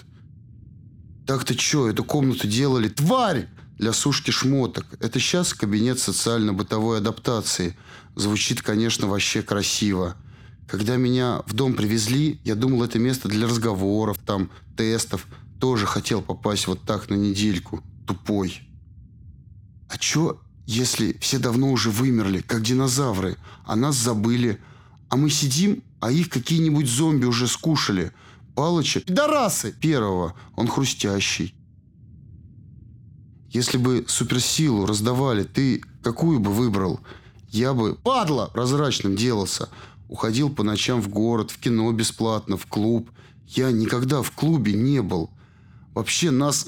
Так-то 1.26 1.56
чё, 1.56 1.88
эту 1.88 2.04
комнату 2.04 2.46
делали, 2.46 2.90
тварь! 2.90 3.48
Для 3.78 3.94
сушки 3.94 4.32
шмоток. 4.32 4.98
Это 5.00 5.18
сейчас 5.18 5.54
кабинет 5.54 5.98
социально-бытовой 6.00 6.98
адаптации. 6.98 7.78
Звучит, 8.16 8.62
конечно, 8.62 9.08
вообще 9.08 9.42
красиво. 9.42 10.18
Когда 10.68 10.96
меня 10.98 11.44
в 11.46 11.54
дом 11.54 11.76
привезли, 11.76 12.40
я 12.44 12.56
думал, 12.56 12.84
это 12.84 12.98
место 12.98 13.30
для 13.30 13.48
разговоров, 13.48 14.18
там, 14.26 14.50
тестов. 14.76 15.28
Тоже 15.60 15.86
хотел 15.86 16.22
попасть 16.22 16.68
вот 16.68 16.82
так 16.82 17.10
на 17.10 17.16
недельку. 17.16 17.84
Тупой. 18.08 18.62
А 19.90 19.98
чё, 19.98 20.40
если 20.66 21.18
все 21.20 21.38
давно 21.38 21.72
уже 21.72 21.92
вымерли, 21.92 22.42
как 22.42 22.64
динозавры, 22.64 23.38
а 23.66 23.76
нас 23.76 23.96
забыли, 23.96 24.60
а 25.10 25.16
мы 25.16 25.30
сидим, 25.30 25.84
а 26.00 26.12
их 26.12 26.30
какие-нибудь 26.30 26.90
зомби 26.90 27.26
уже 27.26 27.48
скушали? 27.48 28.12
Палыча, 28.56 29.02
пидорасы! 29.02 29.72
Первого, 29.72 30.34
он 30.56 30.68
хрустящий. 30.68 31.56
Если 33.50 33.78
бы 33.78 34.06
суперсилу 34.08 34.86
раздавали, 34.86 35.44
ты 35.44 35.84
какую 36.04 36.40
бы 36.40 36.52
выбрал? 36.52 37.00
Я 37.50 37.74
бы, 37.74 37.96
падла, 37.96 38.50
прозрачным 38.52 39.16
делался. 39.16 39.70
Уходил 40.08 40.50
по 40.50 40.64
ночам 40.64 41.02
в 41.02 41.10
город, 41.10 41.52
в 41.52 41.60
кино 41.60 41.92
бесплатно, 41.92 42.58
в 42.58 42.66
клуб. 42.68 43.10
Я 43.48 43.72
никогда 43.72 44.22
в 44.22 44.32
клубе 44.32 44.74
не 44.74 45.02
был. 45.02 45.30
Вообще 45.94 46.32
нас 46.32 46.68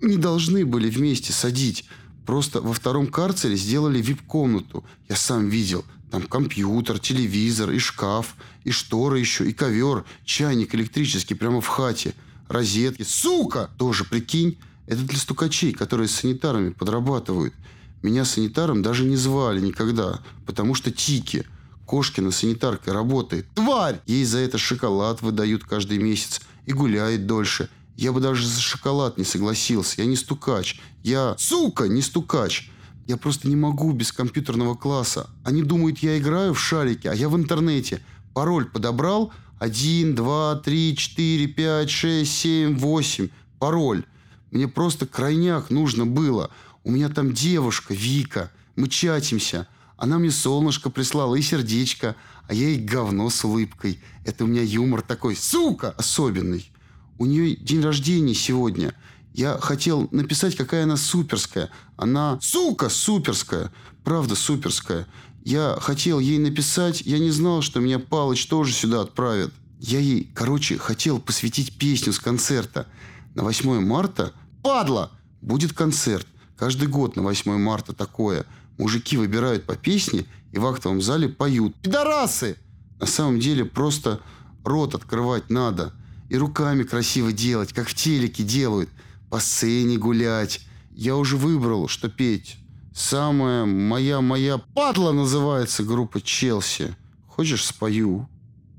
не 0.00 0.16
должны 0.16 0.66
были 0.66 0.90
вместе 0.90 1.32
садить. 1.32 1.84
Просто 2.26 2.60
во 2.60 2.72
втором 2.72 3.06
карцере 3.06 3.56
сделали 3.56 4.02
вип-комнату. 4.02 4.84
Я 5.08 5.16
сам 5.16 5.48
видел. 5.48 5.84
Там 6.10 6.22
компьютер, 6.22 6.98
телевизор 6.98 7.70
и 7.70 7.78
шкаф, 7.78 8.36
и 8.64 8.70
шторы 8.70 9.18
еще, 9.18 9.48
и 9.48 9.52
ковер, 9.52 10.04
чайник 10.24 10.74
электрический 10.74 11.34
прямо 11.34 11.60
в 11.60 11.66
хате, 11.66 12.14
розетки. 12.48 13.02
Сука! 13.02 13.70
Тоже, 13.78 14.04
прикинь, 14.04 14.58
это 14.86 15.02
для 15.02 15.18
стукачей, 15.18 15.72
которые 15.72 16.08
с 16.08 16.16
санитарами 16.16 16.70
подрабатывают. 16.70 17.54
Меня 18.02 18.24
санитаром 18.24 18.82
даже 18.82 19.04
не 19.04 19.16
звали 19.16 19.60
никогда, 19.60 20.20
потому 20.46 20.74
что 20.74 20.90
тики. 20.90 21.44
Кошкина 21.88 22.30
санитаркой 22.30 22.92
работает. 22.92 23.46
Тварь! 23.54 24.00
Ей 24.06 24.22
за 24.24 24.38
это 24.40 24.58
шоколад 24.58 25.22
выдают 25.22 25.64
каждый 25.64 25.96
месяц 25.96 26.42
и 26.66 26.72
гуляет 26.72 27.26
дольше. 27.26 27.70
Я 27.96 28.12
бы 28.12 28.20
даже 28.20 28.46
за 28.46 28.60
шоколад 28.60 29.16
не 29.16 29.24
согласился. 29.24 30.02
Я 30.02 30.06
не 30.06 30.14
стукач. 30.14 30.78
Я, 31.02 31.34
сука, 31.38 31.88
не 31.88 32.02
стукач. 32.02 32.70
Я 33.06 33.16
просто 33.16 33.48
не 33.48 33.56
могу 33.56 33.92
без 33.92 34.12
компьютерного 34.12 34.74
класса. 34.74 35.30
Они 35.44 35.62
думают, 35.62 36.00
я 36.00 36.18
играю 36.18 36.52
в 36.52 36.60
шарики, 36.60 37.06
а 37.06 37.14
я 37.14 37.30
в 37.30 37.36
интернете. 37.36 38.02
Пароль 38.34 38.66
подобрал. 38.66 39.32
Один, 39.58 40.14
два, 40.14 40.56
три, 40.56 40.94
четыре, 40.94 41.46
пять, 41.46 41.88
шесть, 41.88 42.36
семь, 42.36 42.76
восемь. 42.76 43.30
Пароль. 43.58 44.04
Мне 44.50 44.68
просто 44.68 45.06
крайняк 45.06 45.70
нужно 45.70 46.04
было. 46.04 46.50
У 46.84 46.90
меня 46.90 47.08
там 47.08 47.32
девушка, 47.32 47.94
Вика. 47.94 48.52
Мы 48.76 48.88
чатимся. 48.88 49.66
Она 49.98 50.20
мне 50.20 50.30
солнышко 50.30 50.90
прислала 50.90 51.34
и 51.34 51.42
сердечко, 51.42 52.14
а 52.46 52.54
я 52.54 52.68
ей 52.68 52.78
говно 52.78 53.28
с 53.28 53.44
улыбкой. 53.44 54.00
Это 54.24 54.44
у 54.44 54.46
меня 54.46 54.62
юмор 54.62 55.02
такой, 55.02 55.34
сука, 55.34 55.90
особенный. 55.90 56.70
У 57.18 57.26
нее 57.26 57.56
день 57.56 57.82
рождения 57.82 58.32
сегодня. 58.32 58.94
Я 59.34 59.58
хотел 59.58 60.08
написать, 60.12 60.56
какая 60.56 60.84
она 60.84 60.96
суперская. 60.96 61.70
Она, 61.96 62.38
сука, 62.40 62.88
суперская. 62.88 63.72
Правда, 64.04 64.36
суперская. 64.36 65.08
Я 65.44 65.76
хотел 65.80 66.20
ей 66.20 66.38
написать, 66.38 67.00
я 67.00 67.18
не 67.18 67.30
знал, 67.30 67.60
что 67.60 67.80
меня 67.80 67.98
Палыч 67.98 68.46
тоже 68.46 68.72
сюда 68.72 69.00
отправит. 69.00 69.52
Я 69.80 69.98
ей, 69.98 70.30
короче, 70.32 70.78
хотел 70.78 71.18
посвятить 71.18 71.76
песню 71.76 72.12
с 72.12 72.20
концерта. 72.20 72.86
На 73.34 73.42
8 73.42 73.80
марта, 73.84 74.32
падла, 74.62 75.10
будет 75.40 75.72
концерт. 75.72 76.26
Каждый 76.56 76.86
год 76.86 77.16
на 77.16 77.22
8 77.22 77.58
марта 77.58 77.92
такое. 77.92 78.46
Мужики 78.78 79.16
выбирают 79.16 79.64
по 79.64 79.76
песне 79.76 80.24
и 80.52 80.58
в 80.58 80.66
актовом 80.66 81.02
зале 81.02 81.28
поют. 81.28 81.74
Пидорасы! 81.82 82.56
На 83.00 83.06
самом 83.06 83.40
деле 83.40 83.64
просто 83.64 84.20
рот 84.64 84.94
открывать 84.94 85.50
надо. 85.50 85.92
И 86.30 86.36
руками 86.36 86.84
красиво 86.84 87.32
делать, 87.32 87.72
как 87.72 87.88
в 87.88 87.94
телеке 87.94 88.44
делают. 88.44 88.88
По 89.30 89.40
сцене 89.40 89.98
гулять. 89.98 90.60
Я 90.92 91.16
уже 91.16 91.36
выбрал, 91.36 91.88
что 91.88 92.08
петь. 92.08 92.56
Самая 92.94 93.64
моя-моя 93.64 94.58
падла 94.58 95.12
называется 95.12 95.84
группа 95.84 96.20
Челси. 96.20 96.96
Хочешь, 97.26 97.64
спою? 97.64 98.28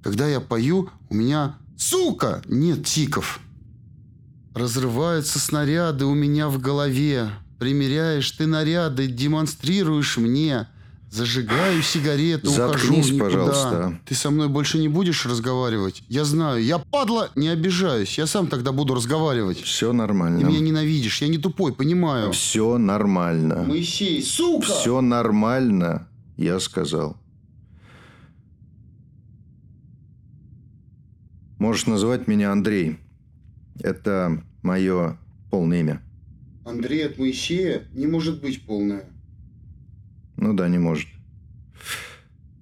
Когда 0.03 0.27
я 0.27 0.39
пою, 0.39 0.89
у 1.09 1.13
меня, 1.13 1.57
сука, 1.77 2.41
нет 2.45 2.85
тиков. 2.85 3.39
Разрываются 4.53 5.39
снаряды 5.39 6.05
у 6.05 6.13
меня 6.13 6.49
в 6.49 6.59
голове. 6.59 7.29
Примеряешь 7.59 8.31
ты 8.31 8.47
наряды, 8.47 9.07
демонстрируешь 9.07 10.17
мне. 10.17 10.67
Зажигаю 11.11 11.81
сигарету, 11.81 12.51
ухожу 12.51 13.01
в 13.01 13.11
никуда. 13.11 13.23
пожалуйста. 13.25 13.99
Ты 14.05 14.13
со 14.13 14.29
мной 14.29 14.47
больше 14.47 14.77
не 14.77 14.87
будешь 14.87 15.25
разговаривать? 15.25 16.03
Я 16.07 16.23
знаю, 16.23 16.63
я 16.63 16.77
падла, 16.77 17.31
не 17.35 17.49
обижаюсь. 17.49 18.17
Я 18.19 18.27
сам 18.27 18.45
тогда 18.45 18.71
буду 18.71 18.93
разговаривать. 18.93 19.59
Все 19.59 19.91
нормально. 19.91 20.39
Ты 20.39 20.45
меня 20.45 20.59
ненавидишь, 20.59 21.21
я 21.23 21.27
не 21.27 21.39
тупой, 21.39 21.73
понимаю. 21.73 22.31
Все 22.31 22.77
нормально. 22.77 23.63
Моисей, 23.63 24.21
сука! 24.23 24.67
Все 24.67 25.01
нормально, 25.01 26.07
я 26.37 26.59
сказал. 26.59 27.17
Можешь 31.57 31.87
называть 31.87 32.27
меня 32.27 32.51
Андрей. 32.51 32.99
Это 33.81 34.43
мое 34.61 35.17
полное 35.49 35.79
имя. 35.79 36.01
Андрей 36.69 37.05
от 37.07 37.17
Моисея 37.17 37.83
не 37.93 38.07
может 38.07 38.41
быть 38.41 38.65
полное. 38.65 39.05
Ну 40.37 40.53
да, 40.53 40.67
не 40.67 40.77
может. 40.77 41.07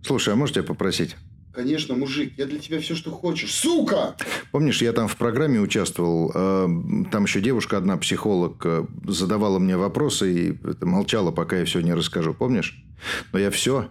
Слушай, 0.02 0.34
а 0.34 0.38
можешь 0.38 0.56
тебя 0.56 0.64
попросить? 0.64 1.16
Конечно, 1.54 1.96
мужик, 1.96 2.34
я 2.38 2.46
для 2.46 2.60
тебя 2.60 2.80
все, 2.80 2.96
что 2.96 3.10
хочешь. 3.12 3.52
Сука! 3.52 4.16
Помнишь, 4.52 4.82
я 4.82 4.94
там 4.94 5.08
в 5.08 5.18
программе 5.18 5.60
участвовал, 5.60 6.32
э, 6.34 6.68
там 7.12 7.24
еще 7.24 7.42
девушка 7.42 7.78
одна, 7.78 7.98
психолог, 7.98 8.64
э, 8.64 8.86
задавала 9.08 9.58
мне 9.58 9.76
вопросы 9.76 10.34
и 10.34 10.52
это, 10.68 10.86
молчала, 10.86 11.32
пока 11.32 11.58
я 11.58 11.66
все 11.66 11.82
не 11.82 11.94
расскажу. 11.96 12.34
Помнишь? 12.36 12.84
Но 13.34 13.40
я 13.40 13.50
все 13.50 13.90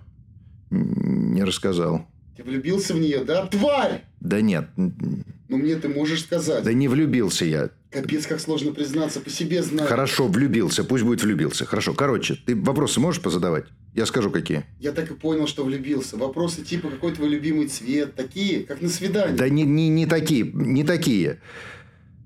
не 0.70 1.42
рассказал. 1.42 2.06
Ты 2.36 2.44
влюбился 2.44 2.94
в 2.94 2.98
нее, 3.00 3.24
да? 3.24 3.46
Тварь! 3.46 4.04
Да 4.20 4.40
нет, 4.40 4.68
Ну 4.76 5.24
мне 5.48 5.74
ты 5.76 5.88
можешь 5.88 6.22
сказать. 6.22 6.62
да 6.64 6.72
не 6.72 6.86
влюбился 6.88 7.44
я. 7.44 7.70
Капец, 7.96 8.26
как 8.26 8.40
сложно 8.40 8.72
признаться, 8.72 9.20
по 9.20 9.30
себе 9.30 9.62
знаю. 9.62 9.88
Хорошо, 9.88 10.28
влюбился, 10.28 10.84
пусть 10.84 11.02
будет 11.02 11.22
влюбился. 11.22 11.64
Хорошо, 11.64 11.94
короче, 11.94 12.34
ты 12.34 12.54
вопросы 12.54 13.00
можешь 13.00 13.22
позадавать? 13.22 13.64
Я 13.94 14.04
скажу, 14.04 14.30
какие. 14.30 14.66
Я 14.78 14.92
так 14.92 15.10
и 15.10 15.14
понял, 15.14 15.46
что 15.46 15.64
влюбился. 15.64 16.18
Вопросы 16.18 16.62
типа, 16.62 16.90
какой 16.90 17.14
твой 17.14 17.30
любимый 17.30 17.68
цвет? 17.68 18.14
Такие, 18.14 18.64
как 18.64 18.82
на 18.82 18.90
свидании. 18.90 19.34
Да 19.38 19.48
не, 19.48 19.62
не, 19.62 19.88
не 19.88 20.04
такие, 20.04 20.42
не 20.44 20.84
такие. 20.84 21.40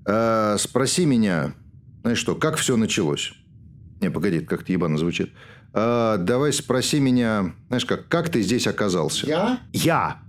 А, 0.05 0.57
спроси 0.57 1.05
меня, 1.05 1.53
знаешь 2.01 2.17
что, 2.17 2.35
как 2.35 2.57
все 2.57 2.75
началось? 2.75 3.31
Не, 4.01 4.11
погоди, 4.11 4.39
это 4.39 4.47
как-то 4.47 4.73
ебано 4.73 4.97
звучит. 4.97 5.31
А, 5.71 6.17
давай 6.17 6.51
спроси 6.51 6.99
меня, 6.99 7.55
знаешь 7.69 7.85
как, 7.85 8.09
как 8.09 8.27
ты 8.27 8.41
здесь 8.41 8.67
оказался? 8.67 9.25
Я? 9.25 9.61
Я! 9.71 10.21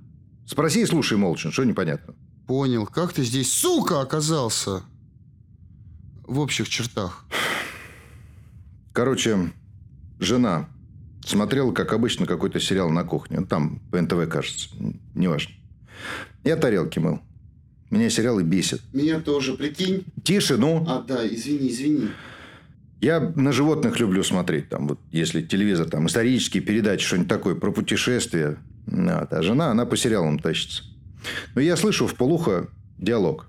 Спроси 0.47 0.82
и 0.82 0.86
слушай 0.86 1.18
молча, 1.18 1.51
что 1.51 1.64
непонятно. 1.64 2.14
Понял, 2.47 2.86
как 2.86 3.12
ты 3.12 3.24
здесь, 3.24 3.53
сука, 3.53 4.03
оказался? 4.03 4.84
В 6.27 6.39
общих 6.39 6.68
чертах. 6.68 7.25
Короче, 8.93 9.53
жена 10.18 10.68
смотрела, 11.25 11.73
как 11.73 11.93
обычно, 11.93 12.27
какой-то 12.27 12.61
сериал 12.61 12.91
на 12.91 13.05
кухне. 13.05 13.41
Ну, 13.41 13.47
Там, 13.47 13.81
по 13.91 14.01
НТВ, 14.01 14.29
кажется. 14.29 14.68
Неважно. 15.14 15.55
Я 16.45 16.57
тарелки 16.57 16.99
мыл. 16.99 17.20
Меня 17.91 18.09
сериалы 18.11 18.43
бесят. 18.43 18.81
Меня 18.93 19.20
тоже, 19.20 19.55
прикинь. 19.55 20.05
Тише, 20.25 20.57
ну. 20.57 20.85
А, 20.89 21.03
да, 21.03 21.27
извини, 21.27 21.68
извини. 21.68 22.09
Я 23.01 23.20
на 23.20 23.53
животных 23.53 23.99
люблю 24.01 24.23
смотреть. 24.23 24.68
Там, 24.68 24.89
вот, 24.89 25.01
если 25.11 25.43
телевизор, 25.43 25.89
там, 25.91 26.07
исторические 26.07 26.62
передачи, 26.62 27.05
что-нибудь 27.05 27.29
такое 27.29 27.55
про 27.55 27.70
путешествия. 27.73 28.59
Вот. 28.87 29.33
А 29.33 29.43
жена, 29.43 29.70
она 29.70 29.85
по 29.85 29.97
сериалам 29.97 30.39
тащится. 30.39 30.85
Но 31.55 31.61
я 31.61 31.77
слышу 31.77 32.07
в 32.07 32.14
полухо 32.14 32.68
диалог. 32.99 33.49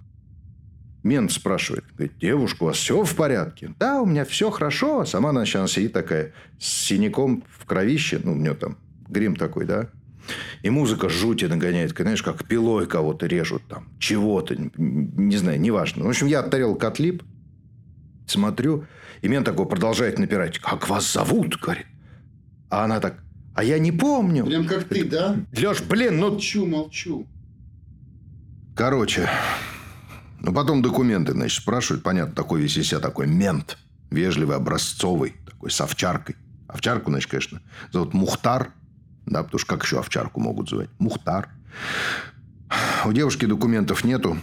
Мент 1.03 1.31
спрашивает. 1.31 1.83
Говорит, 1.95 2.17
девушка, 2.17 2.63
у 2.63 2.65
вас 2.67 2.77
все 2.77 3.03
в 3.03 3.15
порядке? 3.15 3.73
Да, 3.77 4.01
у 4.01 4.05
меня 4.05 4.23
все 4.23 4.49
хорошо. 4.49 5.01
А 5.01 5.05
сама 5.05 5.29
она 5.29 5.45
сейчас 5.45 5.73
сидит 5.73 5.93
такая 5.93 6.33
с 6.59 6.65
синяком 6.65 7.43
в 7.49 7.65
кровище. 7.65 8.21
Ну, 8.23 8.33
у 8.33 8.35
нее 8.35 8.53
там 8.53 8.77
грим 9.09 9.35
такой, 9.35 9.65
да. 9.65 9.89
И 10.61 10.69
музыка 10.69 11.09
жути 11.09 11.45
нагоняет, 11.45 11.91
знаешь, 11.97 12.23
как 12.23 12.47
пилой 12.47 12.87
кого-то 12.87 13.27
режут 13.27 13.61
там, 13.67 13.89
чего-то, 13.99 14.55
не, 14.55 15.35
знаю, 15.35 15.59
неважно. 15.59 16.05
В 16.05 16.09
общем, 16.09 16.27
я 16.27 16.39
от 16.39 16.49
тарелок 16.49 16.81
отлип, 16.83 17.23
смотрю, 18.25 18.85
и 19.21 19.27
меня 19.27 19.41
такой 19.41 19.65
продолжает 19.65 20.19
напирать. 20.19 20.59
Как 20.59 20.87
вас 20.87 21.11
зовут? 21.11 21.59
Говорит. 21.59 21.87
А 22.69 22.85
она 22.85 23.01
так, 23.01 23.21
а 23.53 23.63
я 23.65 23.79
не 23.79 23.91
помню. 23.91 24.45
Прям 24.45 24.65
как 24.65 24.85
ты, 24.85 25.03
да? 25.03 25.35
Леш, 25.51 25.81
блин, 25.81 26.19
ну... 26.19 26.31
Молчу, 26.31 26.65
молчу. 26.65 27.27
Короче, 28.75 29.29
ну 30.43 30.53
потом 30.53 30.81
документы, 30.81 31.31
значит, 31.31 31.61
спрашивают. 31.61 32.03
Понятно, 32.03 32.35
такой 32.35 32.61
весь 32.61 32.77
из 32.77 32.89
себя 32.89 32.99
такой 32.99 33.27
мент. 33.27 33.77
Вежливый, 34.11 34.57
образцовый, 34.57 35.35
такой 35.45 35.71
с 35.71 35.79
овчаркой. 35.79 36.35
Овчарку, 36.67 37.09
значит, 37.11 37.31
конечно, 37.31 37.61
зовут 37.93 38.13
Мухтар. 38.13 38.73
Да, 39.25 39.43
потому 39.43 39.57
что 39.57 39.69
как 39.69 39.83
еще 39.83 39.99
овчарку 39.99 40.41
могут 40.41 40.69
звать? 40.69 40.89
Мухтар. 40.99 41.47
У 43.05 43.13
девушки 43.13 43.45
документов 43.45 44.03
нету. 44.03 44.37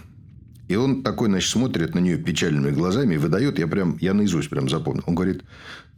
И 0.67 0.75
он 0.75 1.03
такой, 1.03 1.29
значит, 1.29 1.51
смотрит 1.51 1.93
на 1.93 1.99
нее 1.99 2.17
печальными 2.17 2.71
глазами 2.71 3.13
и 3.13 3.17
выдает, 3.17 3.59
я 3.59 3.67
прям, 3.67 3.97
я 4.01 4.15
наизусть 4.15 4.49
прям 4.49 4.69
запомнил. 4.69 5.03
Он 5.05 5.13
говорит, 5.13 5.43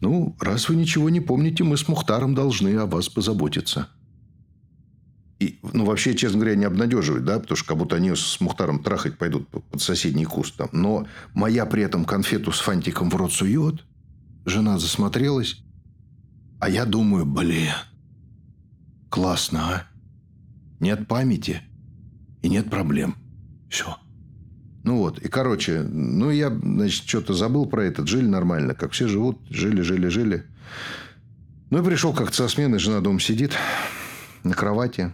ну, 0.01 0.35
раз 0.41 0.67
вы 0.67 0.75
ничего 0.75 1.09
не 1.09 1.21
помните, 1.21 1.63
мы 1.63 1.77
с 1.77 1.87
Мухтаром 1.87 2.35
должны 2.35 2.75
о 2.75 2.87
вас 2.87 3.07
позаботиться. 3.07 3.87
И, 5.39 5.59
ну, 5.73 5.85
вообще, 5.85 6.15
честно 6.15 6.39
говоря, 6.39 6.55
не 6.55 6.65
обнадеживает, 6.65 7.25
да, 7.25 7.39
потому 7.39 7.57
что 7.57 7.67
как 7.67 7.77
будто 7.77 7.95
они 7.95 8.15
с 8.15 8.39
Мухтаром 8.39 8.81
трахать 8.81 9.17
пойдут 9.17 9.47
под 9.49 9.81
соседний 9.81 10.25
куст 10.25 10.55
там. 10.55 10.69
Но 10.71 11.07
моя 11.33 11.65
при 11.65 11.83
этом 11.83 12.05
конфету 12.05 12.51
с 12.51 12.59
фантиком 12.59 13.09
в 13.09 13.15
рот 13.15 13.33
сует. 13.33 13.83
Жена 14.45 14.77
засмотрелась. 14.77 15.63
А 16.59 16.69
я 16.69 16.85
думаю, 16.85 17.25
блин, 17.25 17.73
классно, 19.09 19.59
а? 19.59 19.83
Нет 20.79 21.07
памяти 21.07 21.61
и 22.41 22.49
нет 22.49 22.69
проблем. 22.69 23.15
Все. 23.69 23.97
Ну 24.83 24.97
вот, 24.97 25.19
и 25.19 25.29
короче, 25.29 25.81
ну 25.81 26.29
я, 26.29 26.49
значит, 26.49 27.07
что-то 27.07 27.33
забыл 27.33 27.65
про 27.65 27.85
это. 27.85 28.05
Жили 28.05 28.27
нормально, 28.27 28.75
как 28.75 28.91
все 28.91 29.07
живут. 29.07 29.39
Жили, 29.49 29.81
жили, 29.81 30.07
жили. 30.09 30.45
Ну 31.69 31.81
и 31.81 31.85
пришел 31.85 32.13
как-то 32.13 32.35
со 32.35 32.47
смены, 32.49 32.79
жена 32.79 32.99
дома 32.99 33.19
сидит 33.19 33.53
на 34.43 34.53
кровати. 34.53 35.13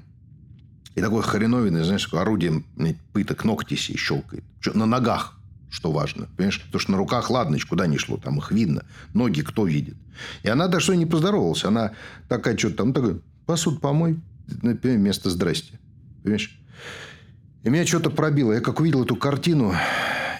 И 1.00 1.02
такой 1.02 1.24
хреновиный, 1.24 1.86
знаешь, 1.86 2.14
орудием 2.14 2.66
пыток 3.14 3.45
ногти 3.45 3.76
себе 3.76 3.97
щелкает. 3.97 4.43
Что, 4.60 4.78
на 4.78 4.86
ногах, 4.86 5.39
что 5.70 5.93
важно. 5.93 6.28
Понимаешь? 6.36 6.62
Потому 6.62 6.82
что 6.82 6.91
на 6.91 6.97
руках, 6.97 7.30
ладно, 7.30 7.58
куда 7.70 7.88
ни 7.88 7.95
шло, 7.95 8.18
там 8.18 8.38
их 8.39 8.52
видно. 8.52 8.84
Ноги 9.14 9.39
кто 9.39 9.66
видит. 9.66 9.95
И 10.43 10.50
она 10.50 10.68
даже 10.68 10.97
не 10.97 11.06
поздоровалась. 11.06 11.64
Она 11.64 11.93
такая 12.28 12.58
что-то 12.58 12.76
там, 12.76 12.91
такая, 12.91 13.18
посуд 13.45 13.80
помой, 13.80 14.20
вместо 14.45 15.30
здрасте. 15.30 15.80
Понимаешь? 16.22 16.60
И 17.64 17.70
меня 17.70 17.86
что-то 17.86 18.10
пробило. 18.10 18.52
Я 18.52 18.60
как 18.60 18.82
увидел 18.82 19.06
эту 19.06 19.16
картину, 19.16 19.74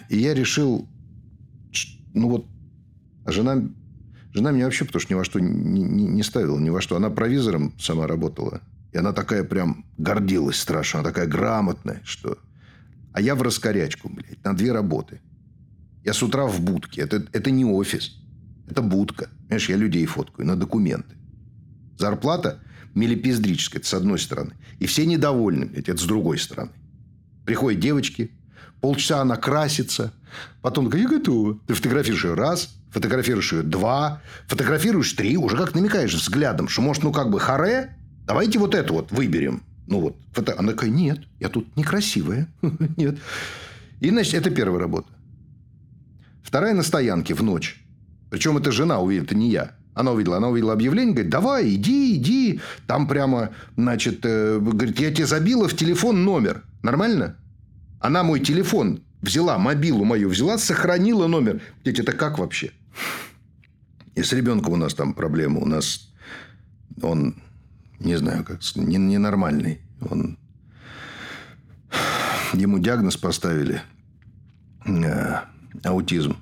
и 0.10 0.18
я 0.18 0.34
решил, 0.34 0.90
ну 2.14 2.28
вот, 2.28 2.46
а 3.24 3.32
жена, 3.32 3.64
жена 4.34 4.52
меня 4.52 4.66
вообще, 4.66 4.84
потому 4.84 5.00
что 5.00 5.14
ни 5.14 5.16
во 5.16 5.24
что 5.24 5.40
не, 5.40 5.82
не, 5.84 6.06
не 6.06 6.22
ставила, 6.22 6.60
ни 6.60 6.70
во 6.70 6.82
что. 6.82 6.98
Она 6.98 7.10
провизором 7.10 7.74
сама 7.80 8.08
работала. 8.08 8.60
И 8.92 8.98
она 8.98 9.14
такая 9.14 9.44
прям 9.44 9.86
гордилась 9.98 10.60
страшно. 10.60 11.00
Она 11.00 11.10
такая 11.10 11.28
грамотная, 11.28 12.02
что... 12.04 12.38
А 13.14 13.22
я 13.22 13.36
в 13.36 13.42
раскорячку, 13.42 14.10
блядь, 14.10 14.44
на 14.44 14.56
две 14.56 14.72
работы. 14.72 15.20
Я 16.04 16.14
с 16.14 16.24
утра 16.24 16.46
в 16.46 16.62
будке. 16.62 17.02
Это, 17.02 17.26
это 17.34 17.52
не 17.52 17.66
офис. 17.66 18.18
Это 18.70 18.82
будка. 18.82 19.30
Понимаешь, 19.48 19.70
я 19.70 19.76
людей 19.76 20.06
фоткаю 20.06 20.48
на 20.48 20.56
документы. 20.56 21.16
Зарплата 21.98 22.62
милипиздрическая, 22.96 23.80
это 23.80 23.90
с 23.90 23.94
одной 23.94 24.20
стороны. 24.20 24.54
И 24.80 24.86
все 24.86 25.06
недовольны, 25.06 25.66
блядь, 25.66 25.90
это 25.90 25.98
с 25.98 26.06
другой 26.06 26.38
стороны. 26.38 26.72
Приходят 27.46 27.80
девочки, 27.80 28.32
полчаса 28.82 29.22
она 29.22 29.36
красится, 29.36 30.14
потом 30.62 30.86
такая, 30.86 31.02
я 31.04 31.10
готова. 31.10 31.60
Ты 31.68 31.74
фотографируешь 31.74 32.24
ее 32.24 32.34
раз, 32.34 32.76
фотографируешь 32.92 33.54
ее 33.54 33.64
два, 33.64 34.22
фотографируешь 34.48 35.14
три, 35.14 35.38
уже 35.38 35.58
как 35.58 35.76
намекаешь 35.76 36.14
взглядом, 36.14 36.68
что 36.68 36.82
может, 36.82 37.04
ну 37.04 37.12
как 37.12 37.30
бы 37.30 37.40
харе, 37.40 37.98
давайте 38.30 38.60
вот 38.60 38.76
это 38.76 38.94
вот 38.94 39.12
выберем. 39.12 39.64
Ну 39.88 40.02
вот, 40.02 40.16
она 40.58 40.72
такая, 40.72 40.92
нет, 40.92 41.20
я 41.40 41.50
тут 41.50 41.76
некрасивая. 41.76 42.48
нет. 42.96 43.18
И, 44.02 44.10
значит, 44.12 44.36
это 44.36 44.52
первая 44.52 44.80
работа. 44.80 45.08
Вторая 46.44 46.76
на 46.76 46.84
стоянке 46.84 47.34
в 47.34 47.42
ночь. 47.42 47.84
Причем 48.30 48.56
это 48.58 48.72
жена 48.72 49.00
увидела, 49.00 49.26
это 49.26 49.36
не 49.36 49.50
я. 49.50 49.72
Она 49.96 50.12
увидела, 50.12 50.38
она 50.38 50.50
увидела 50.50 50.74
объявление, 50.74 51.14
говорит, 51.14 51.32
давай, 51.32 51.74
иди, 51.74 52.16
иди. 52.18 52.62
Там 52.86 53.08
прямо, 53.08 53.50
значит, 53.76 54.20
э, 54.24 54.60
говорит, 54.60 55.00
я 55.00 55.12
тебе 55.12 55.26
забила 55.26 55.68
в 55.68 55.76
телефон 55.76 56.24
номер. 56.24 56.64
Нормально? 56.84 57.36
Она 58.00 58.22
мой 58.22 58.40
телефон 58.42 59.02
взяла, 59.24 59.58
мобилу 59.58 60.06
мою 60.06 60.30
взяла, 60.30 60.60
сохранила 60.60 61.26
номер. 61.26 61.62
Дети, 61.84 62.02
это 62.02 62.12
как 62.12 62.38
вообще? 62.38 62.72
И 64.14 64.22
с 64.22 64.32
ребенком 64.34 64.74
у 64.74 64.78
нас 64.78 64.94
там 64.94 65.16
проблема. 65.16 65.62
У 65.62 65.66
нас 65.66 66.12
он, 67.02 67.36
не 68.00 68.18
знаю, 68.18 68.44
как 68.44 68.60
не, 68.76 68.98
ненормальный. 68.98 69.80
Он... 70.10 70.38
Ему 72.54 72.80
диагноз 72.80 73.18
поставили. 73.18 73.82
Э, 74.86 75.42
аутизм. 75.84 76.38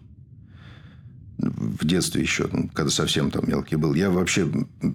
В 1.38 1.86
детстве 1.86 2.22
еще, 2.22 2.50
ну, 2.52 2.70
когда 2.74 2.90
совсем 2.90 3.32
там 3.32 3.48
мелкий 3.48 3.76
был. 3.76 3.94
Я 3.94 4.10
вообще... 4.10 4.50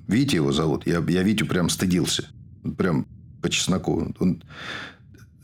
Витя 0.09 0.37
его 0.37 0.53
зовут. 0.53 0.87
Я, 0.87 1.05
я 1.09 1.23
Витю 1.23 1.47
прям 1.47 1.69
стыдился. 1.69 2.29
Прям 2.77 3.07
по 3.41 3.49
чесноку. 3.51 4.13
Он 4.19 4.43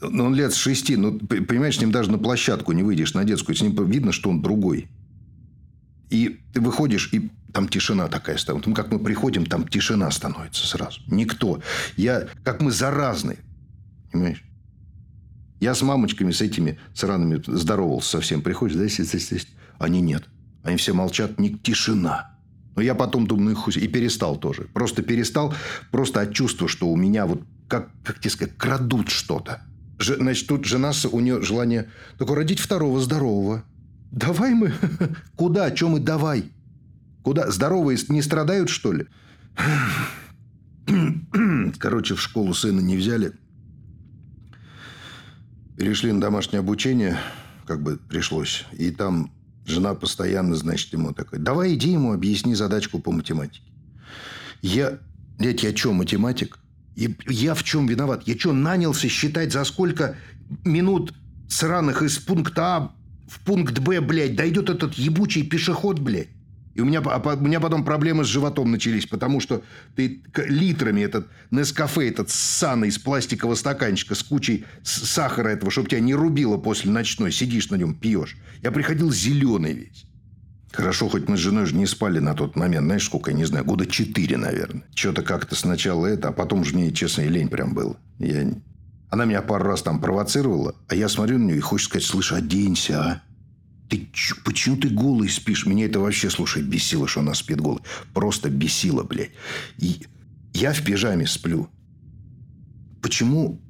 ну, 0.00 0.24
он 0.24 0.34
лет 0.34 0.52
с 0.52 0.56
шести. 0.56 0.96
Ну, 0.96 1.18
понимаешь, 1.18 1.76
с 1.76 1.80
ним 1.80 1.90
даже 1.90 2.10
на 2.10 2.18
площадку 2.18 2.72
не 2.72 2.82
выйдешь, 2.82 3.14
на 3.14 3.24
детскую. 3.24 3.56
С 3.56 3.62
ним 3.62 3.74
видно, 3.86 4.12
что 4.12 4.30
он 4.30 4.42
другой. 4.42 4.88
И 6.10 6.40
ты 6.52 6.60
выходишь, 6.60 7.12
и 7.12 7.30
там 7.52 7.68
тишина 7.68 8.08
такая 8.08 8.36
стоит. 8.36 8.64
Там, 8.64 8.74
как 8.74 8.92
мы 8.92 8.98
приходим, 8.98 9.46
там 9.46 9.66
тишина 9.66 10.10
становится 10.10 10.66
сразу. 10.66 11.00
Никто. 11.06 11.62
Я, 11.96 12.28
как 12.44 12.60
мы 12.60 12.70
заразные. 12.70 13.38
Понимаешь? 14.12 14.44
Я 15.60 15.74
с 15.74 15.82
мамочками, 15.82 16.30
с 16.30 16.40
этими 16.40 16.78
сраными 16.94 17.42
здоровался 17.46 18.10
совсем. 18.10 18.42
Приходишь, 18.42 18.76
да, 18.76 18.86
здесь, 18.86 19.08
здесь, 19.08 19.26
здесь. 19.26 19.48
Они 19.78 20.00
нет. 20.00 20.24
Они 20.62 20.76
все 20.76 20.92
молчат. 20.92 21.38
Не, 21.38 21.50
тишина. 21.50 22.36
Но 22.76 22.82
я 22.82 22.94
потом 22.94 23.26
думаю, 23.26 23.56
хуй. 23.56 23.72
И 23.74 23.88
перестал 23.88 24.36
тоже. 24.36 24.68
Просто 24.72 25.02
перестал. 25.02 25.54
Просто 25.90 26.20
от 26.20 26.32
чувства, 26.32 26.68
что 26.68 26.88
у 26.88 26.96
меня 26.96 27.26
вот, 27.26 27.42
как, 27.66 27.90
как 28.04 28.20
тебе 28.20 28.30
сказать, 28.30 28.56
крадут 28.56 29.08
что-то. 29.08 29.62
Значит, 29.98 30.46
тут 30.46 30.64
жена, 30.64 30.92
у 31.10 31.20
нее 31.20 31.42
желание 31.42 31.90
только 32.18 32.36
родить 32.36 32.60
второго 32.60 33.00
здорового. 33.00 33.64
Давай 34.12 34.54
мы. 34.54 34.72
Куда? 35.36 35.70
Чем 35.72 35.90
мы 35.90 36.00
давай? 36.00 36.52
Куда? 37.28 37.50
Здоровые 37.50 37.98
не 38.08 38.22
страдают, 38.22 38.70
что 38.70 38.90
ли? 38.90 39.06
Короче, 41.78 42.14
в 42.14 42.22
школу 42.22 42.54
сына 42.54 42.80
не 42.80 42.96
взяли. 42.96 43.34
Перешли 45.76 46.10
на 46.10 46.22
домашнее 46.22 46.60
обучение, 46.60 47.18
как 47.66 47.82
бы 47.82 47.98
пришлось. 47.98 48.64
И 48.72 48.90
там 48.90 49.30
жена 49.66 49.92
постоянно, 49.92 50.56
значит, 50.56 50.90
ему 50.94 51.12
такой, 51.12 51.38
давай 51.38 51.74
иди 51.74 51.92
ему 51.92 52.14
объясни 52.14 52.54
задачку 52.54 52.98
по 52.98 53.12
математике. 53.12 53.60
Я, 54.62 54.98
дядь, 55.38 55.64
я 55.64 55.76
что, 55.76 55.92
математик? 55.92 56.58
И 56.96 57.14
я 57.26 57.52
в 57.52 57.62
чем 57.62 57.86
виноват? 57.86 58.22
Я 58.24 58.38
что, 58.38 58.54
нанялся 58.54 59.06
считать, 59.06 59.52
за 59.52 59.64
сколько 59.64 60.16
минут 60.64 61.12
сраных 61.46 62.00
из 62.00 62.16
пункта 62.16 62.62
А 62.64 62.92
в 63.28 63.40
пункт 63.40 63.78
Б, 63.80 64.00
блядь, 64.00 64.34
дойдет 64.34 64.70
этот 64.70 64.94
ебучий 64.94 65.42
пешеход, 65.42 65.98
блядь? 65.98 66.37
И 66.78 66.80
у 66.80 66.84
меня, 66.84 67.00
а, 67.04 67.18
у 67.18 67.40
меня 67.40 67.58
потом 67.58 67.84
проблемы 67.84 68.24
с 68.24 68.28
животом 68.28 68.70
начались, 68.70 69.04
потому 69.04 69.40
что 69.40 69.64
ты 69.96 70.22
литрами 70.36 71.00
этот 71.00 71.26
Нескафе, 71.50 72.08
этот 72.08 72.30
ссаный 72.30 72.86
из 72.86 72.98
пластикового 72.98 73.56
стаканчика 73.56 74.14
с 74.14 74.22
кучей 74.22 74.64
сахара 74.84 75.48
этого, 75.48 75.72
чтобы 75.72 75.88
тебя 75.88 75.98
не 75.98 76.14
рубило 76.14 76.56
после 76.56 76.92
ночной, 76.92 77.32
сидишь 77.32 77.70
на 77.70 77.74
нем, 77.74 77.96
пьешь. 77.96 78.36
Я 78.62 78.70
приходил 78.70 79.10
зеленый 79.10 79.72
весь. 79.72 80.06
Хорошо, 80.70 81.08
хоть 81.08 81.28
мы 81.28 81.36
с 81.36 81.40
женой 81.40 81.66
же 81.66 81.74
не 81.74 81.84
спали 81.84 82.20
на 82.20 82.34
тот 82.34 82.54
момент. 82.54 82.84
Знаешь, 82.84 83.06
сколько, 83.06 83.32
я 83.32 83.36
не 83.36 83.44
знаю, 83.44 83.64
года 83.64 83.84
четыре, 83.84 84.36
наверное. 84.36 84.84
Что-то 84.94 85.22
как-то 85.22 85.56
сначала 85.56 86.06
это, 86.06 86.28
а 86.28 86.32
потом 86.32 86.64
же 86.64 86.76
мне, 86.76 86.92
честно, 86.92 87.22
и 87.22 87.28
лень 87.28 87.48
прям 87.48 87.74
было. 87.74 87.96
Я... 88.20 88.52
Она 89.10 89.24
меня 89.24 89.42
пару 89.42 89.64
раз 89.64 89.82
там 89.82 90.00
провоцировала, 90.00 90.76
а 90.86 90.94
я 90.94 91.08
смотрю 91.08 91.38
на 91.38 91.46
нее 91.46 91.56
и 91.56 91.60
хочется 91.60 91.90
сказать, 91.90 92.06
слышь, 92.06 92.32
оденься, 92.32 93.02
а? 93.02 93.22
Ты 93.88 94.08
чё, 94.12 94.34
почему 94.44 94.76
ты 94.76 94.90
голый 94.90 95.28
спишь? 95.28 95.64
Меня 95.64 95.86
это 95.86 96.00
вообще, 96.00 96.28
слушай, 96.28 96.62
бесило, 96.62 97.08
что 97.08 97.20
она 97.20 97.34
спит 97.34 97.60
голой. 97.60 97.80
Просто 98.12 98.50
бесило, 98.50 99.02
блядь. 99.02 99.30
И 99.78 100.06
я 100.52 100.72
в 100.72 100.84
пижаме 100.84 101.26
сплю. 101.26 101.70
Почему 103.00 103.60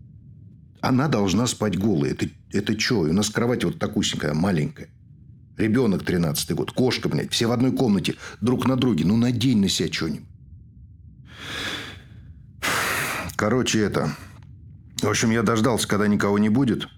она 0.81 1.09
должна 1.09 1.47
спать 1.47 1.79
голой? 1.79 2.11
Это, 2.11 2.29
это 2.53 2.79
что? 2.79 3.01
У 3.01 3.13
нас 3.13 3.31
кровать 3.31 3.65
вот 3.65 3.79
такусенькая, 3.79 4.35
маленькая. 4.35 4.89
Ребенок 5.57 6.05
13 6.05 6.53
год, 6.53 6.73
кошка, 6.73 7.09
блядь, 7.09 7.33
все 7.33 7.47
в 7.47 7.53
одной 7.53 7.73
комнате, 7.73 8.15
друг 8.41 8.67
на 8.67 8.77
друге. 8.77 9.05
Ну, 9.05 9.17
надень 9.17 9.61
на 9.61 9.69
себя 9.69 9.93
что-нибудь. 9.93 10.27
Короче, 13.37 13.81
это... 13.81 14.17
В 15.01 15.09
общем, 15.09 15.31
я 15.31 15.45
дождался, 15.45 15.87
когда 15.87 16.09
никого 16.09 16.41
не 16.41 16.49
будет. 16.49 16.89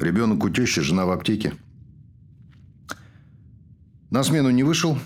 Ребенок 0.00 0.42
у 0.44 0.48
тещи, 0.48 0.80
жена 0.80 1.04
в 1.04 1.10
аптеке. 1.10 1.52
На 4.08 4.22
смену 4.22 4.48
не 4.48 4.62
вышел, 4.62 4.98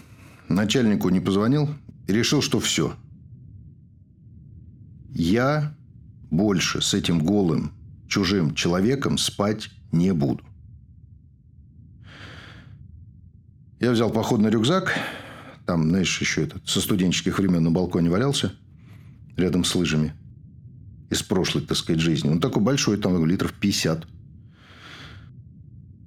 начальнику 0.49 1.09
не 1.09 1.19
позвонил 1.19 1.69
и 2.07 2.13
решил, 2.13 2.41
что 2.41 2.61
все. 2.61 2.95
Я 5.11 5.75
больше 6.31 6.81
с 6.81 6.95
этим 6.95 7.25
голым, 7.25 7.73
чужим 8.07 8.55
человеком 8.55 9.19
спать 9.19 9.69
не 9.91 10.15
буду. 10.15 10.45
Я 13.81 13.91
взял 13.91 14.11
походный 14.11 14.51
рюкзак. 14.51 14.97
Там, 15.67 15.89
знаешь, 15.89 16.21
еще 16.21 16.45
этот 16.45 16.69
со 16.69 16.81
студенческих 16.81 17.39
времен 17.39 17.65
на 17.65 17.73
балконе 17.73 18.11
валялся. 18.11 18.53
Рядом 19.37 19.65
с 19.65 19.75
лыжами. 19.75 20.15
Из 21.11 21.23
прошлой, 21.25 21.63
так 21.63 21.77
сказать, 21.77 22.01
жизни. 22.01 22.29
Он 22.29 22.41
такой 22.41 22.63
большой, 22.63 22.97
там 22.97 23.27
литров 23.27 23.53
50. 23.55 24.14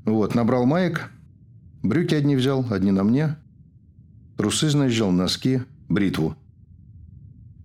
Вот, 0.08 0.36
набрал 0.36 0.66
маек. 0.66 1.12
Брюки 1.84 2.16
одни 2.16 2.38
взял, 2.38 2.66
одни 2.72 2.92
на 2.92 3.04
мне. 3.04 3.36
Трусы, 4.38 4.68
взял, 4.68 5.12
носки, 5.12 5.64
бритву. 5.90 6.38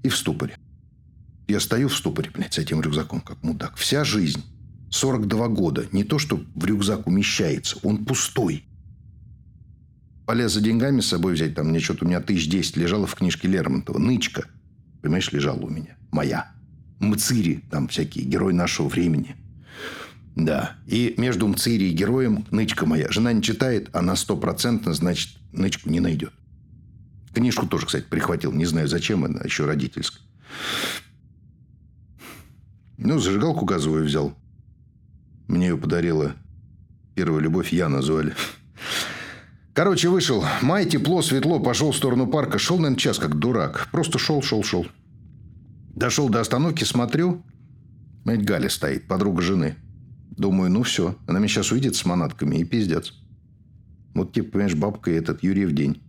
И 0.03 0.09
в 0.09 0.17
ступоре. 0.17 0.57
Я 1.47 1.61
стою 1.61 1.89
в 1.89 1.97
ступоре, 1.97 2.33
блядь, 2.35 2.55
с 2.55 2.59
этим 2.59 2.81
рюкзаком, 2.81 3.21
как 3.21 3.41
мудак. 3.45 3.77
Вся 3.77 4.03
жизнь. 4.03 4.43
42 4.91 5.49
года. 5.49 5.87
Не 5.93 6.03
то, 6.03 6.19
что 6.19 6.43
в 6.57 6.65
рюкзак 6.65 7.07
умещается. 7.07 7.79
Он 7.85 8.05
пустой. 8.05 8.65
Полез 10.27 10.53
за 10.53 10.61
деньгами 10.61 11.01
с 11.01 11.07
собой 11.07 11.35
взять. 11.35 11.55
Там 11.55 11.69
мне 11.69 11.79
что-то 11.79 12.05
у 12.05 12.09
меня 12.09 12.21
тысяч 12.21 12.49
десять 12.51 12.77
лежало 12.77 13.07
в 13.07 13.15
книжке 13.15 13.47
Лермонтова. 13.47 13.99
Нычка. 13.99 14.47
Понимаешь, 15.01 15.31
лежала 15.31 15.61
у 15.61 15.71
меня. 15.71 15.97
Моя. 16.11 16.51
Мцири. 16.99 17.63
Там 17.71 17.87
всякие. 17.87 18.25
Герой 18.25 18.53
нашего 18.53 18.89
времени. 18.89 19.37
Да. 20.37 20.77
И 20.87 21.15
между 21.19 21.47
Мцири 21.47 21.91
и 21.91 21.93
героем 21.93 22.47
нычка 22.51 22.87
моя. 22.87 23.11
Жена 23.11 23.33
не 23.33 23.43
читает, 23.43 23.91
она 23.93 24.17
стопроцентно, 24.17 24.95
значит, 24.95 25.37
нычку 25.53 25.91
не 25.91 26.01
найдет. 26.01 26.33
Книжку 27.35 27.67
тоже, 27.67 27.87
кстати, 27.87 28.05
прихватил. 28.09 28.53
Не 28.53 28.65
знаю, 28.65 28.89
зачем 28.89 29.25
она, 29.25 29.41
еще 29.43 29.65
родительская. 29.65 30.23
Ну, 32.99 33.19
зажигалку 33.19 33.65
газовую 33.65 34.05
взял. 34.05 34.35
Мне 35.49 35.69
ее 35.69 35.77
подарила 35.77 36.35
первая 37.15 37.43
любовь 37.43 37.73
Яна 37.73 38.03
звали. 38.03 38.35
Короче, 39.75 40.09
вышел. 40.09 40.45
Май, 40.61 40.87
тепло, 40.87 41.23
светло. 41.23 41.59
Пошел 41.61 41.93
в 41.93 41.97
сторону 41.97 42.27
парка. 42.27 42.59
Шел, 42.59 42.77
наверное, 42.77 42.99
час, 42.99 43.19
как 43.19 43.39
дурак. 43.39 43.89
Просто 43.91 44.19
шел, 44.19 44.43
шел, 44.43 44.63
шел. 44.63 44.87
Дошел 45.95 46.29
до 46.29 46.41
остановки, 46.41 46.85
смотрю. 46.85 47.43
Мать 48.25 48.45
Галя 48.45 48.69
стоит, 48.69 49.09
подруга 49.09 49.43
жены. 49.43 49.77
Думаю, 50.37 50.71
ну 50.71 50.83
все. 50.83 51.17
Она 51.27 51.39
меня 51.39 51.49
сейчас 51.49 51.73
увидит 51.73 51.95
с 51.95 52.05
манатками 52.05 52.57
и 52.57 52.65
пиздец. 52.65 53.13
Вот, 54.15 54.33
типа, 54.33 54.53
понимаешь, 54.53 54.75
бабка 54.75 55.11
и 55.11 55.15
этот 55.15 55.43
Юрий 55.43 55.67
в 55.67 55.73
день. 55.73 56.03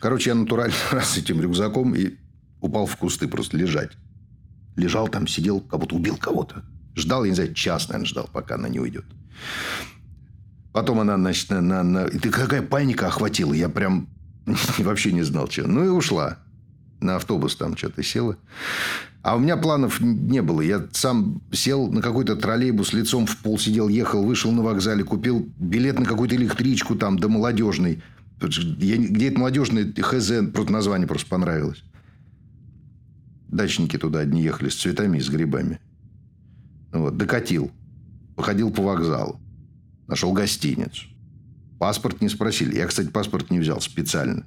Короче, 0.00 0.30
я 0.30 0.34
натурально 0.34 0.74
раз 0.90 1.16
этим 1.16 1.40
рюкзаком 1.40 1.94
и 1.94 2.14
упал 2.60 2.86
в 2.86 2.96
кусты 2.96 3.28
просто 3.28 3.56
лежать. 3.56 3.92
Лежал 4.76 5.08
там, 5.08 5.26
сидел, 5.26 5.60
как 5.60 5.80
будто 5.80 5.96
убил 5.96 6.16
кого-то. 6.16 6.64
Ждал, 6.94 7.24
я 7.24 7.30
не 7.30 7.34
знаю, 7.34 7.54
час, 7.54 7.88
наверное, 7.88 8.06
ждал, 8.06 8.28
пока 8.32 8.56
она 8.56 8.68
не 8.68 8.80
уйдет. 8.80 9.04
Потом 10.72 11.00
она, 11.00 11.16
значит, 11.16 11.50
на... 11.50 11.60
на, 11.60 11.82
на... 11.82 12.06
И 12.06 12.18
какая 12.18 12.62
паника 12.62 13.06
охватила. 13.06 13.52
Я 13.52 13.68
прям 13.68 14.08
вообще 14.78 15.12
не 15.12 15.22
знал, 15.22 15.48
что. 15.48 15.66
Ну 15.66 15.84
и 15.84 15.88
ушла. 15.88 16.38
На 17.00 17.16
автобус 17.16 17.56
там 17.56 17.76
что-то 17.76 18.02
села. 18.02 18.36
А 19.22 19.36
у 19.36 19.38
меня 19.38 19.56
планов 19.56 20.00
не 20.00 20.42
было. 20.42 20.60
Я 20.60 20.86
сам 20.92 21.42
сел 21.52 21.90
на 21.90 22.02
какой-то 22.02 22.34
троллейбус, 22.36 22.92
лицом 22.92 23.26
в 23.26 23.36
пол 23.38 23.58
сидел, 23.58 23.88
ехал, 23.88 24.24
вышел 24.24 24.52
на 24.52 24.62
вокзале, 24.62 25.04
купил 25.04 25.48
билет 25.58 25.98
на 25.98 26.06
какую-то 26.06 26.34
электричку 26.36 26.94
там 26.96 27.18
до 27.18 27.28
молодежной. 27.28 28.02
Я, 28.40 28.96
где 28.96 29.28
это 29.28 29.38
молодежный 29.38 29.92
ХЗ, 29.92 30.50
просто 30.52 30.72
название 30.72 31.06
просто 31.06 31.28
понравилось. 31.28 31.82
Дачники 33.48 33.96
туда 33.96 34.20
одни 34.20 34.42
ехали 34.42 34.68
с 34.68 34.76
цветами 34.76 35.18
и 35.18 35.20
с 35.20 35.28
грибами. 35.28 35.80
Вот, 36.92 37.16
докатил. 37.16 37.70
Походил 38.36 38.70
по 38.70 38.82
вокзалу. 38.82 39.40
Нашел 40.06 40.32
гостиницу. 40.32 41.06
Паспорт 41.78 42.20
не 42.20 42.28
спросили. 42.28 42.76
Я, 42.76 42.86
кстати, 42.86 43.08
паспорт 43.08 43.50
не 43.50 43.58
взял 43.58 43.80
специально. 43.80 44.46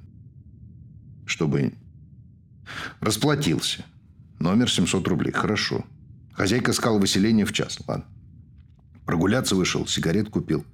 Чтобы... 1.26 1.72
Расплатился. 3.00 3.84
Номер 4.38 4.70
700 4.70 5.06
рублей. 5.08 5.32
Хорошо. 5.32 5.84
Хозяйка 6.32 6.72
сказала 6.72 6.98
выселение 6.98 7.44
в 7.46 7.52
час. 7.52 7.78
Ладно. 7.86 8.04
Прогуляться 9.04 9.56
вышел, 9.56 9.86
сигарет 9.86 10.28
купил. 10.30 10.64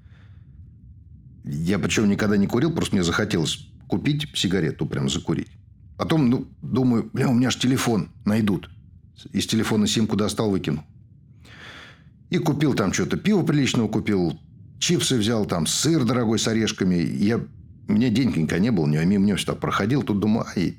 Я 1.45 1.79
причем 1.79 2.09
никогда 2.09 2.37
не 2.37 2.47
курил, 2.47 2.73
просто 2.73 2.95
мне 2.95 3.03
захотелось 3.03 3.69
купить 3.87 4.29
сигарету, 4.35 4.87
прям 4.87 5.09
закурить. 5.09 5.49
Потом, 5.97 6.29
ну, 6.29 6.47
думаю, 6.63 7.09
бля, 7.13 7.29
у 7.29 7.35
меня 7.35 7.51
же 7.51 7.59
телефон 7.59 8.11
найдут. 8.25 8.71
Из 9.33 9.47
телефона 9.47 9.87
симку 9.87 10.15
достал, 10.15 10.51
выкинул. 10.51 10.85
И 12.31 12.39
купил 12.39 12.75
там 12.75 12.93
что-то, 12.93 13.17
пиво 13.17 13.43
приличного 13.43 13.89
купил, 13.89 14.39
чипсы 14.79 15.17
взял, 15.17 15.47
там 15.47 15.67
сыр 15.67 16.05
дорогой 16.05 16.39
с 16.39 16.47
орешками. 16.47 16.97
Я, 16.97 17.41
мне 17.89 18.11
деньгенька 18.11 18.59
не 18.59 18.71
было, 18.71 18.87
не 18.87 19.05
мимо 19.07 19.25
мне 19.25 19.37
все 19.37 19.47
так 19.47 19.61
проходил. 19.61 20.03
Тут 20.03 20.21
думаю, 20.21 20.47
ай, 20.55 20.77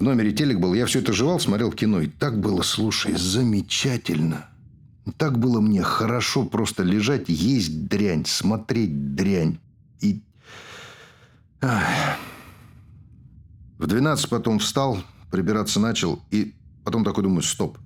в 0.00 0.02
номере 0.02 0.32
телек 0.32 0.58
был. 0.58 0.72
Я 0.72 0.86
все 0.86 1.00
это 1.00 1.12
жевал, 1.12 1.38
смотрел 1.38 1.70
кино. 1.70 2.00
И 2.00 2.06
так 2.06 2.40
было, 2.40 2.62
слушай, 2.62 3.14
замечательно. 3.16 4.46
Так 5.18 5.38
было 5.38 5.60
мне 5.60 5.82
хорошо 5.82 6.44
просто 6.44 6.82
лежать, 6.82 7.28
есть 7.28 7.86
дрянь, 7.86 8.24
смотреть 8.24 9.14
дрянь. 9.14 9.58
И... 10.00 10.22
Ах. 11.60 11.84
В 13.78 13.86
12 13.86 14.28
потом 14.30 14.58
встал, 14.58 15.02
прибираться 15.30 15.78
начал. 15.80 16.22
И 16.30 16.54
потом 16.82 17.04
такой 17.04 17.22
думаю, 17.22 17.42
стоп. 17.42 17.78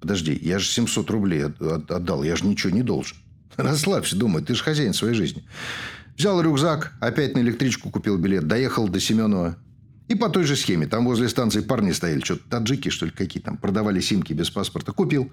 Подожди, 0.00 0.36
я 0.42 0.58
же 0.58 0.66
700 0.66 1.08
рублей 1.10 1.44
отдал, 1.44 2.24
я 2.24 2.34
же 2.34 2.46
ничего 2.46 2.72
не 2.72 2.82
должен. 2.82 3.16
Расслабься, 3.56 4.16
думаю, 4.16 4.44
ты 4.44 4.56
же 4.56 4.62
хозяин 4.64 4.92
своей 4.92 5.14
жизни. 5.14 5.44
Взял 6.16 6.40
рюкзак, 6.42 6.94
опять 7.00 7.36
на 7.36 7.40
электричку 7.40 7.90
купил 7.90 8.18
билет, 8.18 8.48
доехал 8.48 8.88
до 8.88 8.98
Семенова. 8.98 9.56
И 10.08 10.14
по 10.14 10.28
той 10.28 10.44
же 10.44 10.56
схеме. 10.56 10.86
Там 10.86 11.06
возле 11.06 11.28
станции 11.28 11.60
парни 11.60 11.92
стояли, 11.92 12.20
что-то 12.20 12.48
таджики, 12.48 12.88
что 12.88 13.06
ли, 13.06 13.12
какие 13.12 13.42
там. 13.42 13.56
Продавали 13.56 14.00
симки 14.00 14.32
без 14.32 14.50
паспорта. 14.50 14.92
Купил. 14.92 15.30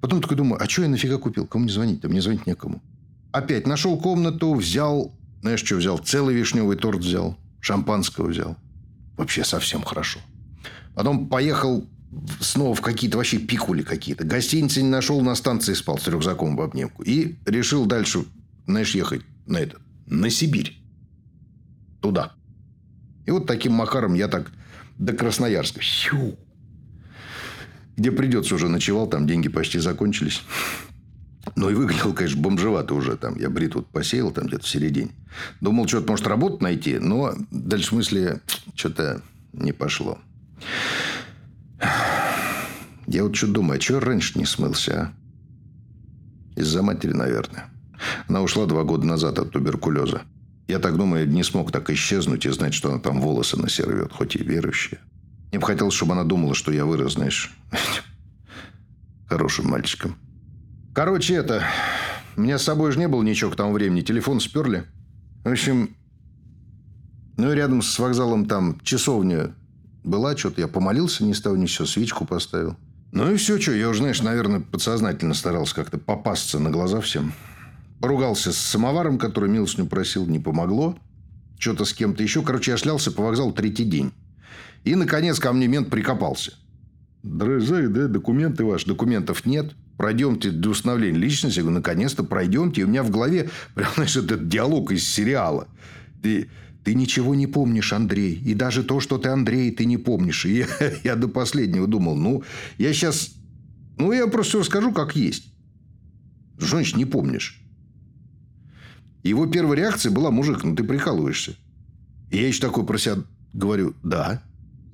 Потом 0.00 0.20
такой 0.20 0.36
думаю, 0.36 0.62
а 0.62 0.68
что 0.68 0.82
я 0.82 0.88
нафига 0.88 1.18
купил? 1.18 1.46
Кому 1.46 1.64
мне 1.64 1.72
звонить-то? 1.72 2.08
Мне 2.08 2.20
звонить 2.20 2.46
некому. 2.46 2.82
Опять 3.32 3.66
нашел 3.66 3.98
комнату, 3.98 4.54
взял... 4.54 5.12
Знаешь, 5.40 5.64
что 5.64 5.76
взял? 5.76 5.98
Целый 5.98 6.34
вишневый 6.34 6.76
торт 6.76 7.00
взял. 7.00 7.36
Шампанского 7.60 8.28
взял. 8.28 8.56
Вообще 9.16 9.44
совсем 9.44 9.82
хорошо. 9.82 10.20
Потом 10.94 11.28
поехал 11.28 11.86
снова 12.40 12.74
в 12.74 12.80
какие-то 12.80 13.16
вообще 13.16 13.38
пикули 13.38 13.82
какие-то. 13.82 14.24
Гостиницы 14.24 14.82
не 14.82 14.88
нашел, 14.88 15.20
на 15.20 15.34
станции 15.34 15.74
спал 15.74 15.98
с 15.98 16.06
рюкзаком 16.06 16.56
в 16.56 16.60
обнимку. 16.60 17.02
И 17.02 17.36
решил 17.46 17.86
дальше, 17.86 18.24
знаешь, 18.66 18.94
ехать 18.94 19.22
на 19.46 19.58
это, 19.58 19.78
на 20.06 20.30
Сибирь. 20.30 20.78
Туда. 22.00 22.34
И 23.26 23.30
вот 23.30 23.46
таким 23.46 23.72
макаром 23.72 24.14
я 24.14 24.28
так 24.28 24.50
до 24.98 25.12
Красноярска. 25.12 25.80
Щу. 25.80 26.36
Где 27.96 28.10
придется 28.10 28.54
уже 28.54 28.68
ночевал, 28.68 29.06
там 29.08 29.26
деньги 29.26 29.48
почти 29.48 29.78
закончились. 29.78 30.42
Ну, 31.56 31.70
и 31.70 31.74
выглядел, 31.74 32.14
конечно, 32.14 32.40
бомжевато 32.40 32.94
уже. 32.94 33.16
Там 33.16 33.36
я 33.38 33.50
бритву 33.50 33.82
посеял 33.82 34.30
там 34.30 34.46
где-то 34.46 34.64
в 34.64 34.68
середине. 34.68 35.10
Думал, 35.60 35.88
что-то, 35.88 36.08
может, 36.08 36.26
работу 36.26 36.62
найти. 36.62 36.98
Но 36.98 37.34
дальше 37.50 37.86
в 37.86 37.90
смысле 37.90 38.40
что-то 38.74 39.22
не 39.52 39.72
пошло. 39.72 40.18
Я 43.06 43.24
вот 43.24 43.34
что 43.34 43.48
думаю, 43.48 43.78
а 43.78 43.80
что 43.80 44.00
раньше 44.00 44.38
не 44.38 44.46
смылся, 44.46 45.12
а? 46.56 46.60
Из-за 46.60 46.82
матери, 46.82 47.12
наверное. 47.12 47.64
Она 48.28 48.42
ушла 48.42 48.66
два 48.66 48.84
года 48.84 49.06
назад 49.06 49.38
от 49.38 49.50
туберкулеза. 49.50 50.22
Я 50.68 50.78
так 50.78 50.96
думаю, 50.96 51.28
не 51.28 51.42
смог 51.42 51.72
так 51.72 51.90
исчезнуть 51.90 52.46
и 52.46 52.50
знать, 52.50 52.74
что 52.74 52.90
она 52.90 52.98
там 52.98 53.20
волосы 53.20 53.56
на 53.56 53.68
себе 53.68 53.88
рвет, 53.88 54.12
хоть 54.12 54.36
и 54.36 54.42
верующая. 54.42 55.00
Мне 55.50 55.58
бы 55.58 55.66
хотелось, 55.66 55.94
чтобы 55.94 56.12
она 56.12 56.24
думала, 56.24 56.54
что 56.54 56.72
я 56.72 56.86
вырос, 56.86 57.14
знаешь, 57.14 57.54
хорошим 59.28 59.68
мальчиком. 59.68 60.16
Короче, 60.94 61.34
это... 61.34 61.64
У 62.36 62.40
меня 62.40 62.58
с 62.58 62.62
собой 62.62 62.92
же 62.92 62.98
не 62.98 63.08
было 63.08 63.22
ничего 63.22 63.50
к 63.50 63.56
тому 63.56 63.72
времени. 63.72 64.00
Телефон 64.00 64.40
сперли. 64.40 64.84
В 65.44 65.50
общем, 65.50 65.94
ну 67.36 67.52
и 67.52 67.54
рядом 67.54 67.82
с 67.82 67.98
вокзалом 67.98 68.46
там 68.46 68.80
часовня 68.82 69.54
была. 70.04 70.36
Что-то 70.36 70.62
я 70.62 70.68
помолился 70.68 71.24
ни 71.24 71.34
с 71.34 71.42
того 71.42 71.56
ни 71.56 71.66
с 71.66 71.72
сего, 71.72 71.86
свечку 71.86 72.24
поставил. 72.24 72.76
Ну 73.12 73.30
и 73.30 73.36
все, 73.36 73.60
что, 73.60 73.72
я 73.72 73.90
уже, 73.90 74.00
знаешь, 74.00 74.22
наверное, 74.22 74.60
подсознательно 74.60 75.34
старался 75.34 75.74
как-то 75.74 75.98
попасться 75.98 76.58
на 76.58 76.70
глаза 76.70 77.02
всем. 77.02 77.34
Поругался 78.02 78.50
с 78.50 78.58
самоваром, 78.58 79.16
который 79.16 79.48
милостню 79.48 79.86
просил, 79.86 80.26
не 80.26 80.40
помогло. 80.40 80.98
Что-то 81.56 81.84
с 81.84 81.92
кем-то 81.92 82.20
еще. 82.20 82.42
Короче, 82.42 82.72
я 82.72 82.76
шлялся 82.76 83.12
по 83.12 83.22
вокзалу 83.22 83.52
третий 83.52 83.84
день. 83.84 84.10
И, 84.82 84.96
наконец, 84.96 85.38
ко 85.38 85.52
мне 85.52 85.68
мент 85.68 85.88
прикопался. 85.88 86.54
Дрожай, 87.22 87.86
да, 87.86 88.08
документы 88.08 88.64
ваши. 88.64 88.88
Документов 88.88 89.46
нет. 89.46 89.76
Пройдемте 89.96 90.50
для 90.50 90.68
установления 90.72 91.16
личности. 91.16 91.58
Я 91.58 91.62
говорю, 91.62 91.76
наконец-то 91.76 92.24
пройдемте. 92.24 92.80
И 92.80 92.84
у 92.84 92.88
меня 92.88 93.04
в 93.04 93.10
голове 93.10 93.50
прям, 93.76 93.88
знаешь, 93.94 94.16
этот 94.16 94.48
диалог 94.48 94.90
из 94.90 95.08
сериала. 95.08 95.68
Ты, 96.24 96.50
ты 96.82 96.94
ничего 96.94 97.36
не 97.36 97.46
помнишь, 97.46 97.92
Андрей. 97.92 98.34
И 98.34 98.54
даже 98.54 98.82
то, 98.82 98.98
что 98.98 99.16
ты 99.16 99.28
Андрей, 99.28 99.70
ты 99.70 99.84
не 99.84 99.96
помнишь. 99.96 100.44
И 100.44 100.56
я, 100.56 100.66
я 101.04 101.14
до 101.14 101.28
последнего 101.28 101.86
думал, 101.86 102.16
ну, 102.16 102.42
я 102.78 102.92
сейчас... 102.92 103.30
Ну, 103.96 104.10
я 104.10 104.26
просто 104.26 104.58
расскажу, 104.58 104.90
как 104.90 105.14
есть. 105.14 105.54
Значит 106.58 106.96
не 106.96 107.04
помнишь? 107.04 107.61
Его 109.22 109.46
первая 109.46 109.78
реакция 109.78 110.10
была, 110.10 110.30
мужик, 110.30 110.64
ну 110.64 110.74
ты 110.74 110.84
прикалываешься. 110.84 111.54
И 112.30 112.38
я 112.38 112.48
еще 112.48 112.60
такой 112.60 112.84
про 112.84 112.98
себя 112.98 113.16
говорю, 113.52 113.94
да, 114.02 114.42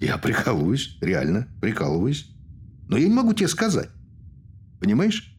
я 0.01 0.19
прикалываюсь, 0.19 0.99
реально 1.01 1.49
прикалываюсь. 1.61 2.31
Но 2.89 2.97
я 2.97 3.09
не 3.09 3.15
могу 3.15 3.33
тебе 3.33 3.49
сказать. 3.49 3.91
Понимаешь? 4.81 5.35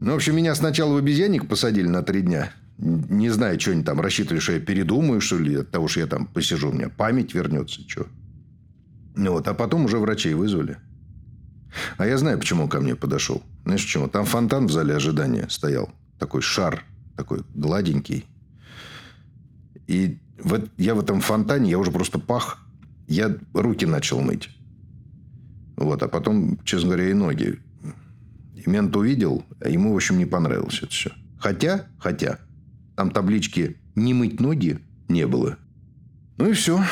Ну, 0.00 0.12
в 0.12 0.16
общем, 0.16 0.34
меня 0.34 0.54
сначала 0.56 0.94
в 0.94 0.96
обезьянник 0.96 1.46
посадили 1.46 1.86
на 1.86 2.02
три 2.02 2.22
дня. 2.22 2.52
Не 2.78 3.30
знаю, 3.30 3.60
что 3.60 3.70
они 3.70 3.84
там 3.84 4.00
рассчитывали, 4.00 4.40
что 4.40 4.52
я 4.52 4.60
передумаю, 4.60 5.20
что 5.20 5.38
ли, 5.38 5.54
от 5.54 5.70
того, 5.70 5.86
что 5.86 6.00
я 6.00 6.08
там 6.08 6.26
посижу, 6.26 6.70
у 6.70 6.72
меня 6.72 6.88
память 6.88 7.34
вернется, 7.34 7.80
что. 7.88 8.08
Ну 9.14 9.32
вот, 9.32 9.46
а 9.46 9.54
потом 9.54 9.84
уже 9.84 9.98
врачей 9.98 10.34
вызвали. 10.34 10.78
А 11.98 12.06
я 12.06 12.18
знаю, 12.18 12.38
почему 12.38 12.64
он 12.64 12.68
ко 12.68 12.80
мне 12.80 12.96
подошел. 12.96 13.42
Знаешь, 13.64 13.84
почему? 13.84 14.08
Там 14.08 14.24
фонтан 14.24 14.66
в 14.66 14.72
зале 14.72 14.96
ожидания 14.96 15.46
стоял. 15.48 15.94
Такой 16.22 16.40
шар, 16.40 16.84
такой 17.16 17.40
гладенький. 17.52 18.26
И 19.88 20.20
в, 20.38 20.68
я 20.76 20.94
в 20.94 21.00
этом 21.00 21.20
фонтане, 21.20 21.68
я 21.68 21.78
уже 21.80 21.90
просто 21.90 22.20
пах. 22.20 22.64
Я 23.08 23.36
руки 23.54 23.86
начал 23.86 24.20
мыть. 24.20 24.48
Вот, 25.76 26.00
а 26.00 26.06
потом, 26.06 26.62
честно 26.62 26.90
говоря, 26.90 27.10
и 27.10 27.12
ноги. 27.12 27.58
И 28.54 28.70
мент 28.70 28.94
увидел, 28.94 29.44
а 29.58 29.68
ему, 29.68 29.92
в 29.92 29.96
общем, 29.96 30.16
не 30.16 30.24
понравилось 30.24 30.78
это 30.78 30.92
все. 30.92 31.10
Хотя, 31.40 31.86
хотя, 31.98 32.38
там 32.94 33.10
таблички 33.10 33.80
«не 33.96 34.14
мыть 34.14 34.38
ноги» 34.38 34.78
не 35.08 35.26
было. 35.26 35.58
Ну 36.36 36.50
и 36.50 36.52
все. 36.52 36.84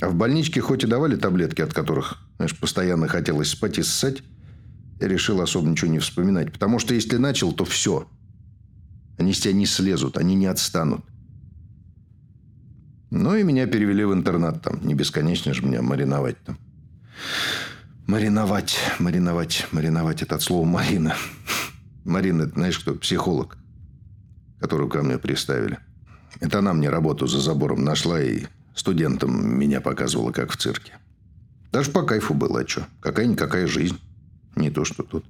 А 0.00 0.08
в 0.08 0.16
больничке 0.16 0.60
хоть 0.60 0.82
и 0.82 0.88
давали 0.88 1.14
таблетки, 1.14 1.62
от 1.62 1.72
которых, 1.72 2.18
знаешь, 2.34 2.58
постоянно 2.58 3.06
хотелось 3.06 3.50
спать 3.50 3.78
и 3.78 3.84
ссать, 3.84 4.24
решил 5.00 5.40
особо 5.40 5.68
ничего 5.68 5.90
не 5.90 5.98
вспоминать. 5.98 6.52
Потому 6.52 6.78
что 6.78 6.94
если 6.94 7.16
начал, 7.16 7.52
то 7.52 7.64
все. 7.64 8.08
Они 9.18 9.32
с 9.32 9.40
тебя 9.40 9.54
не 9.54 9.66
слезут, 9.66 10.18
они 10.18 10.34
не 10.34 10.46
отстанут. 10.46 11.04
Ну 13.10 13.34
и 13.34 13.42
меня 13.42 13.66
перевели 13.66 14.04
в 14.04 14.12
интернат 14.12 14.62
там. 14.62 14.84
Не 14.86 14.94
бесконечно 14.94 15.54
же 15.54 15.64
меня 15.64 15.82
мариновать 15.82 16.36
там. 16.44 16.58
Мариновать, 18.06 18.78
мариновать, 18.98 19.66
мариновать. 19.72 20.22
Это 20.22 20.36
от 20.36 20.42
слова 20.42 20.66
Марина. 20.66 21.14
Марина, 22.04 22.42
это 22.42 22.54
знаешь 22.54 22.78
кто? 22.78 22.94
Психолог, 22.94 23.56
которую 24.60 24.88
ко 24.88 25.02
мне 25.02 25.18
приставили. 25.18 25.78
Это 26.40 26.58
она 26.58 26.72
мне 26.72 26.90
работу 26.90 27.26
за 27.26 27.40
забором 27.40 27.84
нашла 27.84 28.20
и 28.20 28.44
студентам 28.74 29.58
меня 29.58 29.80
показывала, 29.80 30.32
как 30.32 30.52
в 30.52 30.56
цирке. 30.56 30.98
Даже 31.72 31.90
по 31.90 32.02
кайфу 32.02 32.34
было, 32.34 32.60
а 32.60 32.68
что? 32.68 32.86
Какая-никакая 33.00 33.66
жизнь. 33.66 33.98
Не 34.56 34.70
то, 34.70 34.84
что 34.84 35.02
тут. 35.02 35.24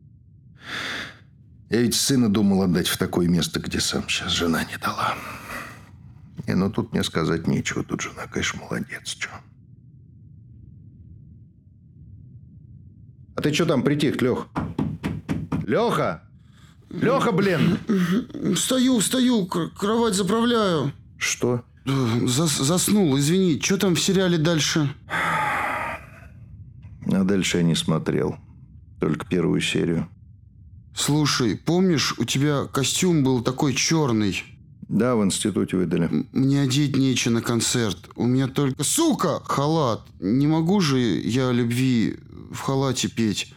Я 1.69 1.83
ведь 1.83 1.95
сына 1.95 2.29
думал 2.33 2.63
отдать 2.63 2.87
в 2.89 2.97
такое 2.97 3.29
место, 3.29 3.59
где 3.61 3.81
сам 3.81 4.09
сейчас 4.09 4.33
жена 4.33 4.65
не 4.65 4.77
дала. 4.77 5.15
И 6.47 6.55
ну 6.55 6.71
тут 6.71 6.93
мне 6.93 7.03
сказать 7.03 7.49
нечего. 7.49 7.83
Тут 7.83 8.01
жена, 8.03 8.27
конечно, 8.29 8.61
молодец. 8.61 9.09
Что? 9.09 9.29
А 13.35 13.41
ты 13.43 13.53
что 13.53 13.67
там 13.67 13.83
притих, 13.83 14.23
Лех? 14.23 14.47
Леха! 15.67 16.23
Леха, 16.91 17.33
блин! 17.33 17.79
Стою, 18.57 19.01
стою, 19.01 19.47
кр- 19.47 19.71
кровать 19.77 20.15
заправляю. 20.15 20.93
Что? 21.19 21.65
Зас- 21.85 22.63
заснул, 22.63 23.19
извини. 23.19 23.61
Что 23.61 23.77
там 23.77 23.95
в 23.97 24.01
сериале 24.01 24.39
дальше? 24.39 24.89
А 27.13 27.25
дальше 27.25 27.59
я 27.59 27.63
не 27.65 27.75
смотрел. 27.75 28.37
Только 29.01 29.27
первую 29.27 29.61
серию. 29.61 30.09
Слушай, 30.95 31.57
помнишь, 31.57 32.15
у 32.19 32.25
тебя 32.25 32.65
костюм 32.65 33.23
был 33.23 33.43
такой 33.43 33.75
черный? 33.75 34.43
Да, 34.89 35.17
в 35.17 35.25
институте 35.25 35.77
выдали. 35.77 36.09
Мне 36.33 36.63
одеть 36.63 36.97
нечего 36.97 37.35
на 37.35 37.43
концерт. 37.43 37.99
У 38.15 38.25
меня 38.27 38.49
только... 38.49 38.83
Сука! 38.83 39.41
Халат! 39.45 40.03
Не 40.21 40.47
могу 40.47 40.81
же 40.81 40.99
я 40.99 41.49
о 41.49 41.53
любви 41.53 42.17
в 42.51 42.61
халате 42.61 43.09
петь. 43.09 43.53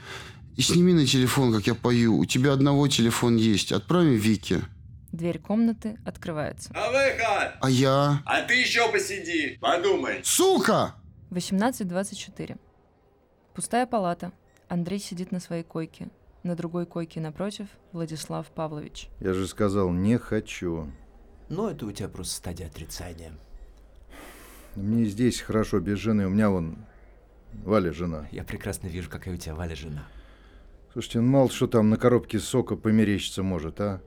И 0.57 0.61
сними 0.61 0.91
на 0.91 1.05
телефон, 1.05 1.53
как 1.53 1.67
я 1.67 1.75
пою. 1.75 2.17
У 2.17 2.25
тебя 2.25 2.51
одного 2.51 2.87
телефон 2.87 3.37
есть. 3.37 3.71
Отправим 3.71 4.15
Вике. 4.15 4.63
Дверь 5.11 5.39
комнаты 5.39 5.97
открывается. 6.05 6.73
На 6.73 6.87
выход! 6.87 7.53
А 7.61 7.69
я? 7.69 8.21
А 8.25 8.41
ты 8.41 8.55
еще 8.55 8.91
посиди, 8.91 9.57
подумай. 9.61 10.21
Сука! 10.23 10.95
18.24. 11.31 12.57
Пустая 13.53 13.85
палата. 13.85 14.31
Андрей 14.69 14.99
сидит 14.99 15.31
на 15.31 15.39
своей 15.39 15.63
койке. 15.63 16.09
На 16.43 16.55
другой 16.55 16.85
койке 16.85 17.19
напротив 17.19 17.67
Владислав 17.91 18.47
Павлович. 18.47 19.09
Я 19.19 19.33
же 19.33 19.47
сказал, 19.47 19.91
не 19.91 20.17
хочу. 20.17 20.91
Ну, 21.49 21.67
это 21.67 21.87
у 21.87 21.91
тебя 21.91 22.07
просто 22.07 22.35
стадия 22.35 22.67
отрицания. 22.67 23.33
Мне 24.75 25.05
здесь 25.05 25.41
хорошо, 25.41 25.79
без 25.79 25.97
жены. 25.97 26.27
У 26.27 26.29
меня 26.29 26.51
вон 26.51 26.77
Валя 27.51 27.91
жена. 27.91 28.27
Я 28.31 28.43
прекрасно 28.43 28.87
вижу, 28.87 29.09
какая 29.09 29.33
у 29.33 29.37
тебя 29.37 29.55
Валя 29.55 29.75
жена. 29.75 30.07
Слушайте, 30.93 31.21
ну 31.21 31.27
мало 31.31 31.49
что 31.49 31.67
там 31.67 31.89
на 31.89 31.97
коробке 31.97 32.39
сока 32.39 32.75
померещиться 32.75 33.41
может, 33.41 33.81
а? 33.81 34.01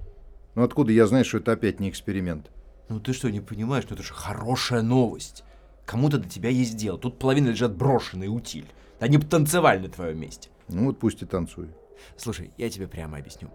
Ну 0.55 0.63
откуда 0.63 0.93
я 0.93 1.07
знаю, 1.09 1.25
что 1.25 1.39
это 1.39 1.53
опять 1.53 1.81
не 1.81 1.91
эксперимент? 1.91 2.51
Ну 2.89 3.01
ты 3.01 3.13
что, 3.13 3.31
не 3.31 3.41
понимаешь, 3.41 3.85
ну 3.89 3.95
это 3.97 4.05
же 4.05 4.15
хорошая 4.15 4.83
новость. 4.83 5.43
Кому-то 5.87 6.19
до 6.19 6.29
тебя 6.29 6.51
есть 6.51 6.77
дело. 6.77 6.99
Тут 6.99 7.19
половина 7.19 7.49
лежат 7.49 7.77
брошенные 7.77 8.31
утиль. 8.31 8.67
Они 9.03 9.19
бы 9.19 9.27
танцевали 9.27 9.81
на 9.81 9.89
твоем 9.89 10.21
месте. 10.21 10.49
Ну 10.69 10.87
вот 10.87 11.01
пусть 11.01 11.23
и 11.23 11.27
танцуй. 11.27 11.75
Слушай, 12.17 12.53
я 12.57 12.71
тебе 12.71 12.87
прямо 12.87 13.19
объясню. 13.19 13.51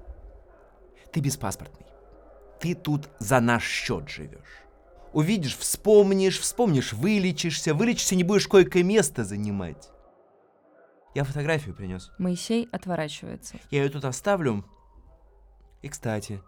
Ты 1.14 1.22
беспаспортный. 1.22 1.86
Ты 2.60 2.76
тут 2.76 3.08
за 3.20 3.40
наш 3.40 3.64
счет 3.64 4.10
живешь. 4.10 4.66
Увидишь, 5.14 5.56
вспомнишь, 5.56 6.38
вспомнишь, 6.38 6.92
вылечишься, 6.92 7.74
вылечишься, 7.74 8.18
не 8.18 8.26
будешь 8.26 8.46
койко-место 8.46 9.24
занимать. 9.24 9.90
Я 11.16 11.24
фотографию 11.24 11.74
принес. 11.74 12.12
Моисей 12.18 12.68
отворачивается. 12.74 13.56
Я 13.72 13.84
ее 13.84 13.90
тут 13.90 14.04
оставлю. 14.04 14.66
И, 15.82 15.88
кстати, 15.88 16.42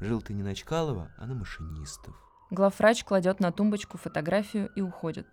жил 0.00 0.22
ты 0.22 0.32
не 0.32 0.42
на 0.42 0.54
Чкалова, 0.54 1.12
а 1.18 1.26
на 1.26 1.34
машинистов. 1.34 2.16
Главврач 2.50 3.04
кладет 3.04 3.38
на 3.38 3.52
тумбочку 3.52 3.98
фотографию 3.98 4.70
и 4.74 4.80
уходит. 4.80 5.26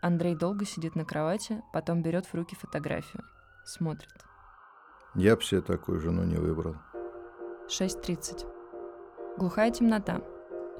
Андрей 0.00 0.34
долго 0.34 0.64
сидит 0.64 0.96
на 0.96 1.04
кровати, 1.04 1.62
потом 1.72 2.02
берет 2.02 2.26
в 2.26 2.34
руки 2.34 2.56
фотографию. 2.56 3.22
Смотрит. 3.66 4.08
Я 5.14 5.36
бы 5.36 5.42
себе 5.42 5.60
такую 5.60 6.00
жену 6.00 6.24
не 6.24 6.36
выбрал. 6.36 6.76
6.30. 7.68 8.46
Глухая 9.36 9.70
темнота. 9.70 10.22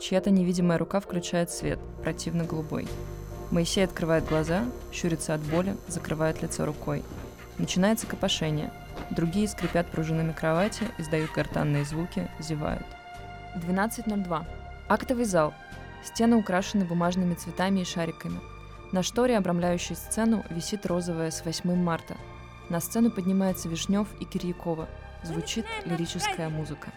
Чья-то 0.00 0.30
невидимая 0.30 0.78
рука 0.78 1.00
включает 1.00 1.50
свет, 1.50 1.78
противно 2.02 2.44
голубой. 2.44 2.88
Моисей 3.50 3.84
открывает 3.84 4.26
глаза, 4.26 4.64
щурится 4.90 5.34
от 5.34 5.42
боли, 5.42 5.76
закрывает 5.88 6.40
лицо 6.40 6.64
рукой. 6.64 7.04
Начинается 7.58 8.06
копошение. 8.06 8.72
Другие 9.10 9.48
скрипят 9.48 9.90
пружинами 9.90 10.32
кровати, 10.32 10.88
издают 10.96 11.32
гортанные 11.32 11.84
звуки, 11.84 12.30
зевают. 12.38 12.86
12.02. 13.56 14.46
Актовый 14.88 15.24
зал. 15.26 15.52
Стены 16.02 16.36
украшены 16.36 16.86
бумажными 16.86 17.34
цветами 17.34 17.80
и 17.80 17.84
шариками. 17.84 18.40
На 18.93 19.05
шторе, 19.05 19.36
обрамляющей 19.36 19.95
сцену, 19.95 20.45
висит 20.51 20.84
розовая 20.84 21.30
с 21.30 21.45
8 21.45 21.76
марта. 21.76 22.16
На 22.68 22.80
сцену 22.80 23.12
поднимается 23.12 23.68
Вишнев 23.68 24.09
и 24.18 24.24
Кирьякова. 24.24 24.88
Звучит 25.22 25.64
лирическая 25.84 26.49
музыка. 26.49 26.88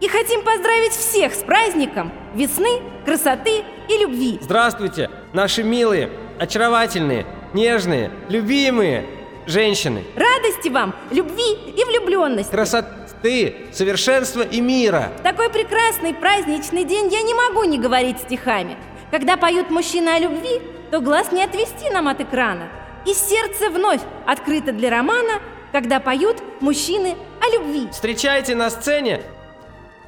И 0.00 0.08
хотим 0.08 0.42
поздравить 0.42 0.92
всех 0.92 1.34
с 1.34 1.44
праздником 1.44 2.12
весны, 2.34 2.80
красоты 3.04 3.62
и 3.88 3.98
любви. 3.98 4.40
Здравствуйте, 4.42 5.08
наши 5.32 5.62
милые, 5.62 6.10
очаровательные, 6.38 7.26
нежные, 7.54 8.10
любимые 8.28 9.06
женщины. 9.46 10.02
Радости 10.16 10.68
вам, 10.68 10.96
любви 11.12 11.52
и 11.76 11.84
влюбленности. 11.84 12.50
Красоты, 12.50 13.68
совершенства 13.72 14.42
и 14.42 14.60
мира. 14.60 15.12
В 15.20 15.22
такой 15.22 15.48
прекрасный 15.50 16.12
праздничный 16.12 16.82
день 16.82 17.08
я 17.12 17.22
не 17.22 17.34
могу 17.34 17.62
не 17.64 17.78
говорить 17.78 18.18
стихами. 18.18 18.76
Когда 19.12 19.36
поют 19.36 19.70
мужчины 19.70 20.08
о 20.10 20.18
любви, 20.18 20.60
то 20.90 21.00
глаз 21.00 21.32
не 21.32 21.42
отвести 21.42 21.90
нам 21.90 22.08
от 22.08 22.20
экрана. 22.20 22.68
И 23.06 23.14
сердце 23.14 23.70
вновь 23.70 24.00
открыто 24.26 24.72
для 24.72 24.90
романа, 24.90 25.40
когда 25.72 26.00
поют 26.00 26.42
мужчины 26.60 27.16
о 27.40 27.54
любви. 27.54 27.88
Встречайте 27.90 28.54
на 28.54 28.70
сцене 28.70 29.22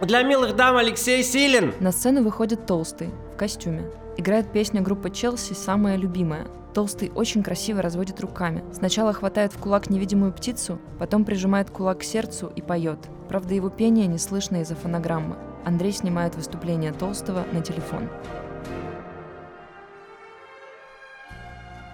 для 0.00 0.22
милых 0.22 0.56
дам 0.56 0.76
Алексей 0.76 1.22
Силин. 1.22 1.74
На 1.80 1.92
сцену 1.92 2.22
выходит 2.22 2.66
толстый, 2.66 3.10
в 3.34 3.36
костюме. 3.36 3.84
Играет 4.16 4.50
песня 4.52 4.80
группы 4.80 5.10
Челси 5.10 5.52
«Самая 5.52 5.96
любимая». 5.96 6.46
Толстый 6.74 7.10
очень 7.14 7.42
красиво 7.42 7.82
разводит 7.82 8.20
руками. 8.20 8.62
Сначала 8.72 9.12
хватает 9.12 9.52
в 9.52 9.58
кулак 9.58 9.90
невидимую 9.90 10.32
птицу, 10.32 10.78
потом 10.98 11.24
прижимает 11.24 11.70
кулак 11.70 11.98
к 11.98 12.04
сердцу 12.04 12.52
и 12.54 12.62
поет. 12.62 12.98
Правда, 13.28 13.54
его 13.54 13.70
пение 13.70 14.06
не 14.06 14.18
слышно 14.18 14.62
из-за 14.62 14.76
фонограммы. 14.76 15.36
Андрей 15.64 15.92
снимает 15.92 16.36
выступление 16.36 16.92
Толстого 16.92 17.44
на 17.52 17.60
телефон. 17.60 18.08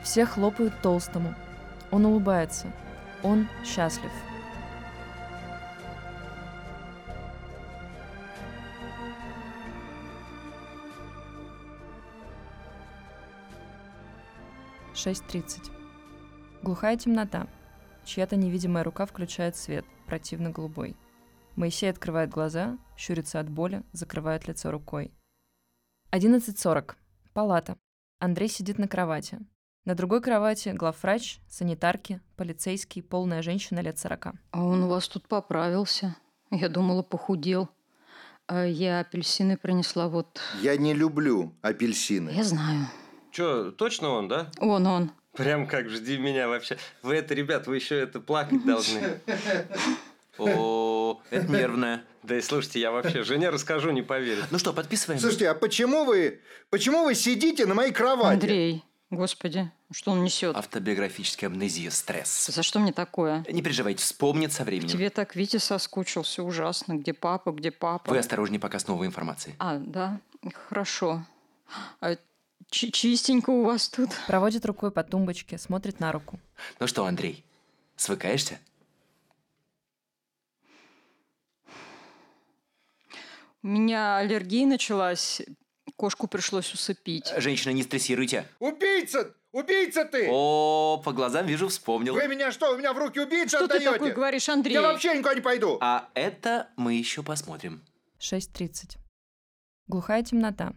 Все 0.07 0.25
хлопают 0.25 0.73
Толстому. 0.83 1.35
Он 1.91 2.07
улыбается. 2.07 2.71
Он 3.25 3.49
счастлив. 3.65 4.13
Шесть 14.95 15.27
тридцать. 15.27 15.73
Глухая 16.63 16.97
темнота. 16.97 17.49
Чья-то 18.05 18.37
невидимая 18.37 18.85
рука 18.85 19.07
включает 19.07 19.57
свет, 19.57 19.85
противно 20.07 20.51
голубой. 20.51 20.97
Моисей 21.57 21.91
открывает 21.91 22.31
глаза, 22.31 22.79
щурится 22.97 23.41
от 23.41 23.51
боли, 23.51 23.83
закрывает 23.93 24.47
лицо 24.47 24.71
рукой. 24.71 25.13
11.40. 26.13 26.95
Палата. 27.35 27.77
Андрей 28.21 28.49
сидит 28.49 28.79
на 28.79 28.87
кровати. 28.87 29.41
На 29.87 29.95
другой 29.95 30.21
кровати 30.21 30.71
главврач, 30.71 31.39
санитарки, 31.49 32.21
полицейский, 32.35 33.05
полная 33.05 33.41
женщина 33.41 33.79
лет 33.79 33.97
40. 34.01 34.27
А 34.51 34.65
он 34.65 34.83
у 34.83 34.89
вас 34.89 35.07
тут 35.07 35.29
поправился. 35.29 36.17
Я 36.51 36.69
думала, 36.69 37.03
похудел. 37.03 37.69
А 38.49 38.65
я 38.65 38.99
апельсины 38.99 39.57
принесла 39.57 40.09
вот... 40.09 40.41
Я 40.61 40.77
не 40.77 40.93
люблю 40.93 41.55
апельсины. 41.63 42.31
Я 42.31 42.43
знаю. 42.43 42.89
Че, 43.31 43.71
точно 43.71 44.09
он, 44.09 44.27
да? 44.27 44.51
Он, 44.59 44.85
он. 44.89 45.13
Прям 45.37 45.69
как 45.69 45.89
жди 45.89 46.19
меня 46.19 46.49
вообще. 46.49 46.79
Вы 47.03 47.15
это, 47.15 47.35
ребят, 47.35 47.69
вы 47.69 47.77
еще 47.77 47.97
это 47.97 48.19
плакать 48.19 48.65
должны. 48.67 49.21
О, 50.39 51.21
это 51.31 51.47
нервное. 51.47 52.03
Да 52.25 52.37
и 52.37 52.41
слушайте, 52.41 52.81
я 52.81 52.91
вообще 52.91 53.23
жене 53.23 53.51
расскажу, 53.51 53.93
не 53.93 54.03
поверит. 54.03 54.47
Ну 54.51 54.59
что, 54.59 54.73
подписываем? 54.73 55.21
Слушайте, 55.21 55.49
а 55.49 55.55
почему 55.55 56.05
вы, 56.05 56.41
почему 56.71 57.05
вы 57.05 57.15
сидите 57.15 57.67
на 57.67 57.75
моей 57.75 57.93
кровати? 57.93 58.35
Андрей, 58.35 58.85
господи, 59.11 59.71
что 59.93 60.11
он 60.13 60.23
несет? 60.25 60.57
Автобиографическая 60.57 61.49
амнезия, 61.49 61.91
стресс. 61.91 62.47
За 62.47 62.63
что 62.63 62.79
мне 62.81 62.93
такое? 62.93 63.45
Не 63.51 63.63
переживайте, 63.63 64.03
вспомнит 64.03 64.53
со 64.53 64.65
временем. 64.65 64.89
Тебе 64.89 65.11
так 65.11 65.37
Витя 65.37 65.59
соскучился 65.59 66.43
ужасно. 66.43 66.95
Где 66.97 67.13
папа, 67.13 67.53
где 67.53 67.71
папа? 67.71 68.11
Вы 68.11 68.19
осторожнее 68.19 68.61
пока 68.61 68.79
с 68.79 68.87
новой 68.89 69.07
информацией. 69.07 69.55
А, 69.59 69.79
да, 69.79 70.21
хорошо. 70.69 71.25
А 72.01 72.17
чи- 72.71 72.91
чистенько 72.93 73.51
у 73.51 73.65
вас 73.65 73.89
тут. 73.89 74.11
Проводит 74.27 74.67
рукой 74.67 74.91
по 74.91 75.03
тумбочке, 75.05 75.59
смотрит 75.59 76.01
на 76.01 76.13
руку. 76.13 76.39
Ну 76.81 76.87
что, 76.87 77.07
Андрей, 77.07 77.45
свыкаешься? 77.97 78.59
У 83.63 83.69
меня 83.69 84.19
аллергия 84.19 84.67
началась. 84.67 85.43
Кошку 85.97 86.27
пришлось 86.29 86.73
усыпить. 86.75 87.33
Женщина, 87.39 87.73
не 87.73 87.83
стрессируйте. 87.83 88.47
Убийца! 88.59 89.35
Убийца 89.51 90.05
ты! 90.05 90.29
О, 90.31 91.01
по 91.03 91.13
глазам 91.13 91.47
вижу, 91.47 91.69
вспомнил. 91.69 92.13
Вы 92.13 92.29
меня 92.29 92.53
что, 92.53 92.75
у 92.75 92.77
меня 92.77 92.93
в 92.93 92.99
руки 92.99 93.19
убийца 93.19 93.57
Что 93.57 93.67
ты 93.67 93.77
отдаете? 93.77 93.93
такое 93.93 94.13
говоришь, 94.13 94.49
Андрей? 94.51 94.75
Я 94.75 94.83
вообще 94.83 95.17
никуда 95.17 95.35
не 95.35 95.41
пойду. 95.41 95.79
А 95.81 96.11
это 96.15 96.69
мы 96.77 96.93
еще 96.95 97.23
посмотрим. 97.23 97.83
6.30. 98.21 98.99
Глухая 99.87 100.23
темнота. 100.23 100.75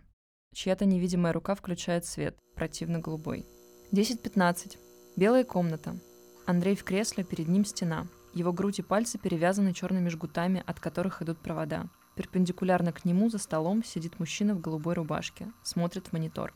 Чья-то 0.55 0.85
невидимая 0.85 1.33
рука 1.33 1.55
включает 1.55 2.05
свет, 2.05 2.37
противно 2.55 2.99
голубой. 2.99 3.45
10.15. 3.91 4.77
Белая 5.17 5.43
комната. 5.43 5.99
Андрей 6.45 6.77
в 6.77 6.85
кресле, 6.85 7.25
перед 7.25 7.49
ним 7.49 7.65
стена. 7.65 8.07
Его 8.33 8.53
грудь 8.53 8.79
и 8.79 8.83
пальцы 8.83 9.17
перевязаны 9.17 9.73
черными 9.73 10.07
жгутами, 10.07 10.63
от 10.65 10.79
которых 10.79 11.21
идут 11.21 11.39
провода. 11.39 11.89
Перпендикулярно 12.15 12.91
к 12.91 13.05
нему 13.05 13.29
за 13.29 13.37
столом 13.37 13.83
сидит 13.83 14.19
мужчина 14.19 14.53
в 14.55 14.61
голубой 14.61 14.93
рубашке, 14.95 15.51
смотрит 15.63 16.07
в 16.07 16.13
монитор. 16.13 16.53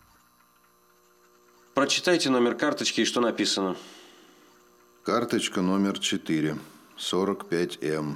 Прочитайте 1.73 2.29
номер 2.29 2.55
карточки 2.55 3.01
и 3.01 3.05
что 3.05 3.21
написано. 3.21 3.75
Карточка 5.03 5.61
номер 5.61 5.99
4. 5.99 6.57
45М. 6.97 8.15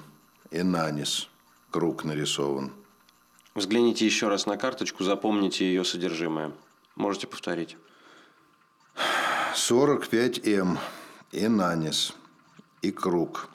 Инанис. 0.52 1.30
Круг 1.72 2.04
нарисован. 2.04 2.72
Взгляните 3.56 4.06
еще 4.06 4.30
раз 4.30 4.46
на 4.46 4.58
карточку, 4.58 5.04
запомните 5.04 5.66
ее 5.66 5.84
содержимое. 5.84 6.52
Можете 6.96 7.28
повторить. 7.28 7.78
45М. 9.56 10.78
Инанис. 11.32 12.14
И 12.84 12.92
круг. 12.92 13.50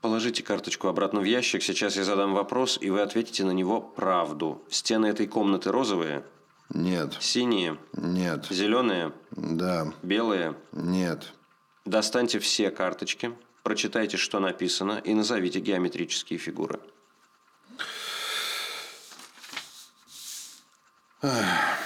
Положите 0.00 0.42
карточку 0.44 0.86
обратно 0.88 1.20
в 1.20 1.24
ящик. 1.24 1.62
Сейчас 1.62 1.96
я 1.96 2.04
задам 2.04 2.32
вопрос, 2.32 2.78
и 2.80 2.90
вы 2.90 3.00
ответите 3.00 3.44
на 3.44 3.50
него 3.50 3.80
правду. 3.80 4.62
Стены 4.70 5.06
этой 5.06 5.26
комнаты 5.26 5.72
розовые? 5.72 6.24
Нет. 6.70 7.16
Синие? 7.20 7.78
Нет. 7.94 8.46
Зеленые? 8.50 9.12
Да. 9.32 9.92
Белые? 10.02 10.54
Нет. 10.72 11.32
Достаньте 11.84 12.38
все 12.38 12.70
карточки, 12.70 13.32
прочитайте, 13.62 14.18
что 14.18 14.38
написано, 14.40 15.00
и 15.02 15.14
назовите 15.14 15.58
геометрические 15.58 16.38
фигуры. 16.38 16.78
Ах. 21.22 21.78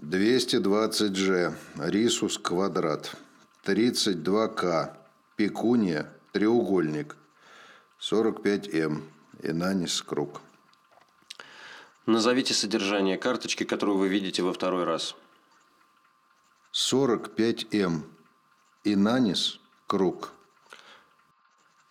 220G. 0.00 1.54
Рисус 1.78 2.38
квадрат. 2.38 3.16
32К. 3.64 4.96
Пекуния. 5.36 6.10
Треугольник. 6.32 7.16
45М. 8.10 9.02
Инанис 9.42 10.02
круг. 10.02 10.42
Назовите 12.04 12.52
содержание 12.52 13.16
карточки, 13.16 13.64
которую 13.64 13.96
вы 13.96 14.08
видите 14.08 14.42
во 14.42 14.52
второй 14.52 14.84
раз. 14.84 15.16
45М. 16.72 18.02
Инанис 18.84 19.58
круг. 19.86 20.32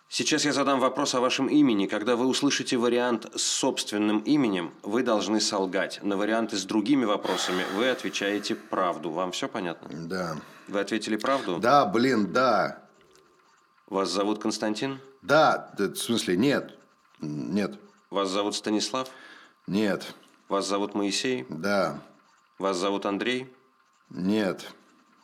Сейчас 0.08 0.44
я 0.44 0.52
задам 0.52 0.78
вопрос 0.78 1.16
о 1.16 1.20
вашем 1.20 1.48
имени. 1.48 1.86
Когда 1.86 2.14
вы 2.14 2.26
услышите 2.26 2.76
вариант 2.76 3.26
с 3.34 3.42
собственным 3.42 4.20
именем, 4.20 4.72
вы 4.84 5.02
должны 5.02 5.40
солгать. 5.40 5.98
На 6.04 6.16
варианты 6.16 6.56
с 6.56 6.64
другими 6.64 7.04
вопросами 7.04 7.64
вы 7.74 7.88
отвечаете 7.88 8.54
правду. 8.54 9.10
Вам 9.10 9.32
все 9.32 9.48
понятно? 9.48 9.88
Да. 10.06 10.36
Вы 10.68 10.78
ответили 10.78 11.16
правду? 11.16 11.58
Да, 11.58 11.84
блин, 11.84 12.32
да. 12.32 12.83
Вас 13.88 14.10
зовут 14.10 14.40
Константин? 14.40 15.00
Да, 15.22 15.72
да, 15.76 15.88
в 15.88 15.96
смысле, 15.96 16.36
нет. 16.36 16.78
Нет. 17.20 17.78
Вас 18.10 18.28
зовут 18.30 18.54
Станислав? 18.54 19.10
Нет. 19.66 20.14
Вас 20.48 20.66
зовут 20.66 20.94
Моисей? 20.94 21.46
Да. 21.48 22.00
Вас 22.58 22.76
зовут 22.76 23.06
Андрей? 23.06 23.52
Нет. 24.10 24.72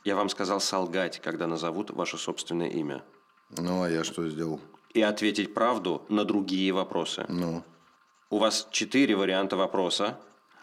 Я 0.04 0.16
вам 0.16 0.28
сказал 0.28 0.60
солгать, 0.60 1.20
когда 1.20 1.46
назовут 1.46 1.90
ваше 1.90 2.18
собственное 2.18 2.68
имя. 2.68 3.02
Ну, 3.50 3.82
а 3.82 3.90
я 3.90 4.04
что 4.04 4.28
сделал? 4.28 4.60
И 4.92 5.02
ответить 5.02 5.54
правду 5.54 6.02
на 6.08 6.24
другие 6.24 6.72
вопросы. 6.72 7.24
Ну? 7.28 7.62
У 8.28 8.38
вас 8.38 8.68
четыре 8.70 9.16
варианта 9.16 9.56
вопроса. 9.56 10.18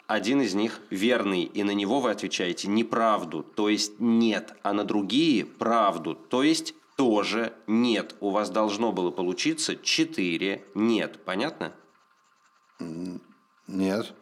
Один 0.07 0.41
из 0.41 0.53
них 0.53 0.79
верный, 0.89 1.43
и 1.43 1.63
на 1.63 1.71
него 1.71 1.99
вы 1.99 2.11
отвечаете 2.11 2.69
неправду, 2.69 3.43
то 3.43 3.67
есть 3.67 3.99
нет, 3.99 4.53
а 4.63 4.71
на 4.71 4.85
другие 4.85 5.45
правду, 5.45 6.15
то 6.15 6.43
есть 6.43 6.73
тоже 6.97 7.53
нет. 7.67 8.15
У 8.19 8.31
вас 8.31 8.49
должно 8.49 8.91
было 8.91 9.11
получиться 9.11 9.77
четыре 9.77 10.65
нет. 10.73 11.23
Понятно? 11.23 11.71
Нет. 13.67 14.13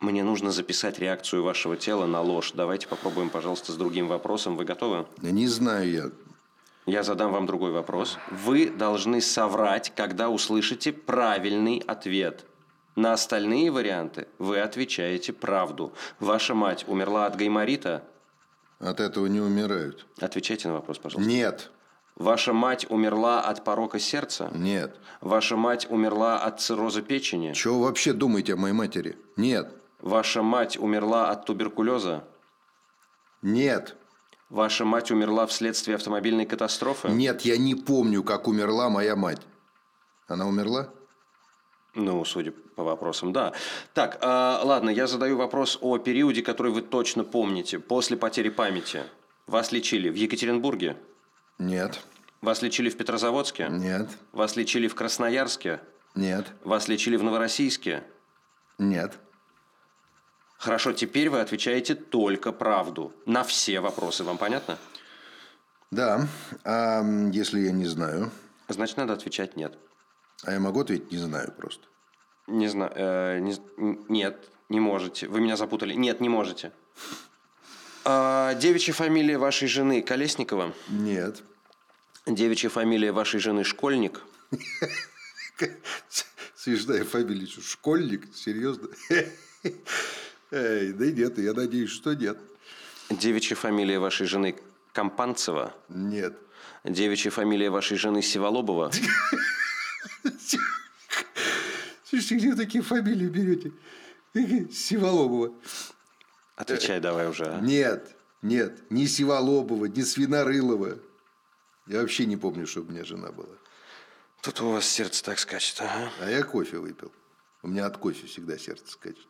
Мне 0.00 0.24
нужно 0.24 0.50
записать 0.50 0.98
реакцию 0.98 1.42
вашего 1.42 1.76
тела 1.76 2.06
на 2.06 2.20
ложь. 2.20 2.52
Давайте 2.54 2.88
попробуем, 2.88 3.30
пожалуйста, 3.30 3.72
с 3.72 3.76
другим 3.76 4.08
вопросом. 4.08 4.56
Вы 4.56 4.64
готовы? 4.64 5.06
Да 5.18 5.30
не 5.30 5.46
знаю 5.46 5.90
я. 5.90 6.10
Я 6.86 7.02
задам 7.02 7.32
вам 7.32 7.46
другой 7.46 7.72
вопрос. 7.72 8.16
Вы 8.30 8.70
должны 8.70 9.20
соврать, 9.20 9.92
когда 9.94 10.30
услышите 10.30 10.92
правильный 10.92 11.82
ответ. 11.86 12.46
На 12.96 13.12
остальные 13.12 13.70
варианты 13.70 14.26
вы 14.38 14.60
отвечаете 14.60 15.34
правду. 15.34 15.92
Ваша 16.18 16.54
мать 16.54 16.86
умерла 16.88 17.26
от 17.26 17.36
гайморита? 17.36 18.04
От 18.78 19.00
этого 19.00 19.26
не 19.26 19.40
умирают. 19.40 20.06
Отвечайте 20.20 20.68
на 20.68 20.74
вопрос, 20.74 20.98
пожалуйста. 20.98 21.28
Нет. 21.30 21.70
Ваша 22.14 22.52
мать 22.52 22.86
умерла 22.88 23.40
от 23.40 23.64
порока 23.64 23.98
сердца? 23.98 24.50
Нет. 24.54 24.96
Ваша 25.20 25.56
мать 25.56 25.86
умерла 25.88 26.38
от 26.42 26.60
цирроза 26.60 27.02
печени? 27.02 27.52
Чего 27.52 27.78
вы 27.78 27.84
вообще 27.86 28.12
думаете 28.12 28.54
о 28.54 28.56
моей 28.56 28.74
матери? 28.74 29.16
Нет. 29.36 29.72
Ваша 30.00 30.42
мать 30.42 30.76
умерла 30.76 31.30
от 31.30 31.44
туберкулеза? 31.44 32.24
Нет. 33.42 33.96
Ваша 34.48 34.84
мать 34.84 35.10
умерла 35.10 35.46
вследствие 35.46 35.96
автомобильной 35.96 36.46
катастрофы? 36.46 37.08
Нет, 37.08 37.42
я 37.42 37.56
не 37.56 37.74
помню, 37.74 38.22
как 38.22 38.48
умерла 38.48 38.88
моя 38.88 39.14
мать. 39.14 39.42
Она 40.26 40.46
умерла? 40.46 40.90
Ну, 41.98 42.24
судя 42.24 42.52
по 42.52 42.84
вопросам, 42.84 43.32
да. 43.32 43.52
Так, 43.92 44.18
а, 44.20 44.60
ладно, 44.62 44.88
я 44.88 45.08
задаю 45.08 45.36
вопрос 45.36 45.78
о 45.80 45.98
периоде, 45.98 46.42
который 46.42 46.70
вы 46.70 46.80
точно 46.80 47.24
помните. 47.24 47.80
После 47.80 48.16
потери 48.16 48.50
памяти. 48.50 49.02
Вас 49.48 49.72
лечили 49.72 50.08
в 50.08 50.14
Екатеринбурге? 50.14 50.96
Нет. 51.58 52.00
Вас 52.40 52.62
лечили 52.62 52.88
в 52.88 52.96
Петрозаводске? 52.96 53.66
Нет. 53.68 54.08
Вас 54.30 54.54
лечили 54.54 54.86
в 54.86 54.94
Красноярске? 54.94 55.80
Нет. 56.14 56.46
Вас 56.62 56.86
лечили 56.86 57.16
в 57.16 57.24
Новороссийске? 57.24 58.04
Нет. 58.78 59.18
Хорошо, 60.56 60.92
теперь 60.92 61.30
вы 61.30 61.40
отвечаете 61.40 61.96
только 61.96 62.52
правду. 62.52 63.12
На 63.26 63.42
все 63.42 63.80
вопросы. 63.80 64.22
Вам 64.22 64.38
понятно? 64.38 64.78
Да. 65.90 66.28
А 66.64 67.02
если 67.32 67.58
я 67.58 67.72
не 67.72 67.86
знаю? 67.86 68.30
Значит, 68.68 68.98
надо 68.98 69.14
отвечать 69.14 69.56
нет. 69.56 69.76
А 70.44 70.52
я 70.52 70.60
могу 70.60 70.80
ответить 70.80 71.10
не 71.10 71.18
знаю 71.18 71.52
просто? 71.56 71.86
Не 72.46 72.68
знаю. 72.68 72.92
э, 72.94 73.38
не 73.40 73.56
нет, 74.08 74.48
не 74.68 74.80
можете. 74.80 75.28
Вы 75.28 75.40
меня 75.40 75.56
запутали. 75.56 75.94
Нет, 75.94 76.20
не 76.20 76.28
можете. 76.28 76.72
А, 78.04 78.54
девичья 78.54 78.92
фамилия 78.92 79.38
вашей 79.38 79.68
жены 79.68 80.00
Колесникова? 80.02 80.72
Нет. 80.88 81.42
Девичья 82.26 82.68
фамилия 82.68 83.12
вашей 83.12 83.40
жены 83.40 83.64
Школьник? 83.64 84.22
Смешная 86.56 87.04
фамилия. 87.04 87.46
Школьник? 87.46 88.34
Серьезно? 88.34 88.88
Да 90.50 91.04
нет, 91.04 91.36
я 91.38 91.52
надеюсь, 91.52 91.90
что 91.90 92.14
нет. 92.14 92.38
Девичья 93.10 93.54
фамилия 93.54 93.98
вашей 93.98 94.26
жены 94.26 94.56
Компанцева? 94.94 95.74
Нет. 95.90 96.38
Девичья 96.84 97.30
фамилия 97.30 97.68
вашей 97.68 97.98
жены 97.98 98.22
Сиволобова? 98.22 98.90
Слушайте, 102.04 102.34
где 102.36 102.50
вы 102.50 102.56
такие 102.56 102.82
фамилии 102.82 103.26
берете? 103.26 103.72
Сиволобова. 104.72 105.52
Отвечай 106.56 107.00
давай 107.00 107.28
уже. 107.28 107.44
а. 107.44 107.60
Нет, 107.60 108.16
нет, 108.42 108.90
ни 108.90 109.06
Сиволобова, 109.06 109.86
ни 109.86 110.02
Свинорылова. 110.02 110.98
Я 111.86 112.00
вообще 112.00 112.26
не 112.26 112.36
помню, 112.36 112.66
что 112.66 112.80
у 112.80 112.84
меня 112.84 113.04
жена 113.04 113.30
была. 113.32 113.54
Тут 114.42 114.60
у 114.60 114.70
вас 114.72 114.86
сердце 114.86 115.24
так 115.24 115.38
скачет, 115.38 115.80
ага. 115.80 116.10
А 116.20 116.30
я 116.30 116.42
кофе 116.42 116.78
выпил. 116.78 117.12
У 117.62 117.68
меня 117.68 117.86
от 117.86 117.96
кофе 117.98 118.26
всегда 118.26 118.56
сердце 118.58 118.92
скачет. 118.92 119.26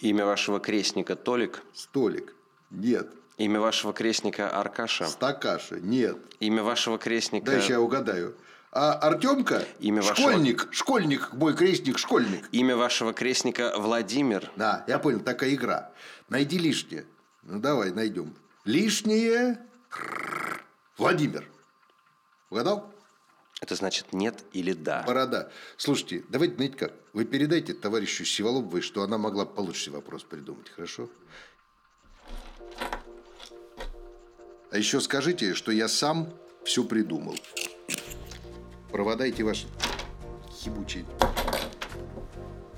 Имя 0.00 0.26
вашего 0.26 0.60
крестника 0.60 1.16
Толик? 1.16 1.62
Столик. 1.72 2.34
Нет. 2.70 3.08
Имя 3.38 3.60
вашего 3.60 3.92
крестника 3.92 4.50
Аркаша? 4.50 5.06
Стакаша. 5.06 5.80
Нет. 5.80 6.18
Имя 6.40 6.62
вашего 6.62 6.98
крестника... 6.98 7.52
Сейчас 7.52 7.70
я 7.70 7.80
угадаю. 7.80 8.36
А 8.76 8.94
Артемка? 8.94 9.64
Имя 9.78 10.02
вашего- 10.02 10.30
Школьник. 10.30 10.68
Школьник. 10.72 11.32
Мой 11.32 11.54
крестник 11.54 11.96
школьник. 11.96 12.48
Имя 12.50 12.76
вашего 12.76 13.12
крестника 13.12 13.72
Владимир? 13.76 14.50
Да, 14.56 14.84
я 14.88 14.98
понял, 14.98 15.20
такая 15.20 15.54
игра. 15.54 15.92
Найди 16.28 16.58
лишнее. 16.58 17.06
Ну, 17.44 17.60
давай, 17.60 17.92
найдем. 17.92 18.34
Лишнее. 18.64 19.60
Владимир. 20.98 21.48
Угадал? 22.50 22.92
Это 23.60 23.76
значит 23.76 24.12
нет 24.12 24.44
или 24.52 24.72
да? 24.72 25.04
Борода. 25.06 25.50
Слушайте, 25.76 26.24
давайте, 26.28 26.56
знаете 26.56 26.76
как, 26.76 26.92
вы 27.12 27.24
передайте 27.24 27.74
товарищу 27.74 28.24
Сиволобовой, 28.24 28.80
что 28.80 29.04
она 29.04 29.18
могла 29.18 29.46
получше 29.46 29.92
вопрос 29.92 30.24
придумать, 30.24 30.68
хорошо? 30.70 31.08
А 34.72 34.76
еще 34.76 35.00
скажите, 35.00 35.54
что 35.54 35.70
я 35.70 35.86
сам 35.86 36.34
все 36.64 36.82
придумал. 36.82 37.36
Провода 38.94 39.26
эти 39.26 39.42
ваши 39.42 39.66
ебучие. 40.64 41.04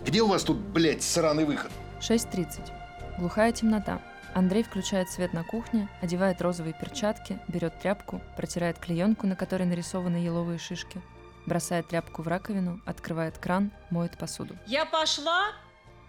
Где 0.01 0.23
у 0.23 0.29
вас 0.29 0.45
тут, 0.45 0.57
блядь, 0.57 1.03
сраный 1.03 1.45
выход? 1.45 1.71
6.30. 2.01 2.73
Глухая 3.19 3.53
темнота. 3.53 4.01
Андрей 4.33 4.63
включает 4.63 5.11
свет 5.11 5.35
на 5.35 5.45
кухне, 5.45 5.91
одевает 6.01 6.41
розовые 6.41 6.73
перчатки, 6.73 7.39
берет 7.49 7.79
тряпку, 7.81 8.23
протирает 8.35 8.79
клеенку, 8.79 9.27
на 9.27 9.37
которой 9.37 9.65
нарисованы 9.65 10.17
еловые 10.17 10.59
шишки, 10.59 11.03
бросает 11.45 11.89
тряпку 11.89 12.23
в 12.23 12.29
раковину, 12.29 12.81
открывает 12.87 13.37
кран, 13.37 13.71
моет 13.91 14.17
посуду. 14.17 14.57
Я 14.67 14.87
пошла, 14.87 15.53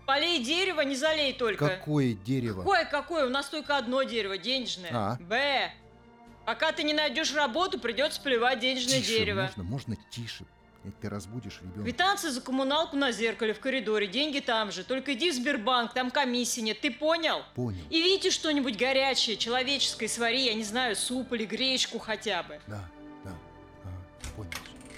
полей 0.05 0.41
дерево, 0.41 0.79
не 0.79 0.95
залей 0.95 1.33
только. 1.33 1.67
Какое 1.67 2.13
дерево? 2.13 2.59
Какое-какое? 2.59 3.25
У 3.25 3.29
нас 3.29 3.49
только 3.49 3.75
одно 3.75 4.03
дерево, 4.03 4.37
денежное. 4.37 4.91
А. 4.93 5.17
Б. 5.19 5.69
Пока 6.47 6.71
ты 6.71 6.83
не 6.83 6.93
найдешь 6.93 7.35
работу, 7.35 7.77
придется 7.77 8.21
плевать 8.21 8.61
денежное 8.61 9.01
Тише, 9.01 9.17
дерево. 9.17 9.41
можно, 9.41 9.63
можно 9.63 9.97
тише. 10.09 10.45
Ты 11.01 11.09
разбудишь 11.09 11.59
ребенка. 11.59 11.81
Квитанция 11.81 12.31
за 12.31 12.39
коммуналку 12.39 12.95
на 12.95 13.11
зеркале 13.11 13.53
в 13.53 13.59
коридоре, 13.59 14.07
деньги 14.07 14.39
там 14.39 14.71
же. 14.71 14.85
Только 14.85 15.13
иди 15.13 15.29
в 15.29 15.35
Сбербанк, 15.35 15.93
там 15.93 16.09
комиссии 16.09 16.61
нет, 16.61 16.79
ты 16.79 16.89
понял? 16.89 17.41
Понял. 17.53 17.83
И 17.89 18.01
видите 18.01 18.31
что-нибудь 18.31 18.77
горячее, 18.77 19.35
человеческое 19.35 20.07
свари, 20.07 20.45
я 20.45 20.53
не 20.53 20.63
знаю, 20.63 20.95
суп 20.95 21.33
или 21.33 21.43
гречку 21.43 21.99
хотя 21.99 22.43
бы. 22.43 22.61
Да, 22.65 22.89
да, 23.25 23.31
а, 23.83 24.37
понял. 24.37 24.51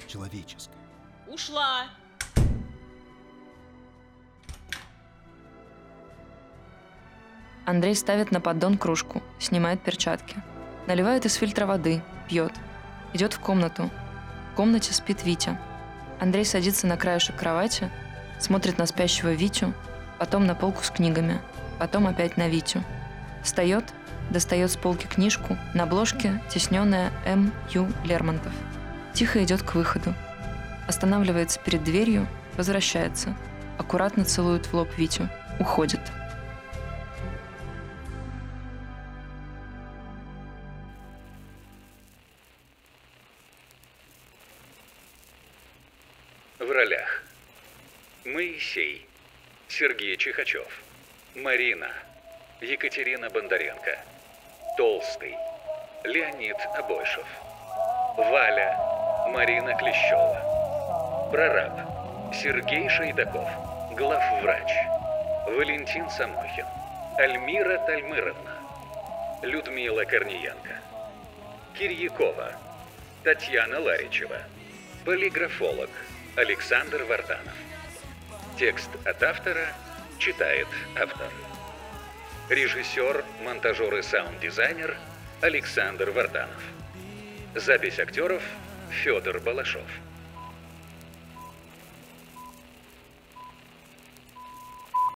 Человеческое. 0.08 0.78
Ушла. 1.26 1.88
Андрей 7.66 7.95
ставит 7.95 8.30
на 8.30 8.39
поддон 8.39 8.78
кружку, 8.78 9.24
снимает 9.39 9.82
перчатки. 9.82 10.36
Наливает 10.90 11.24
из 11.28 11.36
фильтра 11.36 11.68
воды, 11.68 12.02
пьет. 12.28 12.52
Идет 13.14 13.34
в 13.34 13.40
комнату. 13.40 13.92
В 14.52 14.56
комнате 14.56 14.92
спит 14.92 15.24
Витя. 15.24 15.56
Андрей 16.20 16.44
садится 16.44 16.88
на 16.88 16.98
краешек 16.98 17.36
кровати, 17.36 17.92
смотрит 18.40 18.80
на 18.80 18.88
спящего 18.88 19.32
Витю, 19.32 19.76
потом 20.18 20.48
на 20.48 20.56
полку 20.56 20.84
с 20.84 20.90
книгами, 20.90 21.40
потом 21.78 22.08
опять 22.08 22.38
на 22.38 22.50
Витю. 22.50 22.84
Встает, 23.44 23.86
достает 24.32 24.72
с 24.72 24.78
полки 24.78 25.06
книжку, 25.06 25.60
на 25.76 25.84
обложке 25.84 26.42
тесненная 26.50 27.12
М. 27.24 27.54
Ю. 27.70 27.88
Лермонтов. 28.04 28.52
Тихо 29.14 29.44
идет 29.44 29.62
к 29.62 29.76
выходу. 29.76 30.16
Останавливается 30.88 31.60
перед 31.60 31.84
дверью, 31.84 32.28
возвращается. 32.58 33.36
Аккуратно 33.78 34.26
целует 34.26 34.66
в 34.66 34.74
лоб 34.74 34.90
Витю. 34.98 35.30
Уходит. 35.60 36.02
Моисей. 48.60 49.07
Сергей 49.70 50.18
Чихачев. 50.18 50.68
Марина. 51.34 51.88
Екатерина 52.60 53.30
Бондаренко. 53.30 53.97
Толстый. 54.76 55.34
Леонид 56.03 56.57
Обойшев. 56.76 57.26
Валя. 58.18 58.78
Марина 59.30 59.78
Клещева. 59.78 61.30
Прораб. 61.32 61.72
Сергей 62.34 62.89
Шейдаков. 62.89 63.47
Главврач. 63.95 64.70
Валентин 65.47 66.10
Самохин. 66.10 66.66
Альмира 67.17 67.78
Тальмыровна. 67.86 68.58
Людмила 69.42 70.04
Корниенко. 70.04 70.75
Кирьякова. 71.78 72.51
Татьяна 73.24 73.79
Ларичева. 73.79 74.42
Полиграфолог 75.05 75.89
Александр 76.36 77.04
Варданов. 77.04 77.68
Текст 78.60 78.90
от 79.06 79.24
автора 79.24 79.74
читает 80.18 80.68
автор. 81.02 81.32
Режиссер, 82.50 83.24
монтажер 83.42 83.96
и 83.96 84.02
саунд-дизайнер 84.02 84.98
Александр 85.40 86.12
Варданов. 86.12 86.62
Запись 87.56 88.00
актеров 88.00 88.44
Федор 88.92 89.40
Балашов. 89.40 89.88